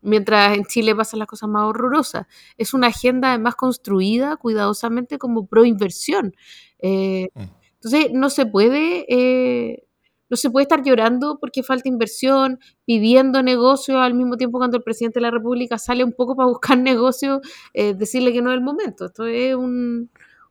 mientras 0.00 0.56
en 0.56 0.64
Chile 0.64 0.94
pasan 0.94 1.18
las 1.18 1.26
cosas 1.26 1.48
más 1.48 1.64
horrorosas. 1.64 2.26
Es 2.56 2.72
una 2.72 2.86
agenda 2.86 3.30
además 3.30 3.56
construida 3.56 4.36
cuidadosamente 4.36 5.18
como 5.18 5.46
pro 5.46 5.64
inversión. 5.64 6.32
Mm. 6.80 7.59
Entonces, 7.82 8.10
no 8.12 8.30
se 8.30 8.46
puede, 8.46 9.06
eh, 9.08 9.84
no 10.28 10.36
se 10.36 10.50
puede 10.50 10.64
estar 10.64 10.82
llorando 10.84 11.38
porque 11.40 11.62
falta 11.62 11.88
inversión, 11.88 12.60
pidiendo 12.84 13.42
negocio 13.42 14.00
al 14.00 14.14
mismo 14.14 14.36
tiempo 14.36 14.58
cuando 14.58 14.76
el 14.76 14.82
presidente 14.82 15.18
de 15.18 15.22
la 15.22 15.30
República 15.30 15.78
sale 15.78 16.04
un 16.04 16.12
poco 16.12 16.36
para 16.36 16.48
buscar 16.48 16.78
negocio, 16.78 17.40
eh, 17.74 17.94
decirle 17.94 18.32
que 18.32 18.42
no 18.42 18.50
es 18.50 18.56
el 18.56 18.62
momento. 18.62 19.06
Esto 19.06 19.26
es 19.26 19.56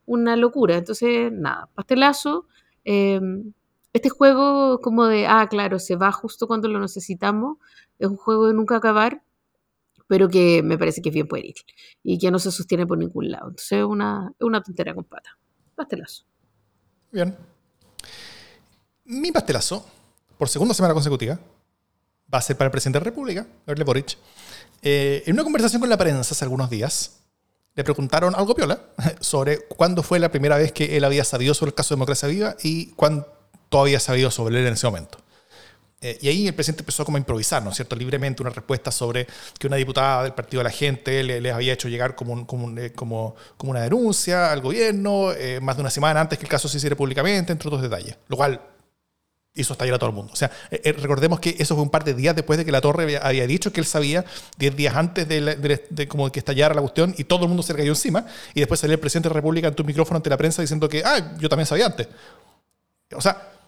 una 0.05 0.35
locura. 0.35 0.77
Entonces, 0.77 1.31
nada, 1.31 1.69
pastelazo. 1.75 2.47
Em, 2.83 3.53
este 3.93 4.09
juego 4.09 4.79
como 4.81 5.05
de, 5.05 5.27
ah, 5.27 5.47
claro, 5.49 5.79
se 5.79 5.95
va 5.95 6.11
justo 6.11 6.47
cuando 6.47 6.67
lo 6.67 6.79
necesitamos, 6.79 7.57
es 7.99 8.07
un 8.07 8.17
juego 8.17 8.47
de 8.47 8.53
nunca 8.53 8.75
acabar, 8.77 9.23
pero 10.07 10.29
que 10.29 10.63
me 10.63 10.77
parece 10.77 11.01
que 11.01 11.09
es 11.09 11.15
bien 11.15 11.27
puede 11.27 11.47
ir 11.47 11.55
y 12.03 12.17
que 12.19 12.31
no 12.31 12.39
se 12.39 12.51
sostiene 12.51 12.87
por 12.87 12.97
ningún 12.97 13.31
lado. 13.31 13.49
Entonces 13.49 13.79
es 13.79 13.85
una, 13.85 14.33
una 14.39 14.61
tontería 14.63 14.95
con 14.95 15.05
pata. 15.05 15.37
Pastelazo. 15.75 16.25
Bien. 17.11 17.35
Mi 19.05 19.31
pastelazo, 19.31 19.85
por 20.37 20.49
segunda 20.49 20.73
semana 20.73 20.93
consecutiva, 20.93 21.39
va 22.31 22.37
a 22.37 22.41
ser 22.41 22.55
para 22.55 22.67
el 22.67 22.71
presidente 22.71 22.99
de 22.99 23.05
la 23.05 23.09
República, 23.09 23.47
Gabriel 23.65 23.85
Boric. 23.85 24.17
Eh, 24.81 25.23
en 25.25 25.33
una 25.33 25.43
conversación 25.43 25.79
con 25.79 25.89
la 25.89 25.97
prensa 25.97 26.33
hace 26.33 26.45
algunos 26.45 26.69
días, 26.69 27.17
le 27.75 27.83
preguntaron 27.83 28.35
algo 28.35 28.55
piola 28.55 28.79
sobre 29.19 29.59
cuándo 29.67 30.03
fue 30.03 30.19
la 30.19 30.29
primera 30.29 30.57
vez 30.57 30.71
que 30.71 30.97
él 30.97 31.03
había 31.03 31.23
sabido 31.23 31.53
sobre 31.53 31.69
el 31.69 31.75
caso 31.75 31.93
de 31.93 31.97
Democracia 31.97 32.27
Viva 32.27 32.55
y 32.61 32.87
cuánto 32.91 33.79
había 33.79 33.99
sabido 33.99 34.29
sobre 34.31 34.59
él 34.59 34.67
en 34.67 34.73
ese 34.73 34.85
momento. 34.85 35.17
Eh, 36.01 36.17
y 36.21 36.29
ahí 36.29 36.47
el 36.47 36.53
presidente 36.53 36.81
empezó 36.81 37.03
como 37.03 37.17
a 37.17 37.19
improvisar, 37.19 37.61
¿no 37.61 37.71
es 37.71 37.75
cierto?, 37.75 37.95
libremente 37.95 38.41
una 38.41 38.51
respuesta 38.51 38.89
sobre 38.89 39.27
que 39.57 39.67
una 39.67 39.75
diputada 39.75 40.23
del 40.23 40.33
Partido 40.33 40.61
de 40.61 40.63
la 40.63 40.69
Gente 40.69 41.23
les 41.23 41.53
había 41.53 41.73
hecho 41.73 41.89
llegar 41.89 42.15
como, 42.15 42.47
como, 42.47 42.77
eh, 42.79 42.93
como, 42.93 43.35
como, 43.57 43.71
una 43.71 43.81
denuncia 43.81 44.51
al 44.51 44.61
gobierno 44.61 45.33
eh, 45.33 45.59
más 45.59 45.75
de 45.75 45.81
una 45.81 45.89
semana 45.89 46.21
antes 46.21 46.39
que 46.39 46.45
el 46.45 46.49
caso 46.49 46.69
se 46.69 46.77
hiciera 46.77 46.95
públicamente, 46.95 47.51
entre 47.51 47.67
otros 47.67 47.81
detalles. 47.81 48.15
Lo 48.29 48.37
cual 48.37 48.61
hizo 49.55 49.73
estallar 49.73 49.95
a 49.95 49.99
todo 49.99 50.11
el 50.11 50.15
mundo. 50.15 50.31
O 50.31 50.37
sea, 50.37 50.49
recordemos 50.71 51.41
que 51.41 51.55
eso 51.59 51.75
fue 51.75 51.83
un 51.83 51.89
par 51.89 52.05
de 52.05 52.13
días 52.13 52.33
después 52.33 52.57
de 52.57 52.63
que 52.63 52.71
la 52.71 52.79
Torre 52.79 53.17
había, 53.17 53.45
dicho 53.45 53.73
que 53.73 53.81
él 53.81 53.85
sabía, 53.85 54.23
10 54.57 54.75
días 54.77 54.95
antes 54.95 55.27
de, 55.27 56.07
como 56.07 56.31
que 56.31 56.39
estallara 56.39 56.73
la 56.73 56.81
cuestión 56.81 57.13
y 57.17 57.25
todo 57.25 57.43
el 57.43 57.49
mundo 57.49 57.61
se 57.61 57.73
le 57.73 57.79
cayó 57.79 57.91
encima. 57.91 58.25
Y 58.53 58.61
después 58.61 58.79
salió 58.79 58.93
el 58.93 59.01
presidente 59.01 59.27
de 59.27 59.33
la 59.33 59.39
República 59.39 59.67
ante 59.67 59.81
un 59.81 59.87
micrófono 59.87 60.15
ante 60.15 60.29
la 60.29 60.37
prensa 60.37 60.61
diciendo 60.61 60.87
que, 60.87 61.03
ah, 61.03 61.35
yo 61.37 61.49
también 61.49 61.65
sabía 61.65 61.87
antes. 61.87 62.07
O 63.13 63.19
sea, 63.19 63.58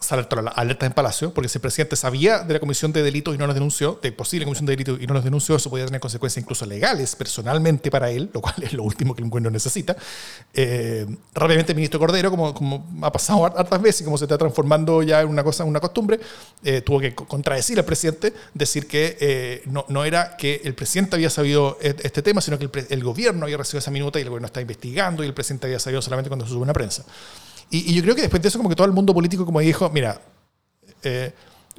sale 0.00 0.26
alerta 0.54 0.86
en 0.86 0.92
Palacio, 0.92 1.34
porque 1.34 1.50
si 1.50 1.58
el 1.58 1.60
presidente 1.60 1.94
sabía 1.94 2.38
de 2.38 2.54
la 2.54 2.58
comisión 2.58 2.90
de 2.90 3.02
delitos 3.02 3.34
y 3.34 3.38
no 3.38 3.46
los 3.46 3.54
denunció, 3.54 3.98
de 4.02 4.10
posible 4.12 4.46
comisión 4.46 4.64
de 4.64 4.72
delitos 4.72 4.98
y 4.98 5.06
no 5.06 5.12
los 5.12 5.22
denunció, 5.22 5.56
eso 5.56 5.68
podía 5.68 5.84
tener 5.84 6.00
consecuencias 6.00 6.42
incluso 6.42 6.64
legales 6.64 7.14
personalmente 7.14 7.90
para 7.90 8.10
él, 8.10 8.30
lo 8.32 8.40
cual 8.40 8.54
es 8.62 8.72
lo 8.72 8.82
último 8.82 9.14
que 9.14 9.22
el 9.22 9.28
gobierno 9.28 9.50
necesita. 9.50 9.94
Eh, 10.54 11.06
rápidamente 11.34 11.72
el 11.72 11.76
ministro 11.76 12.00
Cordero, 12.00 12.30
como, 12.30 12.54
como 12.54 12.88
ha 13.02 13.12
pasado 13.12 13.44
hartas 13.44 13.82
veces 13.82 14.00
y 14.00 14.04
como 14.04 14.16
se 14.16 14.24
está 14.24 14.38
transformando 14.38 15.02
ya 15.02 15.20
en 15.20 15.28
una 15.28 15.44
cosa, 15.44 15.64
una 15.64 15.80
costumbre, 15.80 16.18
eh, 16.64 16.80
tuvo 16.80 16.98
que 16.98 17.14
contradecir 17.14 17.78
al 17.78 17.84
presidente, 17.84 18.32
decir 18.54 18.88
que 18.88 19.18
eh, 19.20 19.62
no, 19.66 19.84
no, 19.88 20.06
era 20.06 20.34
que 20.38 20.62
el 20.64 20.74
presidente 20.74 21.16
había 21.16 21.28
sabido 21.28 21.76
e-, 21.82 21.94
este 22.02 22.22
tema, 22.22 22.40
sino 22.40 22.58
que 22.58 22.64
el, 22.64 22.86
el, 22.88 23.04
gobierno 23.04 23.44
había 23.44 23.58
recibido 23.58 23.80
esa 23.80 23.90
minuta 23.90 24.18
y 24.18 24.22
el 24.22 24.30
gobierno 24.30 24.46
está 24.46 24.62
investigando 24.62 25.22
y 25.22 25.26
el 25.26 25.34
presidente 25.34 25.66
había 25.66 25.78
sabido 25.78 26.00
solamente 26.00 26.30
cuando 26.30 26.46
se 26.46 26.52
sube 26.52 26.62
una 26.62 26.72
prensa. 26.72 27.04
Y, 27.70 27.94
yo 27.94 28.02
creo 28.02 28.14
que 28.14 28.22
después 28.22 28.42
de 28.42 28.48
eso, 28.48 28.58
como 28.58 28.68
que 28.68 28.76
todo 28.76 28.86
el 28.86 28.92
mundo 28.92 29.14
político 29.14 29.46
como 29.46 29.60
dijo, 29.60 29.88
mira, 29.90 30.20
eh, 31.02 31.32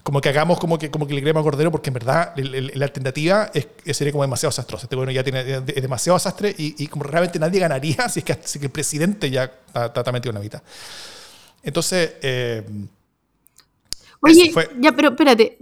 como 0.04 0.21
que 0.21 0.30
hagamos 0.30 0.60
como 0.60 0.80
que, 0.80 0.89
como 0.89 1.06
que 1.06 1.13
le 1.13 1.21
creemos 1.21 1.41
a 1.41 1.43
Cordero, 1.43 1.69
porque 1.69 1.89
en 1.89 1.93
verdad 1.93 2.34
la 2.36 2.86
alternativa 2.86 3.51
es, 3.53 3.68
sería 3.95 4.11
como 4.11 4.24
demasiado 4.24 4.49
desastrosa. 4.49 4.86
Este 4.86 4.95
bueno 4.95 5.11
ya 5.11 5.24
tiene, 5.24 5.41
es 5.41 5.82
demasiado 5.82 6.18
desastre 6.18 6.55
y, 6.57 6.88
como 6.88 7.03
realmente 7.03 7.38
nadie 7.39 7.59
ganaría 7.59 8.09
si 8.09 8.20
es 8.20 8.26
que, 8.26 8.39
si 8.43 8.59
que 8.59 8.65
el 8.65 8.72
presidente 8.72 9.30
ya 9.30 9.51
está, 9.74 10.11
metido 10.11 10.32
en 10.32 10.36
la 10.36 10.41
mitad. 10.41 10.61
Entonces... 11.63 12.13
Eh, 12.22 12.63
Oye, 14.24 14.53
ya, 14.80 14.91
pero 14.91 15.09
espérate, 15.09 15.57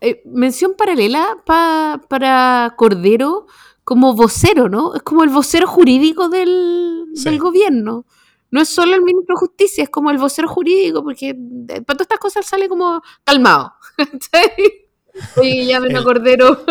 eh, 0.00 0.20
mención 0.24 0.74
paralela 0.76 1.36
para 1.44 2.74
Cordero 2.76 3.46
como 3.84 4.14
vocero, 4.14 4.68
¿no? 4.68 4.94
Es 4.96 5.02
como 5.02 5.22
el 5.22 5.30
vocero 5.30 5.66
jurídico 5.68 6.28
del, 6.28 7.06
del 7.12 7.38
gobierno. 7.38 8.04
No 8.50 8.60
es 8.60 8.68
solo 8.68 8.94
el 8.94 9.02
ministro 9.02 9.34
de 9.34 9.40
Justicia, 9.40 9.84
es 9.84 9.90
como 9.90 10.10
el 10.10 10.18
vocero 10.18 10.48
jurídico, 10.48 11.02
porque 11.02 11.34
para 11.34 11.96
todas 11.96 12.02
estas 12.02 12.18
cosas 12.18 12.46
sale 12.46 12.68
como 12.68 13.02
calmado. 13.24 13.72
Oye, 15.36 15.66
ya 15.66 15.80
me 15.80 16.02
Cordero. 16.02 16.64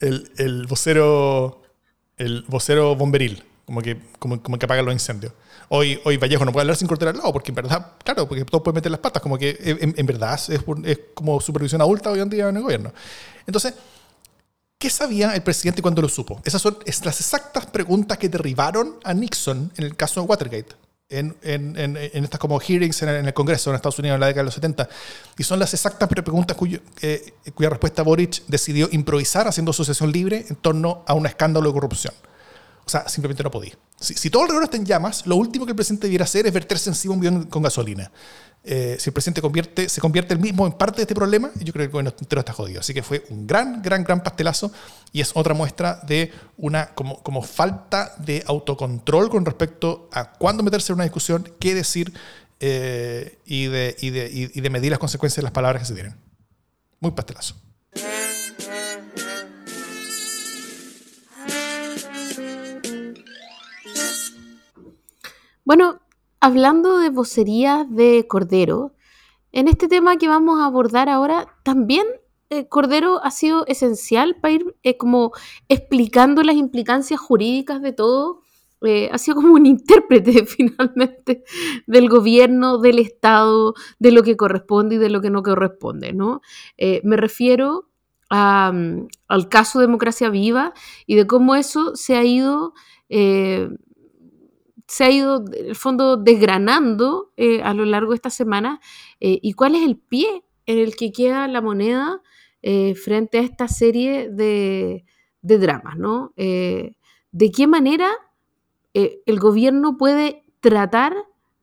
el, 0.00 0.30
el 0.38 0.66
vocero 0.66 1.62
el 2.16 2.42
vocero 2.48 2.96
bomberil, 2.96 3.42
como 3.64 3.82
que, 3.82 4.00
como, 4.18 4.42
como 4.42 4.58
que 4.58 4.64
apaga 4.64 4.82
los 4.82 4.92
incendios. 4.92 5.32
Hoy, 5.68 6.00
hoy 6.04 6.16
Vallejo 6.16 6.44
no 6.44 6.52
puede 6.52 6.62
hablar 6.62 6.76
sin 6.76 6.86
cortar 6.86 7.08
al 7.08 7.16
lado, 7.16 7.32
porque 7.32 7.50
en 7.50 7.56
verdad, 7.56 7.92
claro, 8.04 8.28
porque 8.28 8.44
todos 8.44 8.62
pueden 8.62 8.76
meter 8.76 8.90
las 8.90 9.00
patas, 9.00 9.20
como 9.20 9.36
que 9.36 9.56
en, 9.60 10.06
verdad 10.06 10.34
es, 10.34 10.48
es, 10.84 11.00
como 11.14 11.40
supervisión 11.40 11.80
adulta 11.80 12.10
hoy 12.10 12.20
en 12.20 12.30
día 12.30 12.48
en 12.48 12.56
el 12.56 12.62
gobierno. 12.62 12.92
Entonces, 13.46 13.74
¿qué 14.78 14.90
sabía 14.90 15.34
el 15.34 15.42
presidente 15.42 15.82
cuando 15.82 16.02
lo 16.02 16.08
supo? 16.08 16.40
Esas 16.44 16.62
son 16.62 16.78
las 16.84 17.20
exactas 17.20 17.66
preguntas 17.66 18.18
que 18.18 18.28
derribaron 18.28 18.96
a 19.04 19.14
Nixon 19.14 19.72
en 19.76 19.84
el 19.84 19.96
caso 19.96 20.20
de 20.20 20.26
Watergate. 20.26 20.74
En, 21.08 21.36
en, 21.42 21.78
en, 21.78 21.96
en, 21.96 22.24
estas 22.24 22.40
como 22.40 22.58
hearings 22.58 23.00
en 23.02 23.08
el, 23.26 23.32
Congreso 23.32 23.70
en 23.70 23.76
Estados 23.76 23.96
Unidos 24.00 24.16
en 24.16 24.20
la 24.20 24.26
década 24.26 24.42
de 24.42 24.46
los 24.46 24.54
70. 24.54 24.88
Y 25.38 25.44
son 25.44 25.60
las 25.60 25.72
exactas 25.72 26.08
preguntas 26.08 26.56
cuyo, 26.56 26.80
eh, 27.00 27.32
cuya 27.54 27.70
respuesta 27.70 28.02
Boric 28.02 28.42
decidió 28.48 28.88
improvisar 28.90 29.46
haciendo 29.46 29.70
asociación 29.70 30.10
libre 30.10 30.44
en 30.48 30.56
torno 30.56 31.04
a 31.06 31.14
un 31.14 31.26
escándalo 31.26 31.68
de 31.68 31.74
corrupción. 31.74 32.12
O 32.84 32.90
sea, 32.90 33.08
simplemente 33.08 33.44
no 33.44 33.52
podía. 33.52 33.74
Si, 34.00 34.14
si 34.14 34.30
todo 34.30 34.46
reloj 34.46 34.64
está 34.64 34.76
en 34.78 34.84
llamas, 34.84 35.26
lo 35.26 35.36
último 35.36 35.64
que 35.64 35.72
el 35.72 35.76
presidente 35.76 36.08
debiera 36.08 36.24
hacer 36.24 36.46
es 36.46 36.52
verterse 36.52 36.90
encima 36.90 37.14
un 37.14 37.20
bidón 37.20 37.44
con 37.44 37.62
gasolina. 37.62 38.10
Eh, 38.68 38.96
si 38.98 39.10
el 39.10 39.14
presidente 39.14 39.40
convierte, 39.40 39.88
se 39.88 40.00
convierte 40.00 40.34
él 40.34 40.40
mismo 40.40 40.66
en 40.66 40.72
parte 40.72 40.96
de 40.96 41.02
este 41.02 41.14
problema, 41.14 41.52
yo 41.54 41.72
creo 41.72 41.74
que 41.74 41.82
el 41.84 41.90
gobierno 41.90 42.12
entero 42.18 42.40
está 42.40 42.52
jodido. 42.52 42.80
Así 42.80 42.92
que 42.92 43.04
fue 43.04 43.24
un 43.30 43.46
gran, 43.46 43.80
gran, 43.80 44.02
gran 44.02 44.24
pastelazo 44.24 44.72
y 45.12 45.20
es 45.20 45.30
otra 45.34 45.54
muestra 45.54 46.00
de 46.04 46.32
una 46.56 46.88
como, 46.94 47.42
falta 47.42 48.16
de 48.18 48.42
autocontrol 48.44 49.30
con 49.30 49.44
respecto 49.44 50.08
a 50.12 50.32
cuándo 50.32 50.64
meterse 50.64 50.92
en 50.92 50.96
una 50.96 51.04
discusión, 51.04 51.48
qué 51.60 51.76
decir 51.76 52.12
eh, 52.58 53.38
y, 53.46 53.66
de, 53.66 53.96
y, 54.00 54.10
de, 54.10 54.50
y 54.52 54.60
de 54.60 54.70
medir 54.70 54.90
las 54.90 54.98
consecuencias 54.98 55.36
de 55.36 55.42
las 55.44 55.52
palabras 55.52 55.82
que 55.82 55.86
se 55.86 55.94
tienen. 55.94 56.16
Muy 56.98 57.12
pastelazo. 57.12 57.54
Bueno, 65.64 66.00
hablando 66.46 66.98
de 66.98 67.10
vocerías 67.10 67.92
de 67.92 68.24
Cordero, 68.28 68.94
en 69.50 69.66
este 69.66 69.88
tema 69.88 70.16
que 70.16 70.28
vamos 70.28 70.60
a 70.60 70.66
abordar 70.66 71.08
ahora, 71.08 71.48
también 71.64 72.06
eh, 72.50 72.68
Cordero 72.68 73.20
ha 73.24 73.32
sido 73.32 73.66
esencial 73.66 74.36
para 74.40 74.54
ir 74.54 74.76
eh, 74.84 74.96
como 74.96 75.32
explicando 75.68 76.44
las 76.44 76.54
implicancias 76.54 77.18
jurídicas 77.18 77.82
de 77.82 77.92
todo. 77.92 78.42
Eh, 78.82 79.08
ha 79.10 79.18
sido 79.18 79.34
como 79.34 79.54
un 79.54 79.66
intérprete 79.74 80.46
finalmente 80.46 81.42
del 81.88 82.08
gobierno, 82.08 82.78
del 82.78 83.00
Estado, 83.00 83.74
de 83.98 84.12
lo 84.12 84.22
que 84.22 84.36
corresponde 84.36 84.94
y 84.94 84.98
de 84.98 85.10
lo 85.10 85.20
que 85.20 85.30
no 85.30 85.42
corresponde. 85.42 86.12
¿no? 86.12 86.42
me 86.78 87.16
refiero 87.16 87.88
al 88.28 89.48
caso 89.50 89.80
Democracia 89.80 90.30
Viva 90.30 90.74
y 91.06 91.16
de 91.16 91.26
cómo 91.26 91.56
eso 91.56 91.96
se 91.96 92.14
ha 92.14 92.22
ido 92.22 92.72
se 94.86 95.04
ha 95.04 95.10
ido, 95.10 95.44
en 95.52 95.66
el 95.68 95.76
fondo, 95.76 96.16
desgranando 96.16 97.32
eh, 97.36 97.62
a 97.62 97.74
lo 97.74 97.84
largo 97.84 98.10
de 98.10 98.16
esta 98.16 98.30
semana 98.30 98.80
eh, 99.20 99.38
y 99.42 99.52
cuál 99.52 99.74
es 99.74 99.82
el 99.82 99.96
pie 99.96 100.44
en 100.66 100.78
el 100.78 100.96
que 100.96 101.12
queda 101.12 101.48
la 101.48 101.60
moneda 101.60 102.22
eh, 102.62 102.94
frente 102.94 103.38
a 103.38 103.42
esta 103.42 103.68
serie 103.68 104.28
de, 104.30 105.04
dramas, 105.42 105.96
¿no? 105.96 106.32
¿De 106.36 107.50
qué 107.54 107.68
manera 107.68 108.10
el 108.92 109.38
gobierno 109.38 109.96
puede 109.96 110.44
tratar 110.58 111.14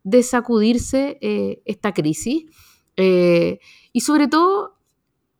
de 0.03 0.23
sacudirse 0.23 1.17
esta 1.65 1.93
crisis? 1.93 2.45
y 2.95 3.99
sobre 3.99 4.27
todo, 4.29 4.77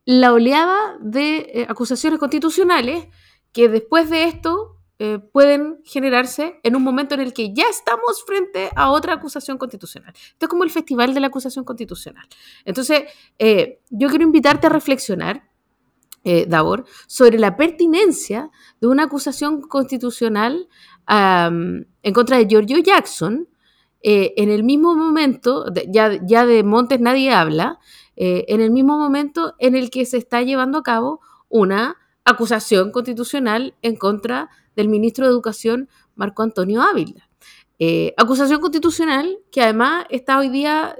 la 0.04 0.34
oleada 0.34 0.98
de 1.00 1.66
acusaciones 1.70 2.20
constitucionales 2.20 3.08
que 3.54 3.70
después 3.70 4.10
de 4.10 4.26
esto 4.26 4.73
eh, 5.00 5.18
pueden 5.18 5.80
generarse 5.84 6.60
en 6.62 6.76
un 6.76 6.84
momento 6.84 7.16
en 7.16 7.22
el 7.22 7.34
que 7.34 7.52
ya 7.52 7.66
estamos 7.68 8.24
frente 8.28 8.70
a 8.76 8.92
otra 8.92 9.14
acusación 9.14 9.58
constitucional. 9.58 10.14
Esto 10.16 10.46
es 10.46 10.48
como 10.48 10.64
el 10.64 10.70
festival 10.70 11.16
de 11.16 11.20
la 11.20 11.28
acusación 11.28 11.66
constitucional. 11.66 12.28
Entonces, 12.64 13.04
eh, 13.40 13.80
yo 13.90 14.08
quiero 14.10 14.24
invitarte 14.24 14.68
a 14.68 14.70
reflexionar, 14.70 15.50
eh, 16.24 16.46
Davor, 16.48 16.86
sobre 17.08 17.40
la 17.40 17.58
pertinencia 17.58 18.52
de 18.80 18.88
una 18.88 19.04
acusación 19.04 19.62
constitucional 19.62 20.70
en 21.06 22.14
contra 22.14 22.38
de 22.38 22.48
Giorgio 22.48 22.78
Jackson, 22.78 23.50
en 24.00 24.50
el 24.50 24.64
mismo 24.64 24.96
momento, 24.96 25.66
ya, 25.90 26.18
ya 26.26 26.46
de 26.46 26.64
Montes 26.64 27.02
nadie 27.02 27.34
habla, 27.34 27.80
en 28.16 28.62
el 28.62 28.72
mismo 28.72 28.98
momento 28.98 29.54
en 29.60 29.76
el 29.76 29.90
que 29.90 30.06
se 30.06 30.18
está 30.18 30.44
llevando 30.44 30.78
a 30.78 30.84
cabo 30.84 31.20
una 31.50 31.98
acusación 32.24 32.92
constitucional 32.92 33.76
en 33.82 33.98
contra 33.98 34.50
del 34.76 34.90
ministro 34.90 35.26
de 35.26 35.32
Educación, 35.32 35.90
Marco 36.16 36.44
Antonio 36.44 36.82
Ávila. 36.82 37.30
Eh, 37.80 38.14
acusación 38.18 38.62
constitucional 38.62 39.40
que 39.52 39.62
además 39.62 40.06
está 40.10 40.38
hoy 40.40 40.50
día, 40.50 40.96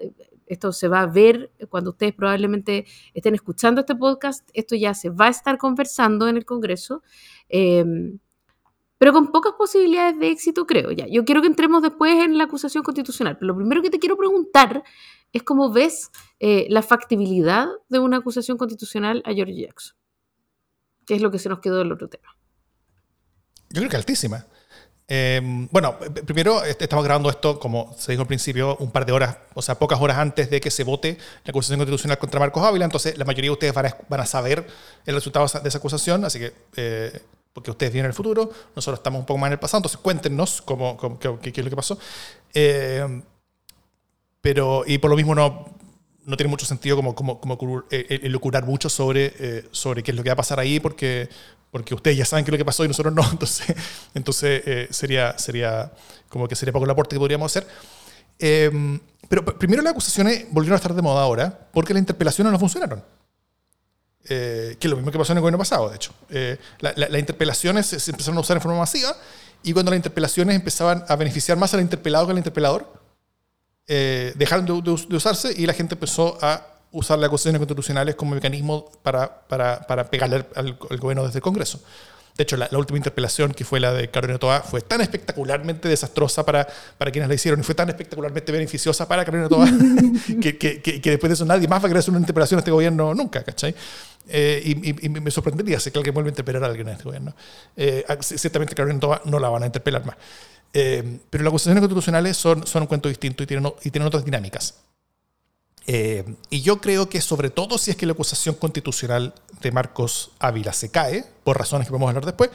esto 0.48 0.72
se 0.72 0.88
va 0.88 1.02
a 1.02 1.08
ver 1.08 1.52
cuando 1.70 1.92
ustedes 1.92 2.14
probablemente 2.14 2.86
estén 3.14 3.36
escuchando 3.36 3.82
este 3.82 3.96
podcast, 3.96 4.50
esto 4.54 4.76
ya 4.76 4.94
se 4.94 5.10
va 5.10 5.28
a 5.28 5.30
estar 5.30 5.58
conversando 5.58 6.28
en 6.28 6.38
el 6.38 6.46
Congreso, 6.46 7.04
em, 7.50 8.20
pero 8.98 9.14
con 9.14 9.32
pocas 9.32 9.54
posibilidades 9.58 10.18
de 10.20 10.30
éxito, 10.30 10.66
creo 10.66 10.92
ya. 10.92 11.06
Yo 11.08 11.26
quiero 11.26 11.42
que 11.42 11.48
entremos 11.48 11.82
después 11.82 12.14
en 12.24 12.38
la 12.38 12.46
acusación 12.46 12.84
constitucional, 12.84 13.38
pero 13.38 13.48
lo 13.48 13.56
primero 13.56 13.82
que 13.82 13.90
te 13.90 14.00
quiero 14.00 14.18
preguntar 14.18 14.84
es 15.32 15.44
cómo 15.44 15.72
ves 15.72 16.12
eh, 16.40 16.68
la 16.70 16.82
factibilidad 16.82 17.68
de 17.90 18.00
una 18.00 18.18
acusación 18.18 18.58
constitucional 18.58 19.22
a 19.26 19.34
George 19.34 19.56
Jackson, 19.56 19.96
que 21.06 21.16
es 21.16 21.22
lo 21.22 21.32
que 21.32 21.40
se 21.40 21.50
nos 21.50 21.60
quedó 21.60 21.80
del 21.80 21.92
otro 21.92 22.08
tema. 22.08 22.38
Yo 23.74 23.82
creo 23.82 23.90
que 23.90 23.98
altísima. 23.98 24.46
Em, 25.08 25.68
bueno, 25.72 25.98
primero 26.26 26.64
estamos 26.64 27.04
grabando 27.04 27.30
esto, 27.30 27.60
como 27.60 27.94
se 27.98 28.12
dijo 28.12 28.22
al 28.22 28.28
principio, 28.28 28.78
un 28.78 28.92
par 28.92 29.06
de 29.06 29.12
horas, 29.12 29.38
o 29.56 29.64
sea, 29.64 29.76
pocas 29.76 30.00
horas 30.00 30.18
antes 30.18 30.50
de 30.50 30.62
que 30.62 30.70
se 30.70 30.84
vote 30.84 31.18
la 31.44 31.50
acusación 31.50 31.80
constitucional 31.80 32.20
contra 32.20 32.40
Marcos 32.40 32.64
Ávila, 32.64 32.86
entonces 32.86 33.18
la 33.18 33.26
mayoría 33.26 33.50
de 33.50 33.54
ustedes 33.54 33.74
van 33.74 34.20
a, 34.20 34.26
saber 34.28 34.66
el 35.06 35.16
resultado 35.16 35.48
de 35.62 35.68
esa 35.68 35.78
acusación, 35.80 36.24
así 36.24 36.40
que, 36.40 36.54
eh, 36.76 37.20
porque 37.52 37.72
ustedes 37.72 37.92
vienen 37.92 38.06
en 38.06 38.12
el 38.12 38.16
futuro, 38.16 38.50
nosotros 38.76 39.00
estamos 39.00 39.20
un 39.20 39.26
poco 39.26 39.40
más 39.40 39.48
en 39.48 39.54
el 39.54 39.60
pasado, 39.60 39.80
entonces 39.80 40.00
cuéntenos 40.00 40.62
cómo, 40.62 40.98
qué, 41.20 41.50
es 41.50 41.58
lo 41.58 41.70
que 41.70 41.76
pasó. 41.76 41.98
Em, 42.54 43.24
pero, 44.40 44.84
y 44.86 45.00
por 45.00 45.10
lo 45.10 45.18
mismo 45.18 45.34
no, 45.34 45.66
no 46.26 46.38
tiene 46.38 46.50
mucho 46.50 46.66
sentido 46.66 46.96
como, 46.96 47.16
como, 47.16 47.40
como 47.40 47.58
elucurar 47.90 48.66
mucho 48.66 48.90
sobre, 48.90 49.34
eh, 49.40 49.68
sobre 49.72 50.04
qué 50.04 50.12
es 50.12 50.18
lo 50.18 50.24
que 50.24 50.30
va 50.30 50.34
a 50.34 50.38
pasar 50.38 50.60
ahí, 50.60 50.80
porque, 50.80 51.30
porque 51.72 51.94
ustedes 51.96 52.18
ya 52.18 52.26
saben 52.26 52.46
qué 52.46 52.52
es 52.52 52.54
lo 52.54 52.58
que 52.58 52.66
pasó 52.66 52.86
y 52.86 52.88
nosotros 52.88 53.14
no, 53.14 53.24
entonces, 53.32 53.76
entonces 54.14 54.64
eh, 54.66 54.88
sería, 54.92 55.38
sería 55.38 55.92
como 56.30 56.48
que 56.48 56.56
sería 56.56 56.72
poco 56.72 56.86
el 56.86 56.92
aporte 56.92 57.16
que 57.16 57.20
podríamos 57.20 57.52
hacer. 57.52 57.68
Em, 58.40 59.00
pero 59.30 59.46
primero 59.46 59.82
las 59.82 59.92
acusaciones 59.92 60.46
volvieron 60.52 60.74
a 60.74 60.78
estar 60.78 60.94
de 60.94 61.02
moda 61.02 61.22
ahora 61.22 61.68
porque 61.72 61.94
las 61.94 62.02
interpelaciones 62.02 62.52
no 62.52 62.60
funcionaron. 62.60 63.04
Eh, 64.26 64.78
que 64.80 64.88
es 64.88 64.90
lo 64.90 64.96
mismo 64.96 65.12
que 65.12 65.18
pasó 65.18 65.34
en 65.34 65.38
el 65.38 65.42
gobierno 65.42 65.58
pasado, 65.58 65.90
de 65.90 65.96
hecho. 65.96 66.14
Eh, 66.30 66.58
las 66.80 67.20
interpelaciones 67.20 67.88
se, 67.88 68.12
empezaron 68.12 68.38
a 68.38 68.42
usar 68.42 68.58
en 68.58 68.62
forma 68.62 68.80
masiva 68.80 69.16
y 69.64 69.74
cuando 69.74 69.92
las 69.92 69.98
interpelaciones 69.98 70.56
empezaban 70.56 71.04
a 71.08 71.16
beneficiar 71.16 71.58
más 71.58 71.74
al 71.74 71.82
interpelado 71.82 72.26
que 72.26 72.32
al 72.32 72.38
interpelador, 72.38 73.03
dejaron 73.88 74.66
de, 74.66 75.16
usarse 75.16 75.54
y 75.56 75.66
la 75.66 75.74
gente 75.74 75.96
empezó 75.96 76.38
a 76.42 76.68
usar 76.92 77.18
las 77.20 77.28
acusaciones 77.28 77.60
constitucionales 77.60 78.16
como 78.16 78.36
mecanismo 78.36 78.90
para, 79.02 79.48
para, 79.48 79.82
para 79.82 80.10
pegarle 80.10 80.46
al, 80.56 80.74
gobierno 80.76 81.26
desde 81.26 81.40
el 81.40 81.44
Congreso. 81.44 81.82
De 82.36 82.44
hecho, 82.44 82.58
la, 82.58 82.68
última 82.72 82.98
interpelación, 82.98 83.54
que 83.54 83.64
fue 83.64 83.80
la 83.80 83.94
de 83.94 84.10
Carolina 84.10 84.40
Toa, 84.40 84.62
fue 84.62 84.82
tan 84.82 85.02
espectacularmente 85.02 85.88
desastrosa 85.88 86.44
para, 86.44 86.68
para 86.98 87.12
quienes 87.12 87.30
la 87.30 87.36
hicieron 87.36 87.60
y 87.60 87.64
fue 87.64 87.76
tan 87.76 87.90
espectacularmente 87.90 88.52
beneficiosa 88.52 89.08
para 89.08 89.24
Carolina 89.24 89.50
Toa 89.50 89.68
que, 90.42 90.58
que, 90.58 90.82
que, 90.82 91.10
después 91.12 91.30
de 91.30 91.36
eso 91.36 91.46
nadie 91.46 91.68
más 91.68 91.82
va 91.82 91.86
a 91.86 91.90
querer 91.90 92.00
hacer 92.00 92.10
una 92.10 92.20
interpelación 92.20 92.58
a 92.58 92.62
este 92.62 92.72
gobierno 92.72 93.14
nunca, 93.14 93.44
¿cachai? 93.44 93.76
Eh, 94.28 94.62
y, 95.02 95.10
me 95.10 95.30
sorprendería 95.30 95.80
si 95.80 95.92
que 95.92 96.00
alguien 96.00 96.14
vuelve 96.14 96.30
a 96.30 96.32
interpelar 96.32 96.64
a 96.64 96.68
alguien 96.68 96.88
en 96.88 96.94
este 96.94 97.04
gobierno. 97.04 97.36
Eh, 97.76 98.04
ciertamente 98.22 98.74
Carolina 98.74 99.00
Toa 99.00 99.22
no 99.26 99.38
la 99.38 99.50
van 99.50 99.64
a 99.64 99.66
interpelar 99.68 100.04
más. 100.06 100.16
Eh, 100.74 101.20
pero 101.30 101.44
las 101.44 101.52
acusaciones 101.52 101.82
constitucionales 101.82 102.36
son, 102.36 102.66
son 102.66 102.84
un 102.84 102.88
cuento 102.88 103.10
distinto 103.10 103.44
y 103.44 103.46
tienen, 103.46 103.72
y 103.84 103.92
tienen 103.92 104.08
otras 104.08 104.26
dinámicas. 104.26 104.76
Eh, 105.86 106.24
y 106.50 106.62
yo 106.62 106.80
creo 106.80 107.10
que 107.10 107.20
sobre 107.20 107.50
todo 107.50 107.78
si 107.78 107.92
es 107.92 107.98
que 107.98 108.06
la 108.06 108.14
acusación 108.14 108.56
constitucional 108.56 109.34
de 109.62 109.72
Marcos 109.72 110.32
Ávila 110.40 110.74
se 110.74 110.90
cae, 110.90 111.26
por 111.44 111.58
razones 111.58 111.88
que 111.88 111.92
podemos 111.92 112.10
hablar 112.10 112.26
después, 112.26 112.52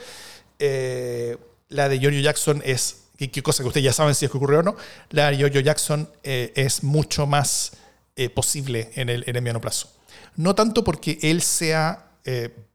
eh, 0.57 1.37
la 1.69 1.89
de 1.89 1.99
Giorgio 1.99 2.21
Jackson 2.21 2.61
es, 2.65 3.03
qué 3.17 3.43
cosa 3.43 3.63
que 3.63 3.67
ustedes 3.67 3.83
ya 3.83 3.93
saben 3.93 4.15
si 4.15 4.25
es 4.25 4.31
que 4.31 4.37
ocurrió 4.37 4.59
o 4.59 4.63
no, 4.63 4.75
la 5.11 5.29
de 5.29 5.37
Giorgio 5.37 5.61
Jackson 5.61 6.09
eh, 6.23 6.51
es 6.55 6.83
mucho 6.83 7.27
más 7.27 7.73
posible 8.35 8.91
en 8.95 9.07
el, 9.07 9.23
en 9.27 9.37
el 9.37 9.41
mediano 9.41 9.61
plazo. 9.61 9.89
No 10.35 10.53
tanto 10.53 10.83
porque 10.83 11.17
él 11.21 11.41
sea 11.41 12.11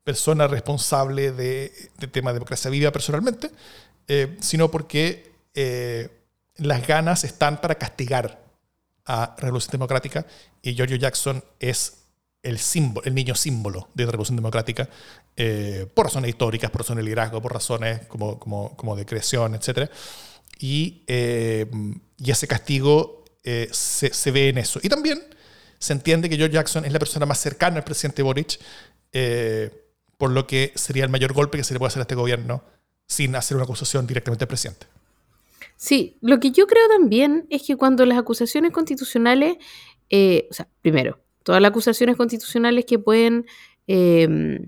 persona 0.03 0.47
responsable 0.47 1.33
de, 1.33 1.71
de, 1.99 2.07
tema 2.07 2.31
de 2.31 2.37
democracia 2.37 2.71
viva 2.71 2.91
personalmente, 2.91 3.51
sino 4.41 4.71
porque 4.71 5.33
las 6.57 6.87
ganas 6.87 7.25
están 7.25 7.61
para 7.61 7.75
castigar 7.75 8.44
a 9.07 9.35
Revolución 9.39 9.73
Democrática 9.73 10.27
y 10.63 10.75
Giorgio 10.75 10.97
Jackson 10.97 11.43
es 11.61 12.05
el, 12.43 12.59
símbolo, 12.59 13.05
el 13.07 13.15
niño 13.15 13.35
símbolo 13.35 13.89
de 13.95 14.05
la 14.05 14.13
Revolución 14.13 14.37
Democrática 14.37 14.89
eh, 15.37 15.87
por 15.93 16.07
razones 16.07 16.31
históricas, 16.31 16.71
por 16.71 16.83
razones 16.83 17.03
de 17.03 17.07
liderazgo, 17.07 17.43
por 17.43 17.53
razones 17.53 18.07
como, 18.07 18.39
como, 18.39 18.77
como 18.77 18.95
de 18.95 19.05
creación, 19.05 19.55
etc. 19.55 19.91
Y, 20.59 21.03
eh, 21.07 21.67
y 22.19 22.31
ese 22.31 22.47
castigo 22.47 23.25
eh, 23.43 23.69
se, 23.73 24.13
se, 24.13 24.31
ve 24.31 24.51
en 24.51 24.59
eso. 24.59 24.79
Y 24.83 24.89
también 24.89 25.23
se 25.79 25.93
entiende 25.93 26.29
que 26.29 26.37
George 26.37 26.55
Jackson 26.55 26.85
es 26.85 26.93
la 26.93 26.99
persona 26.99 27.27
más 27.27 27.39
cercana 27.41 27.79
al 27.79 27.85
presidente 27.85 28.23
Boric, 28.23 28.61
por 30.19 30.31
lo 30.31 30.47
que 30.47 30.73
sería 30.75 31.05
el 31.05 31.11
mayor 31.11 31.33
golpe 31.33 31.59
que 31.59 31.65
se 31.65 31.73
le 31.73 31.79
puede 31.79 31.89
hacer 31.89 32.01
a 32.01 32.03
este 32.03 32.15
gobierno 32.15 32.65
sin 33.07 33.37
hacer 33.37 33.57
una 33.57 33.65
acusación 33.65 34.07
directamente 34.07 34.45
al 34.45 34.49
presidente. 34.49 34.87
Sí, 35.85 36.17
lo 36.23 36.41
que 36.41 36.51
yo 36.51 36.67
creo 36.67 36.89
también 36.89 37.47
es 37.51 37.63
que 37.63 37.77
cuando 37.77 38.07
las 38.07 38.17
acusaciones 38.17 38.73
constitucionales, 38.73 39.59
o 40.11 40.55
sea, 40.55 40.67
primero, 40.81 41.21
todas 41.43 41.61
las 41.61 41.73
acusaciones 41.73 42.17
constitucionales 42.17 42.87
que 42.87 42.99
pueden, 42.99 43.45
eh, 43.87 44.67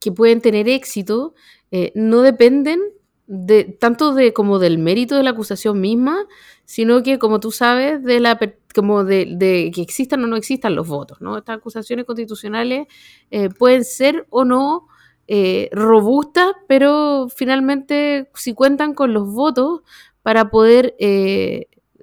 que 0.00 0.10
pueden 0.10 0.40
tener 0.40 0.68
éxito 0.68 1.34
eh, 1.70 1.92
no 1.94 2.22
dependen 2.22 2.80
de, 3.28 3.62
tanto 3.62 4.14
de, 4.14 4.32
como 4.32 4.58
del 4.58 4.78
mérito 4.78 5.14
de 5.14 5.22
la 5.22 5.30
acusación 5.30 5.80
misma, 5.80 6.26
sino 6.64 7.04
que, 7.04 7.20
como 7.20 7.38
tú 7.38 7.52
sabes, 7.52 8.02
de, 8.02 8.18
la, 8.18 8.36
como 8.74 9.04
de, 9.04 9.70
que 9.72 9.80
existan 9.80 10.24
o 10.24 10.26
no 10.26 10.34
existan 10.34 10.74
los 10.74 10.88
votos. 10.88 11.20
¿no? 11.20 11.38
Estas 11.38 11.58
acusaciones 11.58 12.04
constitucionales 12.04 12.88
eh, 13.30 13.48
pueden 13.48 13.84
ser 13.84 14.26
o 14.30 14.44
no 14.44 14.88
robustas, 15.72 16.52
pero 16.66 17.28
finalmente 17.34 18.30
si 18.34 18.52
cuentan 18.54 18.94
con 18.94 19.12
los 19.12 19.32
votos 19.32 19.82
para 20.22 20.50
poder 20.50 20.96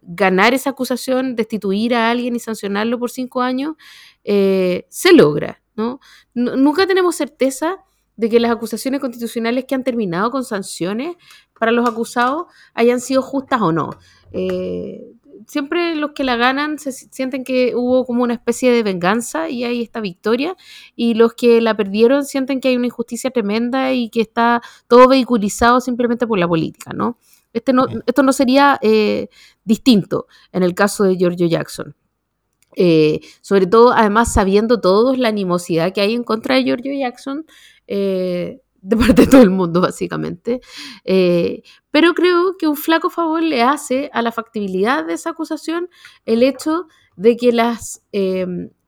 ganar 0.08 0.54
esa 0.54 0.70
acusación, 0.72 1.36
destituir 1.36 1.94
a 1.94 2.10
alguien 2.10 2.36
y 2.36 2.40
sancionarlo 2.40 2.98
por 2.98 3.12
cinco 3.12 3.42
años, 3.42 3.76
eh, 4.24 4.86
se 4.90 5.14
logra. 5.14 5.62
¿no? 5.76 6.00
Nunca 6.34 6.88
tenemos 6.88 7.16
certeza 7.16 7.84
de 8.16 8.30
que 8.30 8.40
las 8.40 8.50
acusaciones 8.50 9.02
constitucionales 9.02 9.66
que 9.66 9.76
han 9.76 9.84
terminado 9.84 10.32
con 10.32 10.44
sanciones 10.44 11.18
para 11.60 11.72
los 11.72 11.88
acusados 11.88 12.46
hayan 12.74 13.00
sido 13.02 13.22
justas 13.22 13.62
o 13.62 13.72
no. 13.72 13.92
Eh, 14.32 15.14
siempre 15.48 15.96
los 15.96 16.12
que 16.12 16.24
la 16.24 16.36
ganan 16.36 16.80
se 16.80 16.92
sienten 16.92 17.44
que 17.44 17.76
hubo 17.76 18.06
como 18.06 18.24
una 18.24 18.34
especie 18.34 18.72
de 18.72 18.84
venganza 18.84 19.50
y 19.50 19.64
hay 19.64 19.82
esta 19.82 20.02
victoria, 20.02 20.56
y 20.96 21.14
los 21.14 21.34
que 21.34 21.62
la 21.62 21.76
perdieron 21.76 22.26
sienten 22.26 22.62
que 22.62 22.70
hay 22.70 22.78
una 22.78 22.88
injusticia 22.88 23.32
tremenda 23.32 23.94
y 23.94 24.10
que 24.10 24.22
está 24.22 24.62
todo 24.88 25.08
vehiculizado 25.08 25.82
simplemente 25.82 26.28
por 26.28 26.40
la 26.40 26.48
política, 26.48 26.92
¿no? 26.94 27.18
Este 27.54 27.74
no, 27.74 27.86
esto 28.06 28.24
no 28.24 28.34
sería 28.34 28.78
eh, 28.82 29.30
distinto 29.64 30.28
en 30.52 30.64
el 30.64 30.74
caso 30.74 31.04
de 31.04 31.18
Giorgio 31.18 31.48
Jackson. 31.48 31.96
Eh, 32.76 33.22
sobre 33.42 33.66
todo, 33.66 33.92
además, 33.92 34.32
sabiendo 34.32 34.80
todos 34.80 35.18
la 35.18 35.30
animosidad 35.30 35.94
que 35.94 36.02
hay 36.02 36.14
en 36.14 36.24
contra 36.24 36.56
de 36.56 36.64
Giorgio 36.64 36.94
Jackson 36.94 37.46
eh, 37.88 38.62
de 38.82 38.96
parte 38.98 39.24
de 39.24 39.28
todo 39.28 39.42
el 39.42 39.50
mundo, 39.50 39.82
básicamente. 39.82 40.62
pero 41.04 42.14
creo 42.14 42.58
que 42.58 42.68
un 42.68 42.76
flaco 42.76 43.10
favor 43.10 43.42
le 43.42 43.62
hace 43.64 44.10
a 44.14 44.22
la 44.22 44.32
factibilidad 44.32 45.06
de 45.06 45.14
esa 45.14 45.32
acusación 45.32 45.90
el 46.26 46.44
hecho 46.44 46.88
de 47.16 47.36
que 47.36 47.52
las 47.52 48.02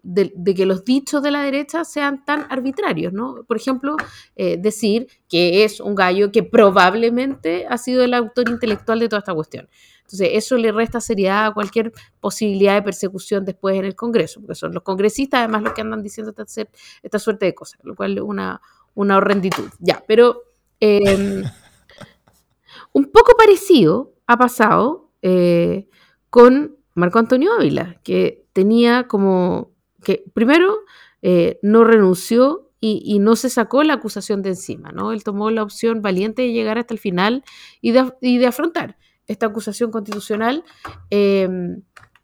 de, 0.01 0.55
que 0.55 0.65
los 0.65 0.85
dichos 0.85 1.21
de 1.21 1.31
la 1.31 1.41
derecha 1.41 1.83
sean 1.83 2.23
tan 2.23 2.45
arbitrarios, 2.49 3.13
¿no? 3.13 3.43
Por 3.47 3.57
ejemplo, 3.57 3.95
eh, 4.35 4.57
decir 4.57 5.07
que 5.27 5.63
es 5.63 5.79
un 5.79 5.95
gallo 5.95 6.31
que 6.31 6.43
probablemente 6.43 7.67
ha 7.69 7.77
sido 7.77 8.03
el 8.03 8.13
autor 8.13 8.49
intelectual 8.49 8.99
de 8.99 9.09
toda 9.09 9.19
esta 9.19 9.33
cuestión. 9.33 9.67
Entonces, 10.01 10.29
eso 10.33 10.57
le 10.57 10.71
resta 10.71 11.01
seriedad 11.01 11.47
a 11.47 11.53
cualquier 11.53 11.91
posibilidad 12.19 12.73
de 12.73 12.81
persecución 12.81 13.45
después 13.45 13.77
en 13.77 13.85
el 13.85 13.95
Congreso, 13.95 14.39
porque 14.39 14.55
son 14.55 14.73
los 14.73 14.81
congresistas 14.81 15.39
además 15.39 15.61
los 15.61 15.73
que 15.73 15.81
andan 15.81 16.01
diciendo 16.01 16.33
esta, 16.35 16.67
esta 17.03 17.19
suerte 17.19 17.45
de 17.45 17.53
cosas, 17.53 17.79
lo 17.83 17.95
cual 17.95 18.17
es 18.17 18.23
una, 18.23 18.59
una 18.99 19.15
horrenditud. 19.15 19.69
Ya, 19.79 20.03
pero 20.05 20.43
em, 20.81 21.43
un 22.93 23.05
poco 23.11 23.31
parecido 23.37 24.13
ha 24.27 24.37
pasado 24.37 25.11
eh, 25.21 25.87
con 26.29 26.75
Marco 26.95 27.17
Antonio 27.17 27.53
Ávila, 27.53 27.97
que 28.03 28.45
tenía 28.51 29.07
como 29.07 29.71
que 30.03 30.25
primero 30.33 30.79
eh, 31.21 31.59
no 31.61 31.85
renunció 31.85 32.71
y, 32.81 33.19
no 33.19 33.35
se 33.35 33.49
sacó 33.49 33.83
la 33.83 33.95
acusación 33.95 34.41
de 34.41 34.49
encima, 34.49 34.91
¿no? 34.93 35.11
Él 35.11 35.23
tomó 35.23 35.51
la 35.51 35.63
opción 35.63 36.01
valiente 36.01 36.43
de 36.43 36.53
llegar 36.53 36.77
hasta 36.77 36.93
el 36.93 36.99
final 36.99 37.43
y 37.81 37.91
de, 37.91 38.47
afrontar 38.47 38.97
esta 39.27 39.47
acusación 39.47 39.91
constitucional. 39.91 40.63
Em, 41.09 41.81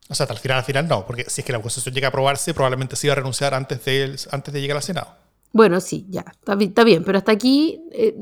o 0.08 0.16
sea, 0.16 0.24
hasta 0.24 0.34
el 0.34 0.40
final, 0.40 0.60
al 0.60 0.64
final 0.64 0.88
no, 0.88 1.06
porque 1.06 1.26
si 1.28 1.42
es 1.42 1.46
que 1.46 1.52
la 1.52 1.58
acusación 1.58 1.94
llega 1.94 2.08
a 2.08 2.10
aprobarse, 2.10 2.54
probablemente 2.54 2.96
se 2.96 3.08
iba 3.08 3.14
a 3.14 3.16
renunciar 3.16 3.54
antes 3.54 3.84
de, 3.84 4.18
antes 4.32 4.54
de 4.54 4.62
llegar 4.62 4.78
al 4.78 4.84
Senado. 4.84 5.25
Bueno, 5.56 5.80
sí, 5.80 6.06
ya, 6.10 6.26
está, 6.34 6.84
bien, 6.84 7.06
pero 7.06 7.18
hasta 7.18 7.32
aquí 7.32 7.80
eh, 7.94 8.14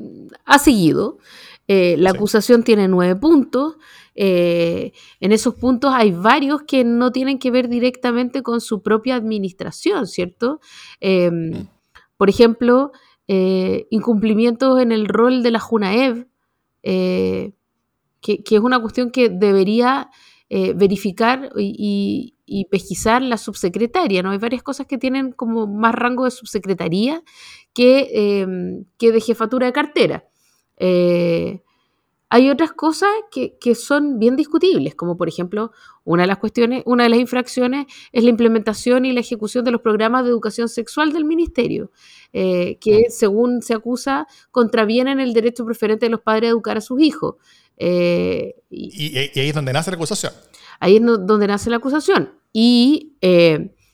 ha 0.45 0.59
seguido. 0.59 1.17
Eh, 1.67 1.95
la 1.97 2.11
acusación 2.11 2.61
tiene 2.61 2.87
nueve 2.87 3.15
puntos. 3.15 3.77
Eh, 4.13 4.91
en 5.19 5.31
esos 5.31 5.55
puntos 5.55 5.91
hay 5.95 6.11
varios 6.11 6.61
que 6.61 6.83
no 6.83 7.11
tienen 7.11 7.39
que 7.39 7.49
ver 7.49 7.69
directamente 7.69 8.43
con 8.43 8.61
su 8.61 8.83
propia 8.83 9.15
administración, 9.15 10.05
¿cierto? 10.05 10.59
Em, 10.99 11.49
mm. 11.49 11.67
por 12.17 12.29
ejemplo, 12.29 12.91
incumplimientos 13.25 14.79
en 14.79 14.91
el 14.91 15.07
rol 15.07 15.41
de 15.41 15.49
la 15.49 15.59
Junaev, 15.59 16.27
que, 16.83 17.55
es 18.21 18.59
una 18.59 18.79
cuestión 18.79 19.09
que 19.09 19.29
debería 19.29 20.11
verificar 20.51 21.49
y, 21.57 22.32
pesquisar 22.69 23.21
la 23.21 23.37
subsecretaria, 23.37 24.21
¿no? 24.21 24.31
Hay 24.31 24.37
varias 24.37 24.63
cosas 24.63 24.87
que 24.87 24.97
tienen 24.97 25.31
como 25.31 25.67
más 25.67 25.95
rango 25.95 26.25
de 26.25 26.31
subsecretaría 26.31 27.23
que, 27.73 28.41
em, 28.41 28.85
que 28.97 29.11
de 29.11 29.21
jefatura 29.21 29.67
de 29.67 29.73
cartera. 29.73 30.25
Eh, 30.77 31.61
hay 32.29 32.49
otras 32.49 32.73
cosas 32.73 33.11
que, 33.31 33.75
son 33.75 34.17
bien 34.17 34.35
discutibles, 34.35 34.95
como 34.95 35.17
por 35.17 35.27
ejemplo, 35.27 35.71
una 36.03 36.23
de 36.23 36.27
las 36.27 36.39
cuestiones, 36.39 36.81
una 36.87 37.03
de 37.03 37.09
las 37.09 37.19
infracciones 37.19 37.85
es 38.11 38.23
la 38.23 38.31
implementación 38.31 39.05
y 39.05 39.13
la 39.13 39.19
ejecución 39.19 39.63
de 39.63 39.69
los 39.69 39.81
programas 39.81 40.23
de 40.23 40.31
educación 40.31 40.67
sexual 40.67 41.13
del 41.13 41.25
ministerio, 41.25 41.91
eh, 42.33 42.79
que 42.81 43.11
según 43.11 43.61
se 43.61 43.75
acusa 43.75 44.25
contravienen 44.49 45.19
el 45.19 45.33
derecho 45.33 45.63
preferente 45.63 46.07
de 46.07 46.09
los 46.09 46.21
padres 46.21 46.47
a 46.47 46.51
educar 46.53 46.75
a 46.75 46.81
sus 46.81 46.99
hijos. 47.01 47.35
Eh, 47.77 48.55
y, 48.71 49.15
ahí 49.15 49.29
es 49.35 49.53
donde 49.53 49.71
nace 49.71 49.91
la 49.91 49.97
acusación. 49.97 50.33
Ahí 50.83 50.97
es 50.97 51.01
donde 51.01 51.47
nace 51.47 51.69
la 51.69 51.77
acusación. 51.77 52.33
Y 52.51 53.17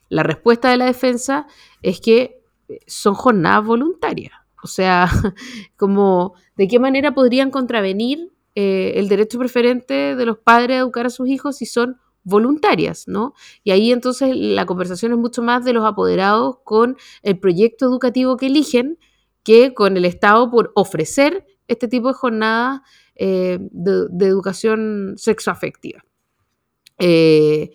la 0.09 0.23
respuesta 0.23 0.71
de 0.71 0.77
la 0.77 0.85
defensa 0.85 1.45
es 1.81 2.01
que 2.01 2.41
son 2.87 3.13
jornadas 3.13 3.65
voluntarias. 3.65 4.33
O 4.63 4.67
sea, 4.67 5.09
de 6.57 6.67
qué 6.67 6.79
manera 6.79 7.13
podrían 7.13 7.51
contravenir 7.51 8.31
eh, 8.55 8.93
el 8.95 9.07
derecho 9.07 9.39
preferente 9.39 10.15
de 10.15 10.25
los 10.25 10.39
padres 10.39 10.77
a 10.77 10.79
educar 10.79 11.05
a 11.05 11.09
sus 11.09 11.29
hijos 11.29 11.57
si 11.57 11.65
son 11.65 11.97
voluntarias, 12.23 13.07
¿no? 13.07 13.33
Y 13.63 13.71
ahí 13.71 13.91
entonces 13.91 14.35
la 14.35 14.65
conversación 14.65 15.13
es 15.13 15.17
mucho 15.17 15.41
más 15.41 15.63
de 15.63 15.73
los 15.73 15.85
apoderados 15.85 16.57
con 16.63 16.97
el 17.21 17.39
proyecto 17.39 17.85
educativo 17.85 18.35
que 18.35 18.47
eligen 18.47 18.97
que 19.43 19.73
con 19.73 19.95
el 19.95 20.05
Estado 20.05 20.51
por 20.51 20.71
ofrecer 20.75 21.45
este 21.67 21.87
tipo 21.87 22.09
de 22.09 22.13
jornadas 22.15 22.81
eh, 23.15 23.59
de, 23.61 24.25
educación 24.25 25.13
sexoafectiva. 25.17 26.03
Eh, 26.99 27.71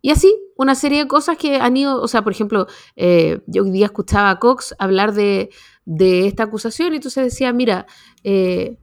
y 0.00 0.10
así, 0.10 0.34
una 0.56 0.74
serie 0.74 1.00
de 1.00 1.08
cosas 1.08 1.36
que 1.36 1.56
han 1.56 1.76
ido, 1.76 2.00
o 2.00 2.08
sea, 2.08 2.22
por 2.22 2.32
ejemplo, 2.32 2.66
yo 2.96 3.62
hoy 3.62 3.70
día 3.70 3.86
escuchaba 3.86 4.30
a 4.30 4.38
Cox 4.38 4.74
hablar 4.78 5.14
de 5.14 5.50
de 5.84 6.26
esta 6.26 6.44
acusación. 6.44 6.92
Y 6.92 6.96
entonces 6.96 7.24
decía, 7.24 7.52
mira, 7.52 7.86
eh, 8.22 8.78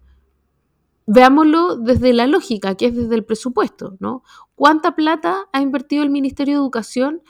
veámoslo 1.05 1.77
desde 1.77 2.13
la 2.13 2.27
lógica, 2.27 2.75
que 2.75 2.87
es 2.87 2.95
desde 2.95 3.15
el 3.15 3.25
presupuesto, 3.25 3.95
¿no? 3.99 4.23
¿Cuánta 4.55 4.95
plata 4.95 5.47
ha 5.51 5.61
invertido 5.61 6.03
el 6.03 6.09
Ministerio 6.09 6.55
de 6.55 6.59
Educación 6.59 7.21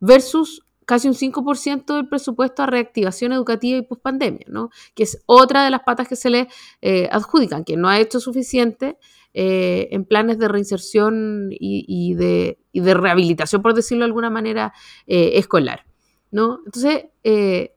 versus 0.00 0.64
casi 0.86 1.08
un 1.08 1.14
5% 1.14 1.94
del 1.94 2.08
presupuesto 2.08 2.62
a 2.62 2.66
reactivación 2.66 3.32
educativa 3.32 3.78
y 3.78 3.82
pospandemia, 3.82 4.46
¿no? 4.48 4.70
que 4.94 5.04
es 5.04 5.22
otra 5.26 5.64
de 5.64 5.70
las 5.70 5.82
patas 5.82 6.08
que 6.08 6.16
se 6.16 6.30
le 6.30 6.48
eh, 6.80 7.08
adjudican, 7.10 7.64
que 7.64 7.76
no 7.76 7.88
ha 7.88 7.98
hecho 7.98 8.20
suficiente 8.20 8.96
eh, 9.34 9.88
en 9.92 10.04
planes 10.04 10.38
de 10.38 10.46
reinserción 10.46 11.48
y, 11.52 12.14
de, 12.14 12.58
rehabilitación, 12.74 13.62
por 13.62 13.72
decirlo 13.72 14.02
de 14.02 14.06
alguna 14.06 14.28
manera, 14.28 14.74
eh, 15.06 15.32
escolar. 15.34 15.86
¿no? 16.30 16.60
Entonces, 16.66 17.06
eh, 17.24 17.74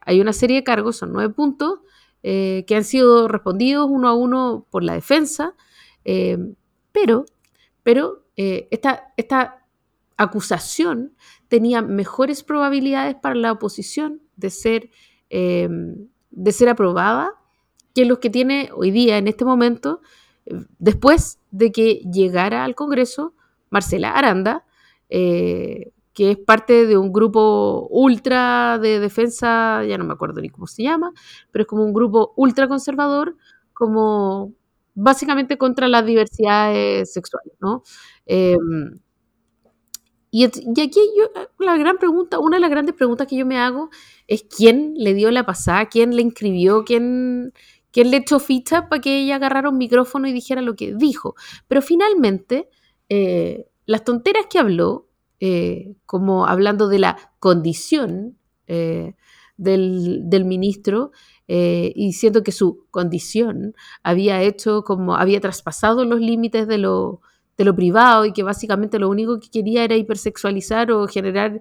hay 0.00 0.20
una 0.22 0.32
serie 0.32 0.56
de 0.56 0.64
cargos, 0.64 0.96
son 0.96 1.12
nueve 1.12 1.32
puntos, 1.34 1.80
que 2.22 2.74
han 2.74 2.84
sido 2.84 3.28
respondidos 3.28 3.86
uno 3.90 4.08
a 4.08 4.14
uno 4.14 4.66
por 4.70 4.82
la 4.82 4.94
defensa, 4.94 5.54
pero, 6.90 7.26
pero 7.82 8.24
esta, 8.34 9.12
esta 9.18 9.66
acusación 10.16 11.14
tenía 11.54 11.82
mejores 11.82 12.42
probabilidades 12.42 13.14
para 13.14 13.36
la 13.36 13.52
oposición 13.52 14.20
de 14.34 14.50
ser, 14.50 14.90
eh, 15.30 15.68
de 16.32 16.50
ser 16.50 16.68
aprobada 16.68 17.30
que 17.94 18.04
los 18.04 18.18
que 18.18 18.28
tiene 18.28 18.70
hoy 18.74 18.90
día, 18.90 19.18
en 19.18 19.28
este 19.28 19.44
momento, 19.44 20.00
después 20.80 21.38
de 21.52 21.70
que 21.70 22.00
llegara 22.12 22.64
al 22.64 22.74
Congreso 22.74 23.34
Marcela 23.70 24.10
Aranda, 24.10 24.64
eh, 25.10 25.92
que 26.12 26.32
es 26.32 26.38
parte 26.38 26.88
de 26.88 26.98
un 26.98 27.12
grupo 27.12 27.86
ultra 27.88 28.80
de 28.80 28.98
defensa, 28.98 29.84
ya 29.84 29.96
no 29.96 30.02
me 30.02 30.14
acuerdo 30.14 30.40
ni 30.40 30.48
cómo 30.48 30.66
se 30.66 30.82
llama, 30.82 31.12
pero 31.52 31.62
es 31.62 31.68
como 31.68 31.84
un 31.84 31.92
grupo 31.94 32.32
ultra 32.34 32.66
conservador, 32.66 33.36
como 33.72 34.52
básicamente 34.96 35.56
contra 35.56 35.86
las 35.86 36.04
diversidades 36.04 37.12
sexuales, 37.12 37.52
¿no? 37.60 37.84
Y, 40.36 40.46
aquí 40.46 41.00
yo, 41.16 41.30
la 41.60 41.76
gran 41.76 41.96
pregunta, 41.96 42.40
una 42.40 42.56
de 42.56 42.60
las 42.62 42.70
grandes 42.70 42.96
preguntas 42.96 43.28
que 43.28 43.36
yo 43.36 43.46
me 43.46 43.56
hago 43.56 43.90
es 44.26 44.42
quién 44.42 44.94
le 44.96 45.14
dio 45.14 45.30
la 45.30 45.46
pasada, 45.46 45.86
quién 45.86 46.16
le 46.16 46.22
inscribió, 46.22 46.84
quién, 46.84 47.52
quién 47.92 48.10
le 48.10 48.16
echó 48.16 48.40
ficha 48.40 48.88
para 48.88 49.00
que 49.00 49.20
ella 49.20 49.36
agarrara 49.36 49.68
un 49.68 49.78
micrófono 49.78 50.26
y 50.26 50.32
dijera 50.32 50.60
lo 50.60 50.74
que 50.74 50.92
dijo. 50.92 51.36
Pero 51.68 51.82
finalmente, 51.82 52.68
eh, 53.08 53.68
las 53.86 54.02
tonteras 54.02 54.46
que 54.50 54.58
habló, 54.58 55.06
eh, 55.38 55.94
como 56.04 56.48
hablando 56.48 56.88
de 56.88 56.98
la 56.98 57.16
condición 57.38 58.36
eh, 58.66 59.14
del, 59.56 60.44
ministro, 60.46 61.12
y 61.46 62.12
siento 62.14 62.42
que 62.42 62.50
su 62.50 62.86
condición 62.90 63.76
había 64.02 64.42
hecho 64.42 64.82
como, 64.82 65.14
había 65.14 65.40
traspasado 65.40 66.04
los 66.04 66.18
límites 66.18 66.66
de 66.66 66.78
lo, 66.78 67.20
de 67.56 67.64
lo 67.64 67.74
privado 67.74 68.24
y 68.24 68.32
que 68.32 68.42
básicamente 68.42 68.98
lo 68.98 69.08
único 69.08 69.38
que 69.38 69.50
quería 69.50 69.84
era 69.84 69.96
hipersexualizar 69.96 70.90
o 70.90 71.06
generar 71.06 71.60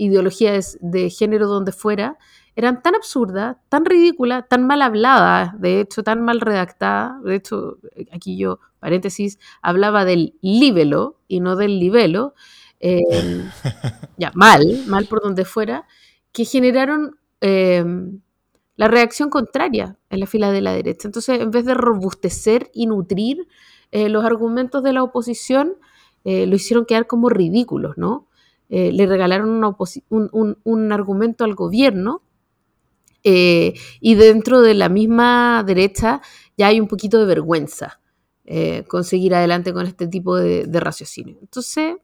ideologías 0.00 0.78
de 0.80 1.10
género 1.10 1.46
donde 1.46 1.72
fuera, 1.72 2.16
eran 2.56 2.82
tan 2.82 2.94
absurdas, 2.94 3.56
tan 3.68 3.84
ridículas, 3.84 4.44
tan 4.48 4.66
mal 4.66 4.82
habladas, 4.82 5.58
de 5.60 5.80
hecho, 5.80 6.02
tan 6.02 6.22
mal 6.22 6.40
redactadas. 6.40 7.22
De 7.22 7.36
hecho, 7.36 7.78
aquí 8.12 8.36
yo, 8.36 8.60
paréntesis, 8.80 9.38
hablaba 9.62 10.04
del 10.04 10.34
libelo 10.40 11.20
y 11.28 11.40
no 11.40 11.56
del 11.56 11.78
libelo. 11.78 12.34
Em, 12.80 13.50
ya, 14.16 14.32
mal, 14.34 14.84
mal 14.86 15.06
por 15.06 15.22
donde 15.22 15.44
fuera, 15.44 15.86
que 16.32 16.44
generaron 16.44 17.18
em, 17.40 18.20
la 18.76 18.88
reacción 18.88 19.28
contraria 19.28 19.96
en 20.08 20.20
la 20.20 20.26
fila 20.26 20.50
de 20.50 20.62
la 20.62 20.72
derecha. 20.72 21.08
Entonces, 21.08 21.40
en 21.40 21.50
vez 21.50 21.66
de 21.66 21.74
robustecer 21.74 22.70
y 22.72 22.86
nutrir 22.86 23.46
eh, 23.92 24.08
los 24.08 24.24
argumentos 24.24 24.82
de 24.82 24.92
la 24.92 25.02
oposición, 25.02 25.76
eh, 26.24 26.46
lo 26.46 26.54
hicieron 26.54 26.84
quedar 26.86 27.06
como 27.06 27.28
ridículos, 27.28 27.96
¿no? 27.96 28.28
Eh, 28.68 28.92
le 28.92 29.06
regalaron 29.06 29.64
un, 30.08 30.92
argumento 30.92 31.44
al 31.44 31.54
gobierno 31.56 32.22
y 33.22 34.14
dentro 34.14 34.62
de 34.62 34.74
la 34.74 34.88
misma 34.88 35.62
derecha 35.66 36.22
ya 36.56 36.68
hay 36.68 36.80
un 36.80 36.88
poquito 36.88 37.18
de 37.18 37.26
vergüenza 37.26 38.00
conseguir 38.88 39.34
adelante 39.34 39.72
con 39.72 39.86
este 39.86 40.06
tipo 40.06 40.36
de, 40.36 40.66
raciocinio. 40.80 41.36
Entonces, 41.40 41.96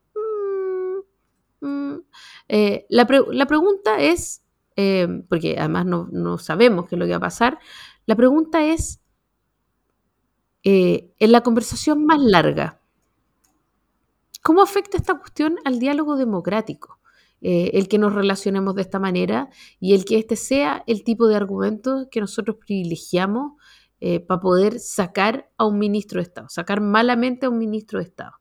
mm, 1.61 1.67
mm, 1.67 2.03
la, 2.89 3.07
pregunta 3.47 4.01
es, 4.01 4.43
porque 5.29 5.57
además 5.59 5.87
no, 5.87 6.39
sabemos 6.39 6.89
qué 6.89 6.97
es 6.97 6.99
lo 6.99 7.07
que 7.07 7.13
va 7.13 7.19
a 7.19 7.21
pasar, 7.21 7.59
la 8.07 8.17
pregunta 8.17 8.67
es, 8.67 9.01
en 10.69 11.33
la 11.33 11.43
conversación 11.43 12.05
más 12.05 12.19
larga, 12.21 12.81
¿cómo 14.43 14.63
afecta 14.63 14.97
esta 14.97 15.15
cuestión 15.15 15.59
al 15.65 15.79
diálogo 15.79 16.17
democrático? 16.17 16.97
Eh, 17.43 17.73
el 17.75 17.87
que 17.87 17.99
nos 17.99 18.15
relacionemos 18.15 18.75
de 18.75 18.83
esta 18.83 18.99
manera 18.99 19.51
y 19.79 19.95
el 19.95 20.07
que 20.07 20.19
este 20.19 20.37
sea 20.37 20.83
el 20.87 21.05
tipo 21.05 21.29
de 21.29 21.37
argumentos 21.37 22.09
que 22.11 22.19
nosotros 22.19 22.57
privilegiamos 22.57 23.53
eh, 24.01 24.21
para 24.21 24.41
poder 24.41 24.81
sacar 24.81 25.51
a 25.59 25.67
un 25.67 25.79
ministro 25.79 26.19
de 26.19 26.23
Estado, 26.23 26.49
sacar 26.49 26.81
malamente 26.81 27.45
a 27.45 27.51
un 27.51 27.59
ministro 27.59 27.99
de 27.99 28.07
Estado. 28.07 28.33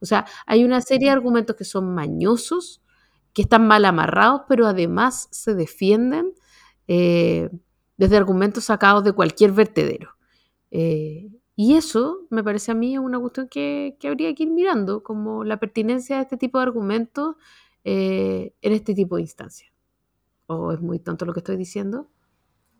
O 0.00 0.06
sea, 0.06 0.24
hay 0.46 0.64
una 0.64 0.80
serie 0.80 1.08
de 1.08 1.12
argumentos 1.12 1.56
que 1.56 1.64
son 1.64 1.94
mañosos, 1.94 2.82
que 3.34 3.42
están 3.42 3.66
mal 3.66 3.84
amarrados, 3.84 4.42
pero 4.48 4.66
además 4.66 5.28
se 5.30 5.54
defienden 5.54 6.32
eh, 6.86 7.50
desde 7.98 8.16
argumentos 8.16 8.64
sacados 8.64 9.04
de 9.04 9.12
cualquier 9.12 9.52
vertedero. 9.52 10.16
Y 11.60 11.74
eso 11.74 12.20
me 12.30 12.44
parece 12.44 12.70
a 12.70 12.74
mí 12.74 12.98
una 12.98 13.18
cuestión 13.18 13.48
que, 13.48 13.96
que 13.98 14.06
habría 14.06 14.32
que 14.32 14.44
ir 14.44 14.48
mirando, 14.48 15.02
como 15.02 15.42
la 15.42 15.56
pertinencia 15.56 16.14
de 16.14 16.22
este 16.22 16.36
tipo 16.36 16.58
de 16.58 16.62
argumentos 16.62 17.34
eh, 17.82 18.52
en 18.62 18.72
este 18.72 18.94
tipo 18.94 19.16
de 19.16 19.22
instancias. 19.22 19.72
¿O 20.46 20.70
es 20.70 20.80
muy 20.80 21.00
tonto 21.00 21.24
lo 21.24 21.32
que 21.32 21.40
estoy 21.40 21.56
diciendo? 21.56 22.06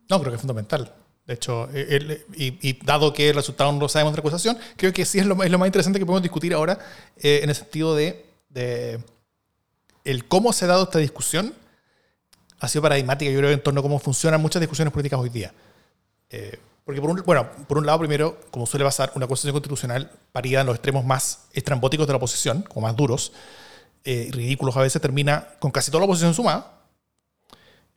No, 0.08 0.20
creo 0.20 0.30
que 0.30 0.36
es 0.36 0.40
fundamental. 0.40 0.94
De 1.26 1.34
hecho, 1.34 1.68
eh, 1.72 2.24
y, 2.36 2.78
dado 2.86 3.12
que 3.12 3.30
el 3.30 3.34
resultado 3.34 3.72
no 3.72 3.80
lo 3.80 3.88
sabemos 3.88 4.12
de 4.12 4.18
la 4.18 4.20
acusación, 4.20 4.56
creo 4.76 4.92
que 4.92 5.04
sí 5.04 5.18
es 5.18 5.26
lo, 5.26 5.42
es 5.42 5.50
lo 5.50 5.58
más 5.58 5.66
interesante 5.66 5.98
que 5.98 6.06
podemos 6.06 6.22
discutir 6.22 6.54
ahora 6.54 6.78
eh, 7.16 7.40
en 7.42 7.48
el 7.48 7.56
sentido 7.56 7.96
de, 7.96 8.26
el 10.04 10.28
cómo 10.28 10.52
se 10.52 10.66
ha 10.66 10.68
dado 10.68 10.84
esta 10.84 11.00
discusión. 11.00 11.52
Ha 12.60 12.68
sido 12.68 12.82
paradigmática, 12.82 13.28
yo 13.28 13.38
creo, 13.40 13.50
en 13.50 13.60
torno 13.60 13.80
a 13.80 13.82
cómo 13.82 13.98
funcionan 13.98 14.40
muchas 14.40 14.60
discusiones 14.60 14.92
políticas 14.92 15.18
hoy 15.18 15.30
día. 15.30 15.52
Porque, 16.88 17.02
por 17.02 17.10
un, 17.10 17.22
bueno, 17.22 17.46
por 17.68 17.76
un 17.76 17.84
lado, 17.84 17.98
primero, 17.98 18.40
como 18.50 18.64
suele 18.64 18.82
pasar, 18.82 19.12
una 19.14 19.26
acusación 19.26 19.52
constitucional 19.52 20.10
parida 20.32 20.62
en 20.62 20.66
los 20.68 20.76
extremos 20.76 21.04
más 21.04 21.48
estrambóticos 21.52 22.06
de 22.06 22.14
la 22.14 22.16
oposición, 22.16 22.62
como 22.62 22.86
más 22.86 22.96
duros, 22.96 23.32
eh, 24.06 24.30
ridículos 24.32 24.74
a 24.74 24.80
veces, 24.80 25.02
termina 25.02 25.48
con 25.58 25.70
casi 25.70 25.90
toda 25.90 26.00
la 26.00 26.04
oposición 26.06 26.32
sumada, 26.32 26.80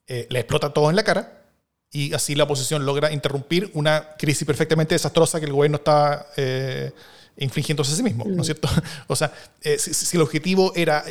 eh, 0.08 0.28
le 0.30 0.40
explota 0.40 0.74
todo 0.74 0.90
en 0.90 0.98
la 0.98 1.06
cara 1.06 1.42
y 1.90 2.14
así 2.14 2.36
la 2.36 2.44
oposición 2.44 2.86
logra 2.86 3.14
interrumpir 3.14 3.72
una 3.76 4.10
crisis 4.18 4.46
perfectamente 4.46 4.94
desastrosa 4.94 5.40
que 5.40 5.46
el 5.46 5.54
gobierno 5.54 5.78
está 5.78 6.28
eh, 6.36 6.92
infligiéndose 7.38 7.94
a 7.94 7.96
sí 7.96 8.04
mismo, 8.04 8.26
¿no 8.26 8.32
es 8.32 8.40
mm. 8.40 8.44
cierto? 8.44 8.68
O 9.08 9.16
sea, 9.16 9.32
si, 9.78 10.18
el 10.18 10.22
objetivo 10.22 10.74
era 10.76 11.06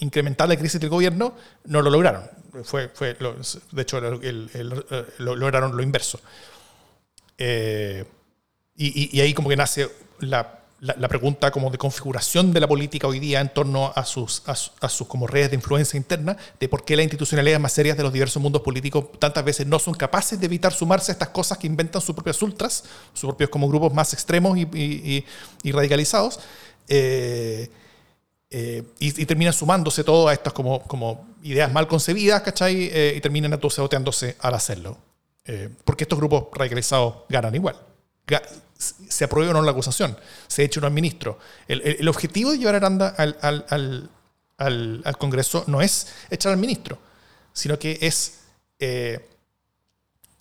incrementar 0.00 0.48
la 0.48 0.56
crisis 0.56 0.80
del 0.80 0.90
gobierno, 0.90 1.36
no 1.64 1.80
lo 1.80 1.90
lograron. 1.90 2.28
Fue, 2.64 2.88
fue 2.88 3.14
de 3.14 3.82
hecho, 3.82 4.00
lo, 4.00 5.36
lograron 5.36 5.76
lo 5.76 5.82
inverso. 5.84 6.18
Y, 7.38 8.04
y 8.76 9.20
ahí 9.20 9.34
como 9.34 9.48
que 9.48 9.56
nace 9.56 9.88
la 10.20 10.62
la, 10.82 11.08
pregunta 11.08 11.52
como 11.52 11.70
de 11.70 11.78
configuración 11.78 12.52
de 12.52 12.58
la 12.58 12.66
política 12.66 13.06
hoy 13.06 13.20
día 13.20 13.40
en 13.40 13.48
torno 13.54 13.92
a 13.94 14.04
sus, 14.04 14.42
a, 14.46 14.88
sus 14.88 15.06
como 15.06 15.28
redes 15.28 15.50
de 15.50 15.56
influencia 15.56 15.96
interna, 15.96 16.36
de 16.58 16.68
por 16.68 16.84
qué 16.84 16.96
las 16.96 17.04
institucionalidades 17.04 17.60
más 17.60 17.72
serias 17.72 17.96
de 17.96 18.02
los 18.02 18.12
diversos 18.12 18.42
mundos 18.42 18.62
políticos 18.62 19.04
tantas 19.20 19.44
veces 19.44 19.64
no 19.64 19.78
son 19.78 19.94
capaces 19.94 20.40
de 20.40 20.46
evitar 20.46 20.72
sumarse 20.72 21.12
a 21.12 21.14
estas 21.14 21.28
cosas 21.28 21.58
que 21.58 21.68
inventan 21.68 22.02
sus 22.02 22.16
propias 22.16 22.42
ultras, 22.42 22.82
sus 23.12 23.28
propios 23.28 23.50
como 23.50 23.68
grupos 23.68 23.94
más 23.94 24.12
extremos 24.12 24.58
y, 24.58 25.24
radicalizados, 25.64 26.40
eh, 26.88 27.70
eh, 28.50 28.82
y, 28.98 29.24
terminan 29.24 29.52
sumándose 29.52 30.02
todo 30.02 30.26
a 30.26 30.32
estas 30.32 30.52
como, 30.52 30.82
como 30.82 31.28
ideas 31.44 31.72
mal 31.72 31.86
concebidas, 31.86 32.42
¿cachai? 32.42 32.90
Eh, 32.92 33.14
y 33.16 33.20
terminan 33.20 33.52
autosaboteándose 33.52 34.36
al 34.40 34.54
hacerlo. 34.54 34.98
Porque 35.84 36.04
estos 36.04 36.18
grupos 36.18 36.46
radicalizados 36.52 37.24
ganan 37.28 37.54
igual 37.54 37.76
se 38.76 39.24
apruebe 39.24 39.50
o 39.50 39.52
no 39.52 39.62
la 39.62 39.70
acusación, 39.70 40.16
se 40.48 40.64
eche 40.64 40.78
o 40.78 40.82
no 40.82 40.86
al 40.86 40.92
ministro. 40.92 41.38
El, 41.68 42.08
objetivo 42.08 42.52
de 42.52 42.58
llevar 42.58 42.74
a 42.74 42.78
Aranda 42.78 43.08
al, 43.08 44.10
al, 44.58 45.18
Congreso 45.18 45.64
no 45.66 45.80
es 45.80 46.08
echar 46.30 46.52
al 46.52 46.58
ministro, 46.58 46.98
sino 47.52 47.78
que 47.78 47.98
es, 48.00 48.40
eh, 48.78 49.28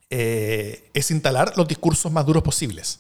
eh, 0.10 0.90
es 0.94 1.12
instalar 1.12 1.54
los 1.58 1.68
discursos 1.68 2.12
más 2.12 2.26
duros 2.26 2.44
posibles. 2.44 3.00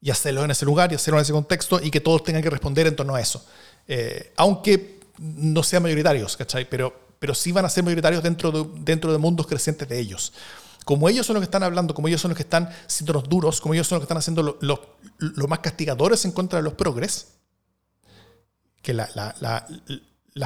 Y 0.00 0.10
hacerlo 0.10 0.44
en 0.44 0.50
ese 0.50 0.64
lugar 0.64 0.92
y 0.92 0.94
hacerlo 0.94 1.18
en 1.18 1.22
ese 1.22 1.32
contexto 1.32 1.80
y 1.82 1.90
que 1.90 2.00
todos 2.00 2.22
tengan 2.22 2.42
que 2.42 2.50
responder 2.50 2.86
en 2.86 2.96
torno 2.96 3.14
a 3.14 3.20
eso. 3.20 3.44
Eh, 3.88 4.32
aunque 4.36 5.00
no 5.18 5.62
sean 5.62 5.82
mayoritarios, 5.82 6.36
¿cachai? 6.36 6.68
Pero, 6.68 6.94
pero 7.18 7.34
sí 7.34 7.50
van 7.50 7.64
a 7.64 7.68
ser 7.68 7.82
mayoritarios 7.82 8.22
dentro 8.22 8.52
de, 8.52 8.80
dentro 8.82 9.10
de 9.10 9.18
mundos 9.18 9.46
crecientes 9.46 9.88
de 9.88 9.98
ellos 9.98 10.32
como 10.86 11.08
ellos 11.08 11.26
son 11.26 11.34
los 11.34 11.40
que 11.40 11.46
están 11.46 11.64
hablando, 11.64 11.94
como 11.94 12.06
ellos 12.06 12.20
son 12.20 12.28
los 12.28 12.36
que 12.36 12.44
están 12.44 12.70
siendo 12.86 13.12
los 13.12 13.28
duros, 13.28 13.60
como 13.60 13.74
ellos 13.74 13.88
son 13.88 13.96
los 13.96 14.02
que 14.02 14.04
están 14.04 14.18
haciendo 14.18 14.56
los 14.60 15.48
más 15.48 15.58
castigadores 15.58 16.24
en 16.24 16.30
contra 16.30 16.60
de 16.60 16.62
los 16.62 16.74
progres, 16.74 17.32
que 18.82 18.94
la, 18.94 19.08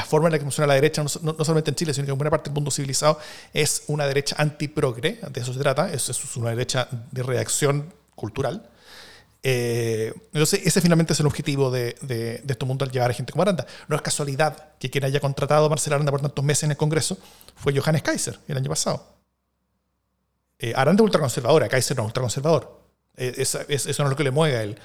forma 0.07 0.29
en 0.29 0.33
la 0.33 0.39
que 0.39 0.45
funciona 0.45 0.67
la 0.67 0.77
derecha, 0.77 1.03
no, 1.03 1.11
solamente 1.45 1.69
en 1.69 1.75
Chile, 1.75 1.93
sino 1.93 2.07
que 2.07 2.13
en 2.13 2.17
buena 2.17 2.31
parte 2.31 2.49
del 2.49 2.55
mundo 2.55 2.71
civilizado, 2.71 3.19
es 3.53 3.83
una 3.89 4.07
derecha 4.07 4.35
anti-progre, 4.39 5.21
de 5.31 5.41
eso 5.43 5.53
se 5.53 5.59
trata, 5.59 5.93
es, 5.93 6.09
es 6.09 6.37
una 6.37 6.49
derecha 6.49 6.89
de 7.11 7.23
reacción 7.23 7.93
cultural. 8.15 8.67
Eh, 9.43 10.11
entonces, 10.33 10.63
ese 10.65 10.81
finalmente 10.81 11.13
es 11.13 11.21
el 11.21 11.27
objetivo 11.27 11.71
de, 11.71 11.97
de, 12.01 12.43
este 12.49 12.65
mundo 12.65 12.87
al 12.87 12.91
llevar 12.91 13.11
a 13.11 13.13
gente 13.13 13.31
como 13.31 13.43
Aranda. 13.43 13.67
No 13.89 13.97
es 13.97 14.01
casualidad 14.01 14.73
que 14.79 14.89
quien 14.89 15.05
haya 15.05 15.21
contratado 15.21 15.67
a 15.67 15.69
Marcela 15.69 15.97
Aranda 15.97 16.11
por 16.11 16.23
tantos 16.23 16.43
meses 16.43 16.63
en 16.63 16.71
el 16.71 16.79
Congreso 16.79 17.19
fue 17.57 17.79
Johannes 17.79 18.03
Kaiser 18.03 18.39
el 18.49 18.57
año 18.57 18.71
pasado. 18.71 19.20
Eh, 20.61 20.73
Aranda 20.77 21.03
es 21.03 21.05
ultraconservadora, 21.05 21.69
Kaiser 21.69 21.97
no 21.97 22.05
es 22.05 22.07
ultraconservador. 22.09 22.81
Eh, 23.17 23.35
eso, 23.39 23.59
no 23.59 23.75
es 23.75 23.99
lo 23.99 24.17
que 24.17 24.25
le 24.25 24.31
mueve 24.31 24.57
a 24.57 24.63
él. 24.63 24.79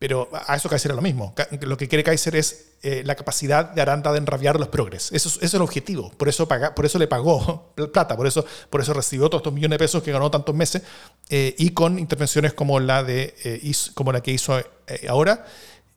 Pero 0.00 0.30
a 0.32 0.56
eso 0.56 0.66
Kaiser 0.70 0.92
es 0.92 0.96
lo 0.96 1.02
mismo. 1.02 1.34
Lo 1.60 1.76
que 1.76 1.86
quiere 1.86 2.02
Kaiser 2.02 2.34
es 2.34 2.70
eh, 2.82 3.02
la 3.04 3.14
capacidad 3.16 3.66
de 3.66 3.82
Aranda 3.82 4.10
de 4.12 4.16
enrabiar 4.16 4.58
los 4.58 4.68
progres. 4.68 5.12
Eso, 5.12 5.28
es 5.42 5.52
el 5.52 5.60
objetivo. 5.60 6.10
Por 6.12 6.26
eso, 6.26 6.48
paga, 6.48 6.74
por 6.74 6.86
eso 6.86 6.98
le 6.98 7.06
pagó 7.06 7.74
plata, 7.92 8.16
por 8.16 8.26
eso, 8.26 8.42
por 8.70 8.80
eso 8.80 8.94
recibió 8.94 9.28
todos 9.28 9.40
estos 9.40 9.52
millones 9.52 9.74
de 9.74 9.84
pesos 9.84 10.02
que 10.02 10.10
ganó 10.10 10.30
tantos 10.30 10.54
meses 10.54 10.80
eh, 11.28 11.54
y 11.58 11.72
con 11.72 11.98
intervenciones 11.98 12.54
como 12.54 12.80
la, 12.80 13.04
de, 13.04 13.34
eh, 13.44 13.72
como 13.92 14.10
la 14.10 14.22
que 14.22 14.30
hizo 14.30 14.58
ahora, 15.06 15.44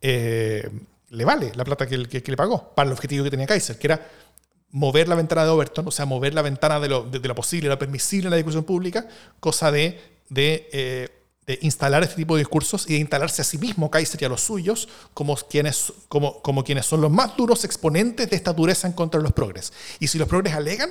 le 0.02 1.24
vale 1.24 1.52
la 1.54 1.64
plata 1.64 1.86
que, 1.86 2.06
que, 2.06 2.30
le 2.30 2.36
pagó 2.36 2.74
para 2.74 2.88
el 2.88 2.92
objetivo 2.92 3.24
que 3.24 3.30
tenía 3.30 3.46
Kaiser, 3.46 3.78
que 3.78 3.86
era 3.86 4.06
mover 4.74 5.08
la 5.08 5.14
ventana 5.14 5.44
de 5.44 5.50
Overton, 5.50 5.88
o 5.88 5.90
sea, 5.90 6.04
mover 6.04 6.34
la 6.34 6.42
ventana 6.42 6.78
de 6.80 6.88
lo, 6.88 7.04
de, 7.04 7.18
lo 7.20 7.34
posible, 7.34 7.68
lo 7.68 7.78
permisible 7.78 8.26
en 8.26 8.30
la 8.30 8.36
discusión 8.36 8.64
pública, 8.64 9.08
cosa 9.40 9.70
de, 9.70 10.00
de 10.28 11.10
de 11.46 11.58
instalar 11.62 12.02
este 12.02 12.16
tipo 12.16 12.36
de 12.36 12.40
discursos 12.40 12.88
y 12.88 12.94
de 12.94 13.00
instalarse 13.00 13.42
a 13.42 13.44
sí 13.44 13.58
mismo, 13.58 13.90
Kaiser 13.90 14.20
y 14.22 14.24
a 14.24 14.28
los 14.28 14.40
suyos, 14.40 14.88
como 15.12 15.36
quienes, 15.36 15.92
como, 16.08 16.40
como 16.40 16.64
quienes 16.64 16.86
son 16.86 17.00
los 17.00 17.10
más 17.10 17.36
duros 17.36 17.64
exponentes 17.64 18.30
de 18.30 18.36
esta 18.36 18.52
dureza 18.52 18.86
en 18.86 18.94
contra 18.94 19.18
de 19.18 19.24
los 19.24 19.32
progres. 19.32 19.72
Y 20.00 20.08
si 20.08 20.18
los 20.18 20.26
progres 20.26 20.54
alegan, 20.54 20.90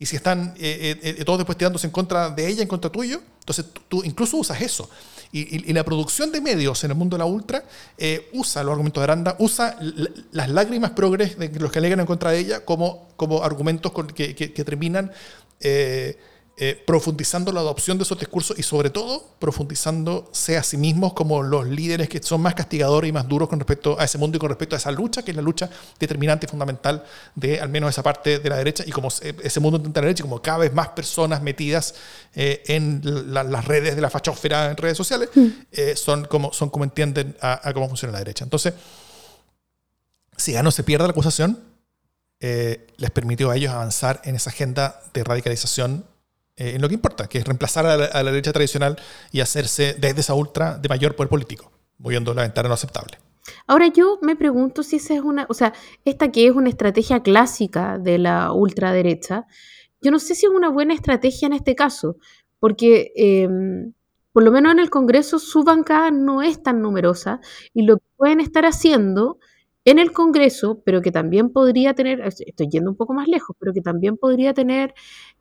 y 0.00 0.06
si 0.06 0.16
están 0.16 0.54
eh, 0.58 0.98
eh, 1.02 1.16
eh, 1.18 1.24
todos 1.24 1.40
después 1.40 1.58
tirándose 1.58 1.86
en 1.86 1.92
contra 1.92 2.30
de 2.30 2.46
ella, 2.46 2.62
en 2.62 2.68
contra 2.68 2.90
tuyo, 2.90 3.20
entonces 3.40 3.66
tú, 3.88 4.02
incluso 4.04 4.36
usas 4.36 4.60
eso. 4.60 4.88
Y, 5.30 5.72
la 5.72 5.84
producción 5.84 6.32
de 6.32 6.40
medios 6.40 6.82
en 6.84 6.90
el 6.90 6.96
mundo 6.96 7.16
de 7.16 7.18
la 7.18 7.26
ultra 7.26 7.64
usa 8.32 8.62
los 8.62 8.72
argumentos 8.72 9.00
de 9.00 9.04
Aranda, 9.04 9.36
usa 9.38 9.76
las 10.32 10.48
lágrimas 10.48 10.92
progres 10.92 11.38
de 11.38 11.50
los 11.60 11.70
que 11.70 11.78
alegan 11.78 12.00
en 12.00 12.06
contra 12.06 12.30
de 12.30 12.38
ella 12.38 12.64
como, 12.64 13.08
como 13.16 13.42
argumentos 13.42 13.92
que, 14.14 14.34
que, 14.34 14.64
terminan 14.64 15.12
eh, 15.60 16.16
profundizando 16.86 17.52
la 17.52 17.60
adopción 17.60 17.98
de 17.98 18.04
esos 18.04 18.18
discursos 18.18 18.58
y 18.58 18.62
sobre 18.62 18.90
todo 18.90 19.24
profundizándose 19.38 20.56
a 20.56 20.62
sí 20.62 20.76
mismos 20.76 21.12
como 21.12 21.42
los 21.42 21.66
líderes 21.66 22.08
que 22.08 22.20
son 22.22 22.40
más 22.40 22.54
castigadores 22.54 23.08
y 23.08 23.12
más 23.12 23.28
duros 23.28 23.48
con 23.48 23.60
respecto 23.60 23.98
a 23.98 24.04
ese 24.04 24.18
mundo 24.18 24.36
y 24.36 24.40
con 24.40 24.48
respecto 24.48 24.74
a 24.74 24.78
esa 24.78 24.90
lucha, 24.90 25.22
que 25.22 25.30
es 25.30 25.36
la 25.36 25.42
lucha 25.42 25.70
determinante 25.98 26.46
y 26.46 26.48
fundamental 26.48 27.04
de 27.34 27.60
al 27.60 27.68
menos 27.68 27.90
esa 27.90 28.02
parte 28.02 28.38
de 28.38 28.48
la 28.48 28.56
derecha 28.56 28.84
y 28.86 28.90
como 28.90 29.08
ese 29.08 29.60
mundo 29.60 29.78
de 29.78 29.88
la 29.88 30.00
derecha, 30.00 30.22
como 30.22 30.42
cada 30.42 30.58
vez 30.58 30.72
más 30.72 30.88
personas 30.88 31.42
metidas 31.42 31.94
eh, 32.34 32.62
en 32.66 33.02
las 33.32 33.64
redes 33.64 33.94
de 33.94 34.02
la 34.02 34.10
fachósfera 34.10 34.70
en 34.70 34.76
redes 34.76 34.96
sociales, 34.96 35.30
mm. 35.34 35.46
eh, 35.72 35.96
son, 35.96 36.24
como, 36.24 36.52
son 36.52 36.70
como 36.70 36.84
entienden 36.84 37.36
a, 37.40 37.72
cómo 37.72 37.88
funciona 37.88 38.12
la 38.12 38.18
derecha. 38.18 38.44
Entonces, 38.44 38.74
si 40.36 40.52
ya 40.52 40.62
no 40.62 40.70
se 40.70 40.82
pierde 40.82 41.04
la 41.04 41.10
acusación, 41.10 41.58
les 42.40 43.10
permitió 43.10 43.50
a 43.50 43.56
ellos 43.56 43.72
avanzar 43.72 44.20
en 44.24 44.36
esa 44.36 44.50
agenda 44.50 45.00
de 45.12 45.24
radicalización 45.24 46.04
eh, 46.58 46.74
en 46.74 46.82
lo 46.82 46.88
que 46.88 46.94
importa, 46.94 47.28
que 47.28 47.38
es 47.38 47.44
reemplazar 47.44 47.86
a 47.86 47.96
la, 47.96 48.30
derecha 48.30 48.52
tradicional 48.52 48.96
y 49.30 49.40
hacerse 49.40 49.94
desde 49.98 50.20
esa 50.20 50.34
ultra 50.34 50.76
de 50.76 50.88
mayor 50.88 51.14
poder 51.14 51.28
político, 51.28 51.70
moviendo 51.98 52.34
la 52.34 52.42
ventana 52.42 52.68
no 52.68 52.74
aceptable. 52.74 53.18
Ahora 53.66 53.86
yo 53.86 54.18
me 54.22 54.34
pregunto 54.34 54.82
si 54.82 54.96
esa 54.96 55.14
es 55.14 55.22
una, 55.22 55.46
o 55.48 55.54
sea, 55.54 55.72
esta 56.04 56.32
que 56.32 56.46
es 56.48 56.54
una 56.54 56.68
estrategia 56.68 57.22
clásica 57.22 57.98
de 57.98 58.18
la 58.18 58.52
ultraderecha, 58.52 59.46
yo 60.02 60.10
no 60.10 60.18
sé 60.18 60.34
si 60.34 60.46
es 60.46 60.52
una 60.52 60.68
buena 60.68 60.94
estrategia 60.94 61.46
en 61.46 61.52
este 61.52 61.74
caso, 61.74 62.16
porque 62.58 63.12
em, 63.16 63.92
por 64.32 64.42
lo 64.42 64.50
menos 64.50 64.72
en 64.72 64.80
el 64.80 64.90
Congreso 64.90 65.38
su 65.38 65.64
bancada 65.64 66.10
no 66.10 66.42
es 66.42 66.62
tan 66.62 66.82
numerosa 66.82 67.40
y 67.72 67.82
lo 67.82 67.98
que 67.98 68.04
pueden 68.16 68.40
estar 68.40 68.66
haciendo 68.66 69.38
en 69.84 69.98
el 69.98 70.12
Congreso, 70.12 70.82
pero 70.84 71.00
que 71.00 71.10
también 71.10 71.50
podría 71.50 71.94
tener, 71.94 72.20
estoy 72.20 72.68
yendo 72.68 72.90
un 72.90 72.96
poco 72.96 73.14
más 73.14 73.28
lejos, 73.28 73.56
pero 73.58 73.72
que 73.72 73.80
también 73.80 74.16
podría 74.16 74.52
tener 74.52 74.94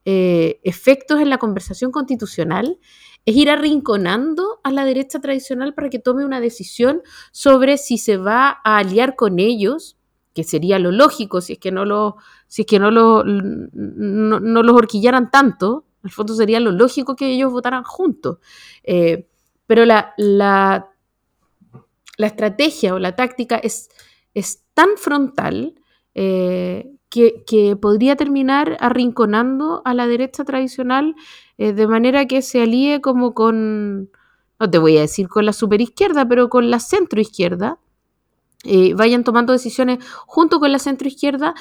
eh, 0.06 0.60
efectos 0.64 1.20
en 1.20 1.30
la 1.30 1.38
conversación 1.38 1.92
constitucional, 1.92 2.80
es 3.26 3.36
ir 3.36 3.50
arrinconando 3.50 4.62
a 4.64 4.72
la 4.72 4.86
derecha 4.86 5.20
tradicional 5.20 5.74
para 5.74 5.90
que 5.90 6.00
tome 6.00 6.24
una 6.24 6.40
decisión 6.40 7.02
sobre 7.32 7.78
si 7.78 7.98
se 7.98 8.16
va 8.16 8.62
a 8.64 8.78
aliar 8.78 9.16
con 9.16 9.40
ellos, 9.40 9.98
que 10.34 10.44
sería 10.46 10.80
lo 10.80 10.92
lógico 10.92 11.42
si 11.42 11.54
es 11.54 11.60
que 11.60 11.72
no, 11.72 11.84
lo, 11.84 12.16
si 12.48 12.62
es 12.62 12.68
que 12.68 12.80
no, 12.80 12.90
lo, 12.90 13.24
no, 13.26 14.40
los 14.40 14.76
horquillaran 14.76 15.30
tanto, 15.30 15.86
en 16.04 16.08
el 16.08 16.12
fondo 16.12 16.36
sería 16.36 16.60
lo 16.62 16.72
lógico 16.72 17.16
que 17.16 17.32
ellos 17.32 17.52
votaran 17.52 17.84
juntos. 17.84 18.38
Eh, 18.84 19.28
pero 19.66 19.84
la, 19.84 20.14
la 22.18 22.28
estrategia 22.28 22.94
o 22.94 23.00
la 23.00 23.16
táctica 23.16 23.58
es 23.58 23.90
es 24.38 24.64
tan 24.76 24.90
frontal 24.98 25.74
eh, 26.14 26.92
que, 27.10 27.76
podría 27.82 28.16
terminar 28.16 28.78
arrinconando 28.80 29.82
a 29.84 29.96
la 29.96 30.06
derecha 30.06 30.44
tradicional 30.44 31.16
eh, 31.58 31.74
de 31.74 31.88
manera 31.88 32.28
que 32.28 32.44
se 32.44 32.62
alíe 32.62 33.02
como 33.02 33.34
con, 33.34 34.12
no 34.60 34.70
te 34.70 34.78
voy 34.78 34.98
a 34.98 35.02
decir 35.02 35.28
con 35.28 35.48
la 35.48 35.54
superizquierda, 35.54 36.28
pero 36.28 36.50
con 36.50 36.70
la 36.70 36.80
centroizquierda, 36.80 37.80
eh, 38.64 38.94
vayan 38.94 39.24
tomando 39.24 39.54
decisiones 39.54 40.06
junto 40.28 40.60
con 40.60 40.72
la 40.72 40.80
centroizquierda, 40.80 41.56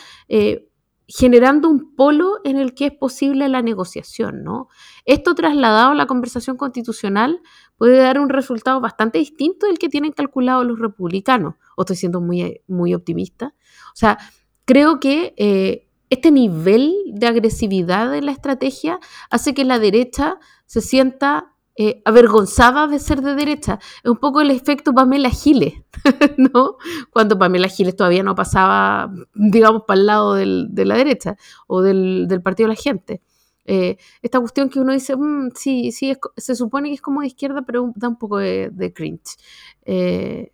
generando 1.09 1.71
un 1.71 1.95
polo 1.95 2.41
en 2.45 2.57
el 2.59 2.75
que 2.75 2.87
es 2.87 2.93
posible 2.93 3.49
la 3.49 3.63
negociación, 3.63 4.43
¿no? 4.43 4.69
Esto 5.05 5.35
trasladado 5.35 5.93
a 5.93 5.95
la 5.95 6.07
conversación 6.07 6.57
constitucional 6.57 7.41
puede 7.77 7.99
dar 7.99 8.19
un 8.19 8.29
resultado 8.29 8.81
bastante 8.81 9.19
distinto 9.19 9.67
del 9.67 9.79
que 9.79 9.89
tienen 9.89 10.13
calculado 10.13 10.65
los 10.65 10.79
republicanos, 10.79 11.55
o 11.77 11.83
estoy 11.83 11.97
siendo 11.97 12.21
muy, 12.21 12.61
muy 12.67 12.95
optimista. 12.95 13.55
O 13.93 13.97
sea, 13.97 14.19
creo 14.65 15.01
que 15.01 15.35
eh, 15.37 15.87
este 16.11 16.31
nivel 16.31 16.95
de 17.13 17.27
agresividad 17.27 18.11
de 18.11 18.23
la 18.23 18.33
estrategia 18.33 18.99
hace 19.31 19.55
que 19.55 19.65
la 19.65 19.79
derecha 19.79 20.39
se 20.67 20.81
sienta 20.81 21.53
eh, 21.79 22.01
avergonzada 22.07 22.87
de 22.87 22.99
ser 22.99 23.21
de 23.21 23.35
derecha. 23.35 23.79
Es 24.03 24.11
un 24.11 24.17
poco 24.17 24.41
el 24.41 24.51
efecto 24.51 24.95
Pamela 24.95 25.29
Giles, 25.29 25.75
¿no? 26.39 26.77
Cuando 27.11 27.39
Pamela 27.39 27.69
Giles 27.69 27.95
todavía 27.95 28.23
no 28.23 28.35
pasaba, 28.35 29.13
digamos, 29.35 29.83
para 29.87 30.01
el 30.01 30.07
lado 30.07 30.35
de 30.35 30.85
la 30.87 30.97
derecha 30.97 31.37
o 31.67 31.83
del, 31.83 32.29
partido 32.43 32.69
de 32.69 32.75
la 32.75 32.81
gente. 32.81 33.21
Eh, 33.67 33.99
esta 34.23 34.41
cuestión 34.41 34.71
que 34.71 34.81
uno 34.81 34.93
dice, 34.93 35.17
mm, 35.17 35.51
sí, 35.55 35.93
sí, 35.93 36.15
se 36.37 36.55
supone 36.55 36.89
que 36.89 36.95
es 36.95 37.01
como 37.01 37.21
de 37.21 37.27
izquierda, 37.27 37.63
pero 37.63 37.93
da 37.97 38.09
un 38.09 38.19
poco 38.19 38.39
de, 38.39 38.93
cringe. 38.95 39.37
Eh, 39.85 40.53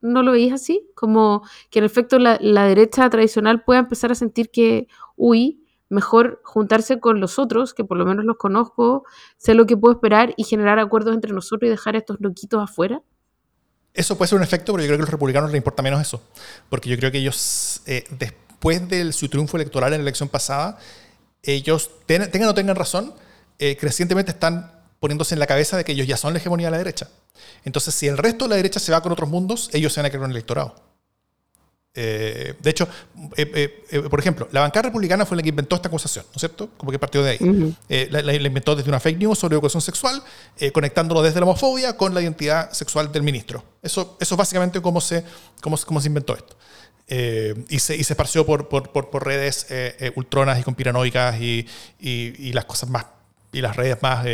¿No 0.00 0.22
lo 0.22 0.32
veis 0.32 0.52
así? 0.52 0.88
Como 0.94 1.42
que 1.70 1.80
en 1.80 1.84
efecto 1.84 2.18
la, 2.18 2.38
la 2.40 2.64
derecha 2.66 3.08
tradicional 3.10 3.64
pueda 3.64 3.80
empezar 3.80 4.12
a 4.12 4.14
sentir 4.14 4.50
que, 4.50 4.86
uy, 5.16 5.66
mejor 5.88 6.40
juntarse 6.44 7.00
con 7.00 7.20
los 7.20 7.38
otros, 7.38 7.74
que 7.74 7.84
por 7.84 7.96
lo 7.96 8.04
menos 8.04 8.24
los 8.24 8.36
conozco, 8.36 9.04
sé 9.36 9.54
lo 9.54 9.66
que 9.66 9.76
puedo 9.76 9.94
esperar 9.94 10.34
y 10.36 10.44
generar 10.44 10.78
acuerdos 10.78 11.14
entre 11.14 11.32
nosotros 11.32 11.68
y 11.68 11.70
dejar 11.70 11.94
a 11.94 11.98
estos 11.98 12.16
loquitos 12.20 12.62
afuera? 12.62 13.02
Eso 13.94 14.18
puede 14.18 14.28
ser 14.28 14.36
un 14.36 14.42
efecto, 14.42 14.72
pero 14.72 14.82
yo 14.82 14.88
creo 14.88 14.98
que 14.98 15.02
a 15.02 15.06
los 15.06 15.10
republicanos 15.10 15.50
les 15.50 15.58
importa 15.58 15.82
menos 15.82 16.00
eso. 16.00 16.22
Porque 16.68 16.90
yo 16.90 16.98
creo 16.98 17.10
que 17.10 17.18
ellos, 17.18 17.80
eh, 17.86 18.04
después 18.10 18.86
de 18.88 19.10
su 19.12 19.28
triunfo 19.28 19.56
electoral 19.56 19.92
en 19.94 20.00
la 20.00 20.02
elección 20.02 20.28
pasada, 20.28 20.78
ellos, 21.46 21.90
tengan 22.06 22.48
o 22.48 22.54
tengan 22.54 22.76
razón, 22.76 23.14
eh, 23.58 23.76
crecientemente 23.78 24.32
están 24.32 24.72
poniéndose 25.00 25.34
en 25.34 25.38
la 25.38 25.46
cabeza 25.46 25.76
de 25.76 25.84
que 25.84 25.92
ellos 25.92 26.06
ya 26.06 26.16
son 26.16 26.32
la 26.32 26.38
hegemonía 26.38 26.66
de 26.68 26.72
la 26.72 26.78
derecha. 26.78 27.08
Entonces, 27.64 27.94
si 27.94 28.06
el 28.06 28.18
resto 28.18 28.44
de 28.44 28.50
la 28.50 28.56
derecha 28.56 28.80
se 28.80 28.92
va 28.92 29.02
con 29.02 29.12
otros 29.12 29.28
mundos, 29.28 29.70
ellos 29.72 29.92
se 29.92 30.00
van 30.00 30.06
a 30.06 30.10
quedar 30.10 30.24
en 30.24 30.30
el 30.30 30.36
electorado. 30.36 30.74
Eh, 31.98 32.54
de 32.60 32.70
hecho, 32.70 32.86
eh, 33.38 33.82
eh, 33.90 34.02
por 34.02 34.20
ejemplo, 34.20 34.46
la 34.52 34.60
bancada 34.60 34.82
republicana 34.82 35.24
fue 35.24 35.34
la 35.34 35.42
que 35.42 35.48
inventó 35.48 35.76
esta 35.76 35.88
acusación, 35.88 36.26
¿no 36.26 36.32
es 36.34 36.40
cierto? 36.40 36.68
Como 36.76 36.92
que 36.92 36.98
partió 36.98 37.22
de 37.22 37.30
ahí. 37.30 38.08
la, 38.10 38.34
inventó 38.34 38.76
desde 38.76 38.90
una 38.90 39.00
fake 39.00 39.18
news 39.18 39.38
sobre 39.38 39.54
educación 39.54 39.80
sexual, 39.80 40.22
conectándolo 40.74 41.22
desde 41.22 41.40
la 41.40 41.46
homofobia 41.46 41.96
con 41.96 42.12
la 42.12 42.20
identidad 42.20 42.70
sexual 42.72 43.10
del 43.10 43.22
ministro. 43.22 43.64
Eso, 43.82 44.18
eso 44.20 44.34
es 44.34 44.38
básicamente 44.38 44.82
cómo 44.82 45.00
se, 45.00 45.24
cómo, 45.62 45.78
cómo 45.86 46.00
se 46.02 46.08
inventó 46.08 46.36
esto. 46.36 46.54
Y, 47.08 47.78
se, 47.78 47.96
y 47.96 48.02
se 48.02 48.12
esparció 48.12 48.44
por, 48.44 48.68
por, 48.68 48.90
por, 48.90 49.24
redes 49.24 49.66
ultronas 50.16 50.58
y 50.58 50.62
conspiranoicas 50.62 51.40
y, 51.40 51.66
y, 52.00 52.52
las 52.52 52.64
cosas 52.64 52.90
más 52.90 53.06
y 53.52 53.60
las 53.60 53.76
redes 53.76 54.02
más 54.02 54.26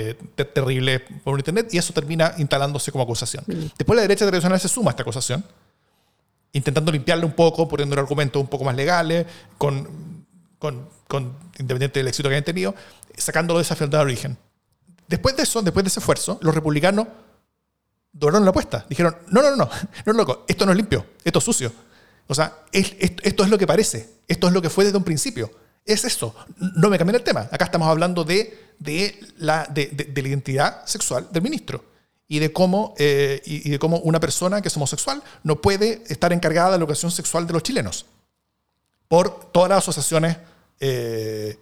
terribles 0.55 1.03
por 1.23 1.39
internet 1.39 1.69
y 1.73 1.79
eso 1.79 1.93
termina 1.93 2.35
instalándose 2.39 2.91
como 2.91 3.05
acusación. 3.05 3.45
Después 3.47 3.95
la 3.97 4.03
derecha 4.03 4.27
tradicional 4.27 4.59
se 4.59 4.69
suma 4.69 4.91
a 4.91 4.93
esta 4.93 5.03
acusación 5.03 5.45
intentando 6.53 6.93
limpiarle 6.93 7.25
un 7.25 7.33
poco, 7.33 7.67
poniendo 7.69 7.99
argumentos 7.99 8.41
un 8.41 8.49
poco 8.49 8.65
más 8.65 8.77
legales, 8.77 9.27
con, 9.59 10.27
con, 10.59 10.89
con, 11.09 11.35
independiente 11.59 12.01
del 12.01 12.09
éxito 12.09 12.29
que 12.29 12.35
hayan 12.35 12.45
tenido, 12.45 12.75
sacándolo 13.17 13.59
de 13.59 13.63
esa 13.63 13.75
fealdad 13.75 14.01
de 14.01 14.05
origen. 14.05 14.39
Después 15.09 15.37
de 15.37 15.43
eso, 15.43 15.63
después 15.63 15.85
de 15.85 15.89
ese 15.89 16.01
esfuerzo, 16.01 16.39
los 16.43 16.55
republicanos 16.55 17.09
doblaron 18.13 18.45
la 18.45 18.51
apuesta. 18.51 18.85
Dijeron, 18.89 19.17
no, 19.29 19.43
no, 19.43 19.51
no, 19.51 19.57
no, 19.57 19.71
no, 20.07 20.13
loco, 20.13 20.45
esto 20.47 20.67
no 20.67 20.73
es 20.73 20.77
limpio, 20.77 21.07
esto 21.25 21.39
es 21.39 21.45
sucio. 21.45 21.73
O 22.27 22.35
sea, 22.35 22.65
esto 22.73 23.45
es 23.45 23.51
lo 23.51 23.59
que 23.59 23.67
parece, 23.67 24.09
esto 24.29 24.47
es 24.47 24.53
lo 24.53 24.63
que 24.63 24.71
fue 24.71 24.85
desde 24.85 24.99
un 24.99 25.05
principio. 25.05 25.51
Es 25.85 26.05
eso, 26.05 26.35
no 26.77 26.89
me 26.89 26.99
cambien 26.99 27.17
el 27.17 27.25
tema. 27.25 27.49
Acá 27.51 27.65
estamos 27.65 27.89
hablando 27.89 28.25
de, 28.25 28.59
la, 29.39 29.67
de, 29.67 29.87
de 29.87 30.23
la 30.23 30.29
identidad 30.29 30.87
sexual 30.87 31.29
del 31.33 31.43
ministro 31.43 31.93
y 32.33 32.39
de 32.39 32.51
cómo, 32.51 32.95
eh, 32.97 33.43
y, 33.45 33.69
de 33.69 33.79
cómo 33.79 33.99
una 33.99 34.19
persona 34.19 34.63
que 34.63 34.69
es 34.69 34.77
homosexual 34.79 35.23
no 35.43 35.61
puede 35.61 36.03
estar 36.09 36.33
encargada 36.33 36.71
de 36.71 36.79
la 36.79 36.85
educación 36.85 37.11
sexual 37.11 37.47
de 37.47 37.53
los 37.53 37.63
chilenos 37.63 38.07
por 39.07 39.53
todas 39.53 39.69
las 39.69 39.79
asociaciones 39.81 40.39
eh, 40.81 41.59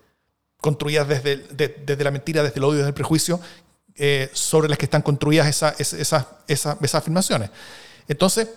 construidas 0.58 1.08
desde, 1.08 2.04
la 2.04 2.12
mentira, 2.12 2.44
desde 2.44 2.58
el 2.58 2.64
odio, 2.64 2.76
desde 2.76 2.90
el 2.90 2.94
prejuicio, 2.94 3.40
eh, 3.96 4.30
sobre 4.32 4.68
las 4.68 4.78
que 4.78 4.84
están 4.84 5.02
construidas 5.02 5.48
esas 5.48 6.94
afirmaciones. 6.94 7.50
Entonces, 8.06 8.48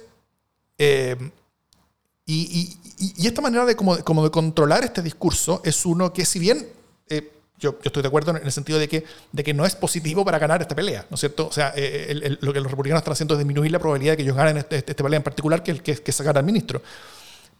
eh, 2.28 2.70
y, 3.00 3.28
esta 3.28 3.42
manera 3.42 3.66
de, 3.66 3.76
como, 3.76 3.98
como, 4.00 4.24
de 4.24 4.32
controlar 4.32 4.84
este 4.84 5.02
discurso 5.02 5.62
es 5.66 5.86
uno 5.86 6.14
que 6.14 6.26
si 6.26 6.40
bien 6.40 6.68
eh, 7.10 7.32
yo, 7.60 7.78
estoy 7.84 8.02
de 8.02 8.08
acuerdo 8.08 8.32
en 8.32 8.44
el 8.44 8.52
sentido 8.52 8.80
de 8.80 8.88
que, 8.88 9.04
de 9.32 9.44
que 9.44 9.54
no 9.54 9.66
es 9.66 9.76
positivo 9.76 10.24
para 10.24 10.40
ganar 10.40 10.62
esta 10.62 10.76
pelea, 10.76 11.06
¿no 11.10 11.16
es 11.16 11.20
cierto? 11.20 11.48
O 11.48 11.52
sea, 11.52 11.74
eh, 11.76 12.38
lo 12.42 12.54
que 12.54 12.60
los 12.60 12.72
republicanos 12.72 13.02
están 13.02 13.14
haciendo 13.14 13.34
es 13.34 13.40
disminuir 13.40 13.72
la 13.72 13.80
probabilidad 13.80 14.14
de 14.14 14.18
que 14.18 14.24
ellos 14.24 14.36
ganen 14.36 14.58
esta 14.58 14.76
este, 14.76 14.92
este 14.92 15.04
pelea 15.04 15.18
en 15.18 15.24
particular, 15.24 15.64
que 15.64 15.72
el 15.72 15.84
que, 15.84 15.96
que 15.96 16.12
sacar 16.12 16.38
al 16.38 16.44
ministro. 16.46 16.82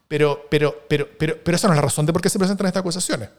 Pero, 0.08 0.46
pero, 0.50 0.84
pero, 0.88 1.08
pero, 1.18 1.38
pero 1.44 1.56
esa 1.56 1.68
no 1.68 1.74
es 1.74 1.78
la 1.78 1.82
razón 1.82 2.06
de 2.06 2.14
por 2.14 2.22
qué 2.22 2.30
se 2.30 2.40
presentan 2.40 2.68
estas 2.68 2.82
acusaciones 2.82 3.30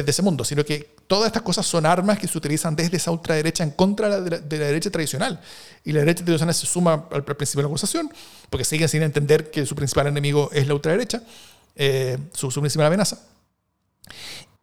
desde 0.00 0.10
ese 0.10 0.22
mundo, 0.22 0.44
sino 0.44 0.64
que 0.64 0.94
todas 1.06 1.26
estas 1.26 1.42
cosas 1.42 1.66
son 1.66 1.86
armas 1.86 2.18
que 2.18 2.28
se 2.28 2.38
utilizan 2.38 2.76
desde 2.76 2.96
esa 2.96 3.10
ultraderecha 3.10 3.64
en 3.64 3.72
contra 3.72 4.20
de 4.20 4.30
la, 4.30 4.38
derecha 4.38 4.90
tradicional. 4.90 5.40
Y 5.84 5.92
la 5.92 6.00
derecha 6.00 6.24
tradicional 6.24 6.54
se 6.54 6.66
suma 6.66 7.08
al, 7.10 7.24
principio 7.24 7.60
de 7.60 7.62
la 7.64 7.68
acusación, 7.68 8.10
porque 8.48 8.64
siguen 8.64 8.88
sin 8.88 9.02
entender 9.02 9.50
que 9.50 9.66
su 9.66 9.74
principal 9.74 10.06
enemigo 10.06 10.50
es 10.52 10.68
la 10.68 10.74
ultraderecha, 10.74 11.22
eh, 11.74 12.16
su, 12.32 12.50
su, 12.50 12.60
principal 12.60 12.86
amenaza. 12.86 13.18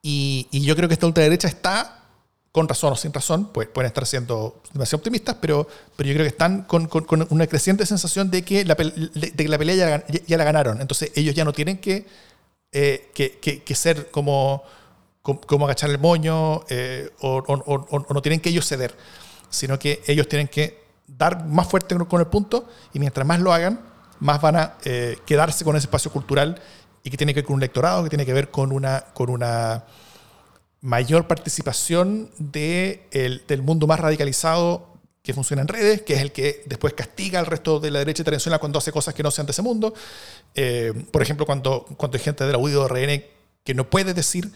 Y, 0.01 0.47
yo 0.51 0.75
creo 0.75 0.87
que 0.87 0.93
esta 0.93 1.05
ultraderecha 1.05 1.49
está, 1.49 1.99
con 2.53 2.67
razón 2.69 2.93
o 2.93 2.95
sin 2.95 3.11
razón, 3.11 3.51
pues 3.51 3.67
pueden 3.67 3.87
estar 3.87 4.05
siendo 4.05 4.61
demasiado 4.71 4.99
optimistas, 4.99 5.35
pero, 5.41 5.67
pero 5.97 6.07
yo 6.07 6.13
creo 6.15 6.23
que 6.23 6.29
están 6.29 6.63
con, 6.63 6.87
una 7.29 7.47
creciente 7.47 7.85
sensación 7.85 8.31
de 8.31 8.43
que 8.43 8.63
la, 8.63 8.75
de 8.75 9.33
que 9.35 9.49
la 9.49 9.57
pelea 9.57 10.03
ya, 10.25 10.37
la 10.37 10.43
ganaron. 10.45 10.79
Entonces 10.79 11.11
ellos 11.15 11.35
ya 11.35 11.43
no 11.43 11.51
tienen 11.51 11.79
que, 11.79 12.05
eh, 12.71 13.11
que 13.13 13.75
ser 13.75 14.09
como 14.11 14.63
cómo 15.35 15.65
agachar 15.65 15.89
el 15.89 15.99
moño 15.99 16.63
eh, 16.69 17.09
o, 17.21 18.05
no 18.09 18.21
tienen 18.21 18.39
que 18.39 18.49
ellos 18.49 18.67
ceder, 18.67 18.95
sino 19.49 19.77
que 19.77 20.01
ellos 20.07 20.27
tienen 20.27 20.47
que 20.47 20.83
dar 21.05 21.45
más 21.45 21.67
fuerte 21.67 21.95
con 21.95 22.21
el 22.21 22.27
punto 22.27 22.67
y 22.93 22.99
mientras 22.99 23.25
más 23.25 23.39
lo 23.39 23.53
hagan, 23.53 23.81
más 24.19 24.41
van 24.41 24.55
a 24.55 24.77
eh, 24.83 25.17
quedarse 25.25 25.63
con 25.63 25.75
ese 25.75 25.85
espacio 25.85 26.11
cultural 26.11 26.61
y 27.03 27.09
que 27.09 27.17
tiene 27.17 27.33
que 27.33 27.41
ver 27.41 27.45
con 27.45 27.55
un 27.55 27.61
lectorado, 27.61 28.03
que 28.03 28.09
tiene 28.09 28.25
que 28.25 28.33
ver 28.33 28.49
con 28.49 28.71
una, 28.71 29.01
con 29.13 29.29
una 29.29 29.85
mayor 30.81 31.27
participación 31.27 32.31
de 32.37 33.07
el, 33.11 33.43
del 33.47 33.61
mundo 33.61 33.87
más 33.87 33.99
radicalizado 33.99 34.97
que 35.27 35.33
funciona 35.33 35.61
en 35.61 35.67
redes, 35.67 36.03
que 36.03 36.13
es 36.13 36.21
el 36.21 36.31
que 36.31 36.63
después 36.67 36.93
castiga 36.93 37.39
al 37.39 37.45
resto 37.45 37.81
de 37.81 37.91
la 37.91 37.99
derecha 37.99 38.23
tradicional 38.23 38.61
cuando 38.61 38.79
hace 38.79 38.93
cosas 38.93 39.13
que 39.13 39.23
no 39.23 39.29
sean 39.29 39.45
de 39.45 39.51
ese 39.51 39.61
mundo. 39.61 39.93
Eh, 40.55 40.93
por 41.11 41.21
ejemplo, 41.21 41.45
cuando, 41.45 41.85
cuando 41.97 42.17
hay 42.17 42.23
gente 42.23 42.45
de 42.45 42.51
la 42.53 42.57
UIDO 42.57 42.87
de 42.87 42.87
RN 42.87 43.23
que 43.65 43.73
no 43.73 43.89
puede 43.89 44.13
decir 44.13 44.49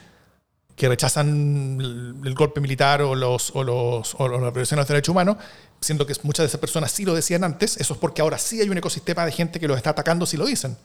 que 0.81 0.89
rechazan 0.89 1.77
el 2.25 2.33
golpe 2.33 2.59
militar 2.59 3.03
o, 3.03 3.13
los, 3.13 3.51
o, 3.53 3.63
los, 3.63 4.15
o 4.17 4.27
la 4.27 4.51
protección 4.51 4.77
de 4.77 4.81
los 4.81 4.87
derechos 4.87 5.09
humanos, 5.13 5.37
siendo 5.79 6.07
que 6.07 6.15
muchas 6.23 6.41
de 6.41 6.47
esas 6.47 6.59
personas 6.59 6.91
sí 6.91 7.05
lo 7.05 7.13
decían 7.13 7.43
antes, 7.43 7.77
eso 7.77 7.93
es 7.93 7.99
porque 7.99 8.23
ahora 8.23 8.39
sí 8.39 8.59
hay 8.61 8.67
un 8.67 8.79
ecosistema 8.79 9.23
de 9.23 9.31
gente 9.31 9.59
que 9.59 9.67
los 9.67 9.77
está 9.77 9.91
atacando 9.91 10.25
si 10.25 10.37
lo 10.37 10.45
dicen. 10.47 10.75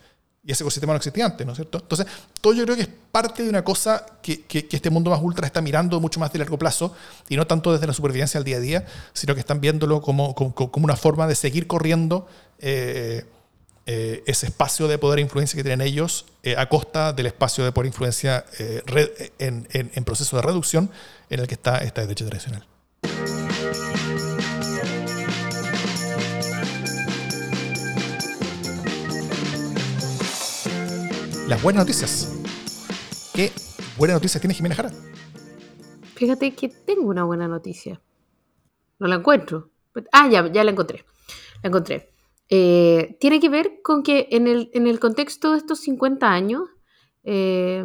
Y 0.45 0.53
ese 0.53 0.65
ecosistema 0.65 0.93
no 0.93 0.99
existía 0.99 1.25
antes, 1.25 1.47
¿no 1.47 1.55
es 1.55 1.57
cierto? 1.57 1.79
Entonces, 1.79 2.07
todo 2.43 2.53
yo 2.53 2.65
creo 2.65 2.77
que 2.77 2.83
es 2.83 2.91
parte 3.11 3.43
de 3.43 3.49
una 3.49 3.65
cosa 3.65 4.05
que, 4.21 4.43
que, 4.43 4.69
este 4.71 4.91
mundo 4.91 5.09
más 5.09 5.23
ultra 5.23 5.47
está 5.47 5.63
mirando 5.63 5.99
mucho 5.99 6.21
más 6.21 6.31
de 6.31 6.41
largo 6.41 6.59
plazo 6.59 6.95
y 7.31 7.37
no 7.37 7.47
tanto 7.47 7.73
desde 7.73 7.87
la 7.87 7.95
supervivencia 7.95 8.37
al 8.37 8.45
día 8.45 8.59
a 8.59 8.61
día, 8.61 8.87
sino 9.15 9.33
que 9.33 9.41
están 9.41 9.63
viéndolo 9.63 10.03
como, 10.03 10.35
como, 10.35 10.53
como 10.53 10.85
una 10.85 10.97
forma 10.97 11.27
de 11.27 11.37
seguir 11.37 11.67
corriendo 11.67 12.29
eh, 12.59 13.25
eh, 13.89 14.25
ese 14.27 14.47
espacio 14.47 14.89
de 14.89 14.99
poder 14.99 15.21
e 15.21 15.23
influencia 15.23 15.57
que 15.57 15.63
tienen 15.63 15.81
ellos 15.81 16.27
eh, 16.43 16.57
a 16.59 16.69
costa 16.69 17.13
del 17.13 17.27
espacio 17.27 17.65
de 17.65 17.71
poder 17.71 17.87
e 17.87 17.89
influencia 17.91 18.45
eh, 18.59 18.83
en, 19.39 20.05
proceso 20.05 20.35
de 20.35 20.43
reducción 20.43 20.91
en 21.31 21.39
el 21.39 21.47
que 21.47 21.55
está 21.55 21.79
esta 21.79 22.01
derecha 22.01 22.27
tradicional. 22.27 22.67
Las 31.47 31.63
buenas 31.63 31.85
noticias. 31.85 32.33
¿Qué 33.33 33.53
buenas 33.97 34.17
noticias 34.17 34.41
tiene 34.41 34.55
Jimena 34.55 34.75
Jara? 34.75 34.91
Fíjate 36.17 36.53
que 36.57 36.71
tengo 36.71 37.09
una 37.09 37.23
buena 37.23 37.47
noticia. 37.47 38.01
No 38.99 39.07
la 39.07 39.15
encuentro. 39.15 39.71
Ah, 40.11 40.29
ya, 40.29 40.51
ya 40.51 40.65
la 40.65 40.73
encontré. 40.73 41.05
La 41.63 41.69
encontré. 41.69 42.16
Eh, 42.49 43.17
tiene 43.21 43.41
que 43.41 43.49
ver 43.49 43.81
con 43.83 44.03
que 44.03 44.29
en 44.31 44.47
el, 44.47 44.71
en 44.73 44.87
el, 44.87 45.01
contexto 45.01 45.53
de 45.53 45.59
estos 45.59 45.81
50 45.81 46.31
años, 46.31 46.63
eh, 47.25 47.85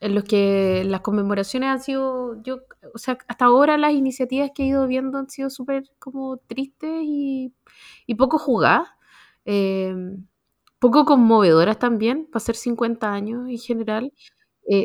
en 0.00 0.14
los 0.14 0.24
que 0.24 0.84
las 0.84 1.00
conmemoraciones 1.00 1.68
han 1.70 1.80
sido, 1.80 2.42
yo, 2.42 2.58
o 2.94 2.98
sea, 2.98 3.18
hasta 3.28 3.44
ahora 3.46 3.78
las 3.78 3.92
iniciativas 3.92 4.50
que 4.54 4.64
he 4.64 4.66
ido 4.66 4.86
viendo 4.86 5.18
han 5.18 5.30
sido 5.30 5.50
súper 5.50 5.84
como 5.98 6.38
tristes 6.38 7.02
y, 7.04 7.54
y 8.06 8.14
poco 8.16 8.38
jugadas, 8.38 8.88
eh, 9.44 9.94
poco 10.80 11.04
conmovedoras 11.04 11.78
también, 11.78 12.26
para 12.26 12.44
ser 12.44 12.56
50 12.56 13.12
años 13.12 13.48
en 13.48 13.58
general. 13.58 14.12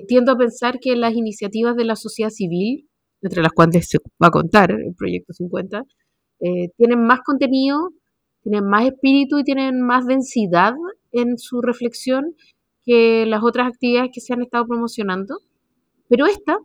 tiendo 0.08 0.32
a 0.32 0.38
pensar 0.38 0.80
que 0.80 0.96
las 0.96 1.14
iniciativas 1.14 1.76
de 1.76 1.86
la 1.86 1.96
sociedad 1.96 2.30
civil, 2.30 2.90
entre 3.22 3.42
las 3.42 3.52
cuales 3.54 3.88
se 3.90 4.00
va 4.22 4.28
a 4.28 4.32
contar 4.32 4.72
el 4.72 4.96
proyecto 4.96 5.34
50, 5.34 5.84
tienen 6.78 7.04
más 7.06 7.20
contenido 7.22 7.92
tienen 8.44 8.68
más 8.68 8.86
espíritu 8.86 9.40
y 9.40 9.44
tienen 9.44 9.82
más 9.82 10.06
densidad 10.06 10.74
en 11.12 11.38
su 11.38 11.62
reflexión 11.62 12.36
que 12.86 13.26
las 13.26 13.44
otras 13.44 13.68
actividades 13.68 14.12
que 14.14 14.22
se 14.22 14.34
han 14.34 14.42
estado 14.42 14.68
promocionando. 14.68 15.40
Pero 16.10 16.26
esta 16.26 16.58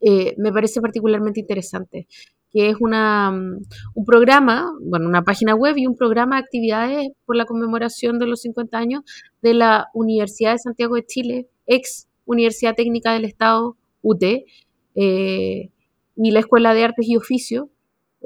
eh, 0.00 0.34
me 0.36 0.52
parece 0.52 0.80
particularmente 0.80 1.40
interesante, 1.40 2.08
que 2.50 2.70
es 2.70 2.76
una, 2.80 3.30
mm, 3.30 3.62
un 3.94 4.04
programa, 4.04 4.72
bueno, 4.80 5.08
una 5.08 5.22
página 5.22 5.54
web 5.54 5.76
y 5.78 5.86
un 5.86 5.96
programa 5.96 6.36
de 6.36 6.42
actividades 6.42 7.08
por 7.24 7.36
la 7.36 7.44
conmemoración 7.44 8.18
de 8.18 8.26
los 8.26 8.40
50 8.42 8.76
años 8.78 9.02
de 9.42 9.54
la 9.54 9.88
Universidad 9.94 10.52
de 10.52 10.58
Santiago 10.58 10.96
de 10.96 11.06
Chile, 11.06 11.48
ex 11.66 12.08
Universidad 12.24 12.74
Técnica 12.74 13.12
del 13.12 13.24
Estado, 13.24 13.76
UT, 14.02 14.22
eh, 14.94 15.70
y 16.16 16.30
la 16.30 16.40
Escuela 16.40 16.74
de 16.74 16.84
Artes 16.84 17.06
y 17.08 17.16
Oficios. 17.16 17.68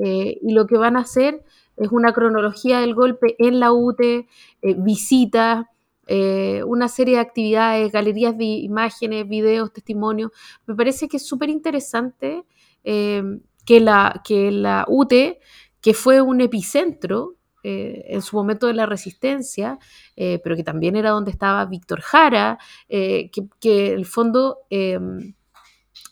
Eh, 0.02 0.38
y 0.42 0.52
lo 0.52 0.66
que 0.66 0.76
van 0.76 0.96
a 0.96 1.00
hacer 1.00 1.42
es 1.76 1.92
una 1.92 2.12
cronología 2.12 2.80
del 2.80 2.94
golpe 2.94 3.36
en 3.38 3.60
la 3.60 3.72
UTE, 3.72 4.26
eh, 4.62 4.74
visitas, 4.78 5.66
eh, 6.06 6.62
una 6.64 6.88
serie 6.88 7.16
de 7.16 7.20
actividades, 7.20 7.92
galerías 7.92 8.36
de 8.36 8.44
imágenes, 8.44 9.28
videos, 9.28 9.72
testimonios. 9.72 10.30
Me 10.66 10.74
parece 10.74 11.08
que 11.08 11.18
es 11.18 11.26
súper 11.26 11.50
interesante 11.50 12.44
eh, 12.84 13.22
que, 13.64 13.80
la, 13.80 14.22
que 14.24 14.50
la 14.50 14.84
UTE, 14.88 15.40
que 15.80 15.94
fue 15.94 16.20
un 16.20 16.40
epicentro 16.40 17.34
en 17.68 18.22
su 18.22 18.36
momento 18.36 18.68
de 18.68 18.74
la 18.74 18.86
resistencia, 18.86 19.80
pero 20.14 20.54
que 20.54 20.62
también 20.62 20.94
era 20.94 21.10
donde 21.10 21.32
estaba 21.32 21.64
Víctor 21.64 22.00
Jara, 22.00 22.60
que, 22.88 23.28
que 23.58 23.92
el 23.92 24.06
fondo 24.06 24.58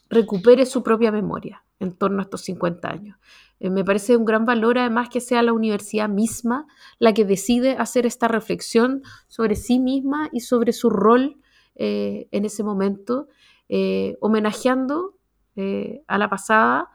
recupere 0.09 0.67
su 0.67 0.83
propia 0.83 1.13
memoria 1.13 1.65
en 1.79 1.93
torno 1.93 2.19
a 2.19 2.23
estos 2.23 2.41
50 2.43 2.89
años. 2.89 3.19
Eh, 3.65 3.71
me 3.71 3.83
parece 3.83 4.15
un 4.19 4.27
gran 4.27 4.45
valor 4.45 4.77
además 4.77 5.09
que 5.09 5.23
sea 5.23 5.43
la 5.43 5.55
universidad 5.55 6.07
misma 6.07 6.67
la 6.99 7.15
que 7.15 7.25
decide 7.25 7.79
hacer 7.79 8.05
esta 8.05 8.29
reflexión 8.29 9.03
sobre 9.27 9.57
sí 9.57 9.79
misma 9.79 10.29
y 10.33 10.41
sobre 10.41 10.75
su 10.75 10.91
rol 10.91 11.41
eh, 11.75 12.29
en 12.31 12.45
ese 12.45 12.63
momento, 12.63 13.27
eh, 13.71 14.19
homenajeando 14.21 15.15
a 16.09 16.19
la 16.19 16.29
pasada 16.29 16.91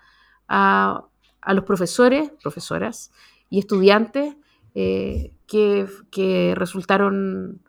a, 0.48 1.08
los 1.48 1.64
profesores, 1.64 2.32
profesoras 2.44 3.12
y 3.50 3.60
estudiantes 3.60 4.36
que, 4.74 5.88
que, 6.12 6.54
resultaron 6.56 7.62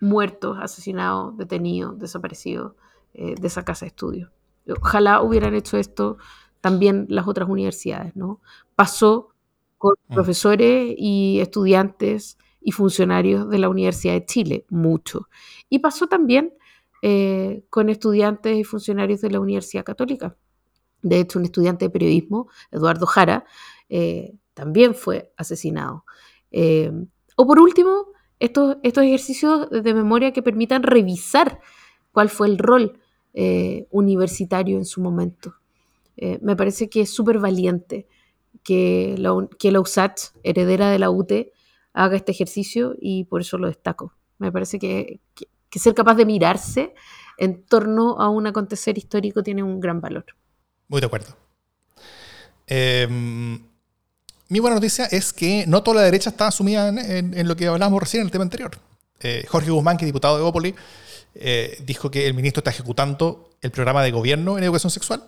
muertos, 0.00 0.58
asesinados, 0.60 1.36
detenidos, 1.38 1.96
desaparecidos 1.98 2.72
de 3.14 3.46
esa 3.46 3.64
casa 3.64 3.84
de 3.84 3.90
estudio. 3.90 4.32
Ojalá 4.80 5.22
hubieran 5.22 5.54
hecho 5.54 5.76
esto 5.76 6.18
también 6.60 7.06
las 7.10 7.28
otras 7.28 7.48
universidades, 7.48 8.16
¿no? 8.16 8.40
Pasó 8.74 9.34
con 9.76 9.94
mm. 10.08 10.14
profesores 10.14 10.94
y 10.96 11.40
estudiantes 11.40 12.38
y 12.60 12.72
funcionarios 12.72 13.50
de 13.50 13.58
la 13.58 13.68
Universidad 13.68 14.14
de 14.14 14.24
Chile, 14.24 14.64
mucho. 14.70 15.28
Y 15.68 15.80
pasó 15.80 16.06
también 16.06 16.54
eh, 17.02 17.64
con 17.68 17.90
estudiantes 17.90 18.56
y 18.56 18.64
funcionarios 18.64 19.20
de 19.20 19.30
la 19.30 19.40
Universidad 19.40 19.84
Católica. 19.84 20.38
De 21.02 21.20
hecho, 21.20 21.38
un 21.38 21.44
estudiante 21.44 21.84
de 21.84 21.90
periodismo, 21.90 22.48
Eduardo 22.72 23.04
Jara, 23.04 23.44
eh, 23.90 24.34
también 24.54 24.94
fue 24.94 25.34
asesinado. 25.36 26.06
Eh, 26.50 26.90
o 27.36 27.46
por 27.46 27.60
último, 27.60 28.06
estos, 28.38 28.78
estos 28.82 29.04
ejercicios 29.04 29.68
de 29.68 29.92
memoria 29.92 30.32
que 30.32 30.42
permitan 30.42 30.82
revisar 30.82 31.60
cuál 32.10 32.30
fue 32.30 32.46
el 32.46 32.56
rol 32.56 33.00
eh, 33.34 33.86
universitario 33.90 34.76
en 34.76 34.84
su 34.84 35.00
momento. 35.00 35.54
Eh, 36.16 36.38
me 36.40 36.54
parece 36.54 36.88
que 36.88 37.00
es 37.00 37.10
súper 37.10 37.40
valiente 37.40 38.06
que 38.62 39.16
la, 39.18 39.34
que 39.58 39.76
USACH, 39.76 40.30
heredera 40.44 40.90
de 40.90 41.00
la 41.00 41.10
UTE, 41.10 41.52
haga 41.92 42.16
este 42.16 42.32
ejercicio 42.32 42.94
y 43.00 43.24
por 43.24 43.40
eso 43.40 43.58
lo 43.58 43.66
destaco. 43.66 44.12
Me 44.38 44.52
parece 44.52 44.78
que, 44.78 45.20
ser 45.70 45.94
capaz 45.94 46.14
de 46.14 46.26
mirarse 46.26 46.94
en 47.36 47.64
torno 47.64 48.20
a 48.20 48.28
un 48.28 48.46
acontecer 48.46 48.96
histórico 48.96 49.42
tiene 49.42 49.64
un 49.64 49.80
gran 49.80 50.00
valor. 50.00 50.24
Muy 50.86 51.00
de 51.00 51.06
acuerdo. 51.06 51.36
Em, 52.66 53.60
mi 54.48 54.60
buena 54.60 54.76
noticia 54.76 55.06
es 55.06 55.32
que 55.32 55.64
no 55.66 55.82
toda 55.82 55.96
la 55.96 56.02
derecha 56.02 56.30
está 56.30 56.46
asumida 56.46 56.88
en, 56.88 57.48
lo 57.48 57.56
que 57.56 57.66
hablábamos 57.66 58.00
recién 58.00 58.20
en 58.20 58.26
el 58.26 58.30
tema 58.30 58.44
anterior. 58.44 58.70
Eh, 59.20 59.44
Jorge 59.48 59.70
Guzmán, 59.70 59.96
que 59.96 60.04
es 60.04 60.08
diputado 60.08 60.36
de 60.36 60.44
Opoli, 60.44 60.74
eh, 61.34 61.78
dijo 61.84 62.10
que 62.10 62.26
el 62.26 62.34
ministro 62.34 62.60
está 62.60 62.70
ejecutando 62.70 63.50
el 63.60 63.70
programa 63.70 64.02
de 64.02 64.10
gobierno 64.10 64.56
en 64.58 64.64
educación 64.64 64.90
sexual. 64.90 65.24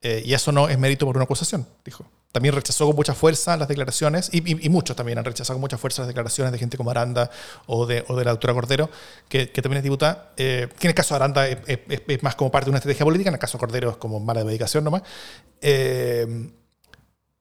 Eh, 0.00 0.22
y 0.24 0.34
eso 0.34 0.50
no 0.50 0.68
es 0.68 0.78
mérito 0.78 1.06
por 1.06 1.16
una 1.16 1.24
acusación, 1.24 1.66
dijo. 1.84 2.04
También 2.32 2.54
rechazó 2.54 2.86
con 2.86 2.96
mucha 2.96 3.14
fuerza 3.14 3.56
las 3.56 3.68
declaraciones, 3.68 4.30
y, 4.32 4.68
muchos 4.70 4.96
también 4.96 5.18
han 5.18 5.24
rechazado 5.24 5.56
con 5.56 5.60
mucha 5.60 5.76
fuerza 5.76 6.02
las 6.02 6.08
declaraciones 6.08 6.50
de 6.50 6.58
gente 6.58 6.76
como 6.76 6.90
Aranda 6.90 7.30
o 7.66 7.86
de, 7.86 8.04
o 8.08 8.16
de 8.16 8.24
la 8.24 8.30
doctora 8.30 8.54
Cordero, 8.54 8.90
que, 9.28 9.46
también 9.46 9.76
es 9.78 9.82
diputada, 9.84 10.32
que 10.34 10.62
en 10.62 10.88
el 10.88 10.94
caso 10.94 11.14
de 11.14 11.16
Aranda 11.16 11.46
es, 11.46 12.22
más 12.22 12.34
como 12.34 12.50
parte 12.50 12.66
de 12.66 12.70
una 12.70 12.78
estrategia 12.78 13.04
política, 13.04 13.28
en 13.28 13.34
el 13.34 13.40
caso 13.40 13.58
de 13.58 13.60
Cordero 13.60 13.90
es 13.90 13.96
como 13.98 14.18
mala 14.18 14.44
medicación 14.44 14.82
nomás. 14.82 15.02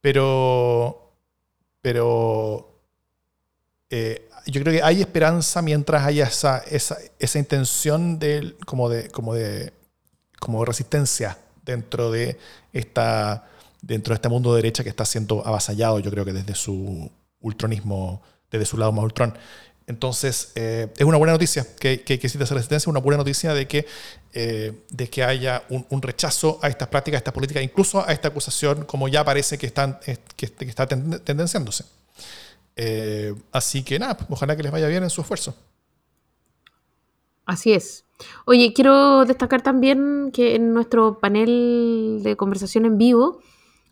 pero, 0.01 1.13
pero 1.81 2.71
yo 4.45 4.61
creo 4.61 4.73
que 4.73 4.83
hay 4.83 5.01
esperanza 5.01 5.61
mientras 5.61 6.05
haya 6.05 6.25
esa, 6.25 6.59
esa, 6.59 6.97
esa 7.19 7.39
intención 7.39 8.19
de, 8.19 8.55
como, 8.65 8.89
de, 8.89 9.09
como, 9.09 9.33
de, 9.33 9.73
como 10.39 10.63
resistencia 10.65 11.37
dentro 11.63 12.11
de, 12.11 12.37
esta, 12.73 13.45
dentro 13.81 14.13
de 14.13 14.15
este 14.15 14.29
mundo 14.29 14.53
de 14.53 14.61
derecha 14.61 14.83
que 14.83 14.89
está 14.89 15.05
siendo 15.05 15.45
avasallado, 15.45 15.99
yo 15.99 16.11
creo 16.11 16.25
que 16.25 16.33
desde 16.33 16.55
su 16.55 17.11
ultronismo, 17.39 18.21
desde 18.49 18.65
su 18.65 18.77
lado 18.77 18.91
más 18.91 19.03
ultrón. 19.03 19.37
Entonces, 19.87 20.51
eh, 20.55 20.87
es 20.95 21.05
una 21.05 21.17
buena 21.17 21.33
noticia 21.33 21.65
que, 21.79 22.01
que, 22.01 22.13
exista 22.13 22.43
esa 22.43 22.53
resistencia, 22.53 22.89
una 22.89 22.99
buena 22.99 23.17
noticia 23.17 23.53
de 23.53 23.67
que, 23.67 23.85
eh, 24.33 24.73
de 24.89 25.09
que 25.09 25.23
haya 25.23 25.63
un, 25.69 26.01
rechazo 26.01 26.59
a 26.61 26.69
estas 26.69 26.87
prácticas, 26.87 27.17
a 27.17 27.19
estas 27.19 27.33
políticas, 27.33 27.63
incluso 27.63 28.07
a 28.07 28.13
esta 28.13 28.29
acusación, 28.29 28.85
como 28.85 29.07
ya 29.07 29.25
parece 29.25 29.57
que, 29.57 29.65
están, 29.65 29.99
que, 30.05 30.17
que 30.37 30.65
está 30.65 30.87
tendenciándose. 30.87 31.83
Eh, 32.83 33.35
así 33.51 33.83
que 33.83 33.99
nada, 33.99 34.17
ojalá 34.27 34.57
que 34.57 34.63
les 34.63 34.71
vaya 34.71 34.87
bien 34.87 35.03
en 35.03 35.11
su 35.11 35.21
esfuerzo. 35.21 35.55
Así 37.45 37.73
es. 37.73 38.05
Oye, 38.45 38.73
quiero 38.73 39.23
destacar 39.25 39.61
también 39.61 40.31
que 40.33 40.55
en 40.55 40.73
nuestro 40.73 41.19
panel 41.19 42.21
de 42.23 42.35
conversación 42.35 42.85
en 42.85 42.97
vivo, 42.97 43.39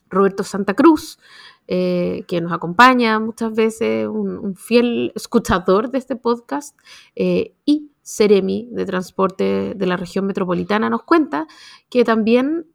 Roberto 0.09 0.43
Santa 0.43 0.73
Cruz, 0.73 1.19
eh, 1.67 2.23
que 2.27 2.41
nos 2.41 2.51
acompaña 2.51 3.19
muchas 3.19 3.53
veces, 3.53 4.07
un, 4.07 4.55
fiel 4.55 5.11
escuchador 5.15 5.91
de 5.91 5.99
este 5.99 6.15
podcast, 6.15 6.75
eh, 7.15 7.53
y 7.65 7.91
Seremi 8.01 8.69
de 8.71 8.87
Transporte 8.87 9.75
de 9.75 9.85
la 9.85 9.97
región 9.97 10.25
metropolitana, 10.25 10.89
nos 10.89 11.03
cuenta 11.03 11.45
que 11.91 12.03
también 12.03 12.65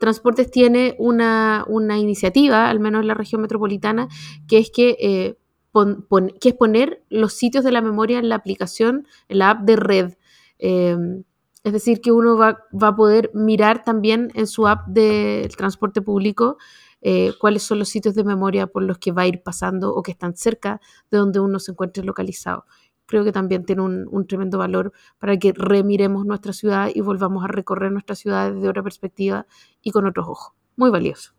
Transportes 0.00 0.50
tiene 0.50 0.96
una, 0.98 1.66
iniciativa, 1.98 2.70
al 2.70 2.80
menos 2.80 3.02
en 3.02 3.08
la 3.08 3.12
región 3.12 3.42
metropolitana, 3.42 4.08
que 4.48 4.56
es 4.56 4.70
que, 4.70 4.96
eh, 4.98 5.38
que 6.40 6.48
es 6.48 6.54
poner 6.54 7.04
los 7.10 7.34
sitios 7.34 7.64
de 7.64 7.70
la 7.70 7.82
memoria 7.82 8.18
en 8.18 8.30
la 8.30 8.36
aplicación, 8.36 9.06
en 9.28 9.38
la 9.40 9.50
app 9.50 9.60
de 9.66 9.76
red. 9.76 10.14
Em, 10.58 11.24
es 11.64 11.72
decir, 11.74 12.00
que 12.00 12.12
uno 12.12 12.38
va, 12.38 12.64
a 12.80 12.96
poder 12.96 13.30
mirar 13.34 13.84
también 13.84 14.30
en 14.34 14.46
su 14.46 14.66
app 14.66 14.88
del 14.88 15.54
transporte 15.54 16.00
público 16.00 16.56
eh, 17.02 17.34
cuáles 17.38 17.62
son 17.62 17.78
los 17.78 17.90
sitios 17.90 18.14
de 18.14 18.24
memoria 18.24 18.68
por 18.68 18.82
los 18.82 18.96
que 18.96 19.12
va 19.12 19.22
a 19.22 19.26
ir 19.26 19.42
pasando 19.42 19.94
o 19.94 20.02
que 20.02 20.12
están 20.12 20.34
cerca 20.34 20.80
de 21.10 21.18
donde 21.18 21.40
uno 21.40 21.58
se 21.58 21.72
encuentre 21.72 22.04
localizado 22.04 22.64
creo 23.10 23.24
que 23.24 23.32
también 23.32 23.64
tiene 23.64 23.82
un, 23.82 24.26
tremendo 24.28 24.56
valor 24.56 24.92
para 25.18 25.36
que 25.36 25.52
remiremos 25.52 26.24
nuestra 26.24 26.52
ciudad 26.52 26.90
y 26.94 27.00
volvamos 27.00 27.42
a 27.44 27.48
recorrer 27.48 27.90
nuestra 27.90 28.14
ciudad 28.14 28.52
desde 28.52 28.68
otra 28.68 28.84
perspectiva 28.84 29.46
y 29.82 29.90
con 29.90 30.06
otros 30.06 30.28
ojos. 30.28 30.52
Muy 30.76 30.90
valioso. 30.90 31.32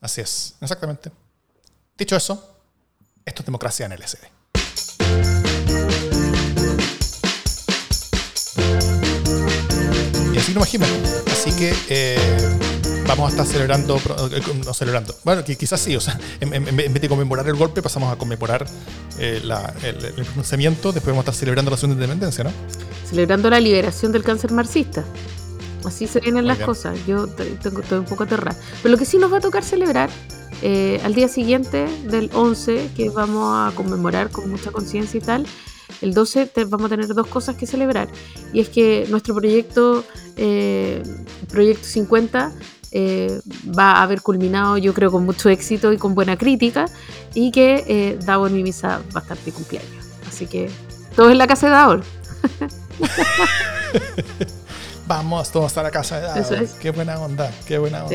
Así 0.00 0.20
es, 0.20 0.58
exactamente. 0.60 1.12
Dicho 1.96 2.16
eso, 2.16 2.58
esto 3.24 3.42
es 3.42 3.46
democracia 3.46 3.86
en 3.86 3.92
el 3.92 4.02
SD. 4.02 4.26
Y 10.34 10.38
así 10.38 10.52
nos 10.52 10.74
imaginamos. 10.74 11.22
Así 11.30 11.56
que 11.56 11.72
eh, 11.88 12.75
vamos 13.06 13.26
a 13.26 13.30
estar 13.30 13.46
celebrando, 13.46 13.96
eh, 13.96 14.42
no 14.64 14.74
celebrando, 14.74 15.14
bueno, 15.24 15.44
quizás 15.44 15.80
sí, 15.80 15.96
o 15.96 16.00
sea, 16.00 16.18
en, 16.40 16.50
vez 16.76 17.00
de 17.00 17.08
conmemorar 17.08 17.46
el 17.48 17.54
golpe, 17.54 17.82
pasamos 17.82 18.12
a 18.12 18.16
conmemorar 18.16 18.66
eh, 19.18 19.40
el, 19.82 20.24
pronunciamiento, 20.24 20.92
después 20.92 21.12
vamos 21.12 21.26
a 21.26 21.30
estar 21.30 21.34
celebrando 21.34 21.70
la 21.70 21.76
segunda 21.76 22.02
independencia, 22.02 22.44
¿no? 22.44 22.50
Celebrando 23.08 23.50
la 23.50 23.60
liberación 23.60 24.12
del 24.12 24.22
cáncer 24.24 24.52
marxista. 24.52 25.04
Así 25.84 26.08
se 26.08 26.18
vienen 26.18 26.48
las 26.48 26.58
cosas. 26.58 26.98
Yo 27.06 27.28
tengo, 27.28 27.80
estoy 27.80 27.98
un 27.98 28.04
poco 28.06 28.24
aterrada. 28.24 28.58
Pero 28.82 28.92
lo 28.92 28.98
que 28.98 29.04
sí 29.04 29.18
nos 29.18 29.32
va 29.32 29.38
a 29.38 29.40
tocar 29.40 29.62
celebrar 29.62 30.10
eh, 30.62 31.00
al 31.04 31.14
día 31.14 31.28
siguiente 31.28 31.86
del 32.08 32.28
11, 32.34 32.90
que 32.96 33.08
vamos 33.10 33.54
a 33.54 33.74
conmemorar 33.76 34.30
con 34.30 34.50
mucha 34.50 34.72
conciencia 34.72 35.18
y 35.18 35.20
tal, 35.20 35.46
el 36.00 36.12
12 36.12 36.50
vamos 36.66 36.86
a 36.86 36.88
tener 36.88 37.06
dos 37.14 37.28
cosas 37.28 37.54
que 37.54 37.66
celebrar. 37.68 38.08
Y 38.52 38.58
es 38.58 38.68
que 38.68 39.06
nuestro 39.08 39.34
proyecto, 39.36 40.04
Proyecto 41.48 41.84
50, 41.84 42.52
eh, 42.92 43.40
va 43.76 43.92
a 43.92 44.02
haber 44.02 44.22
culminado 44.22 44.78
yo 44.78 44.94
creo 44.94 45.10
con 45.10 45.24
mucho 45.24 45.48
éxito 45.48 45.92
y 45.92 45.98
con 45.98 46.14
buena 46.14 46.36
crítica 46.36 46.86
y 47.34 47.50
que 47.50 47.84
eh, 47.86 48.18
Davor 48.24 48.50
Mimisa 48.50 49.02
va 49.14 49.20
a 49.20 49.22
estar 49.22 49.38
de 49.38 49.52
cumpleaños. 49.52 50.06
Así 50.26 50.46
que 50.46 50.70
todos 51.14 51.32
en 51.32 51.38
la 51.38 51.46
casa 51.46 51.66
de 51.66 51.72
Davor. 51.72 52.02
Vamos 55.06 55.50
todos 55.52 55.76
a 55.78 55.82
la 55.82 55.90
casa 55.90 56.20
de 56.20 56.26
Davor. 56.26 56.68
Qué 56.80 56.90
buena 56.90 57.18
onda, 57.20 57.50
qué 57.66 57.78
buena 57.78 58.04
onda. 58.04 58.14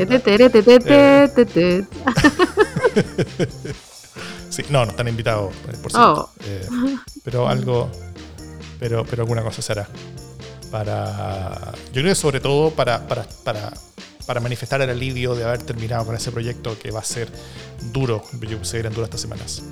sí, 4.50 4.64
no, 4.70 4.86
no 4.86 4.92
están 4.92 5.08
invitados, 5.08 5.54
por 5.82 5.92
cierto. 5.92 6.30
Oh. 6.30 6.44
Eh, 6.44 6.68
pero 7.24 7.48
algo, 7.48 7.90
pero, 8.80 9.06
pero 9.06 9.24
alguna 9.24 9.42
cosa 9.42 9.62
será. 9.62 9.88
Para, 10.70 11.74
yo 11.88 12.02
creo 12.02 12.06
que 12.06 12.16
sobre 12.16 12.40
todo 12.40 12.72
para, 12.72 13.08
para, 13.08 13.26
para 13.44 13.72
para 14.26 14.40
manifestar 14.40 14.82
el 14.82 14.90
alivio 14.90 15.36
de 15.36 15.44
haber 15.44 15.64
terminado 15.64 16.06
con 16.06 16.16
ese 16.16 16.32
proyecto 16.32 16.78
que 16.78 16.92
va 16.92 17.00
a 17.00 17.04
ser 17.04 17.30
duro, 17.92 18.24
se 18.64 18.78
vienen 18.78 18.94
duras 18.94 19.08
estas 19.08 19.22
semanas. 19.22 19.64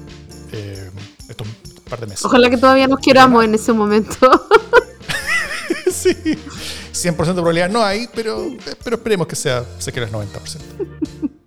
Eh, 0.51 0.89
estos 1.29 1.47
par 1.89 1.99
de 1.99 2.07
meses. 2.07 2.25
Ojalá 2.25 2.49
que 2.49 2.57
todavía 2.57 2.87
nos 2.87 2.99
queramos 2.99 3.43
en 3.43 3.55
ese 3.55 3.73
momento. 3.73 4.15
sí, 5.91 6.13
100% 6.13 7.15
de 7.15 7.15
probabilidad 7.33 7.69
no 7.69 7.83
hay, 7.83 8.07
pero, 8.13 8.51
pero 8.83 8.95
esperemos 8.95 9.27
que 9.27 9.35
sea, 9.35 9.65
se 9.77 9.91
quiera 9.91 10.07
el 10.07 10.13
90%. 10.13 11.38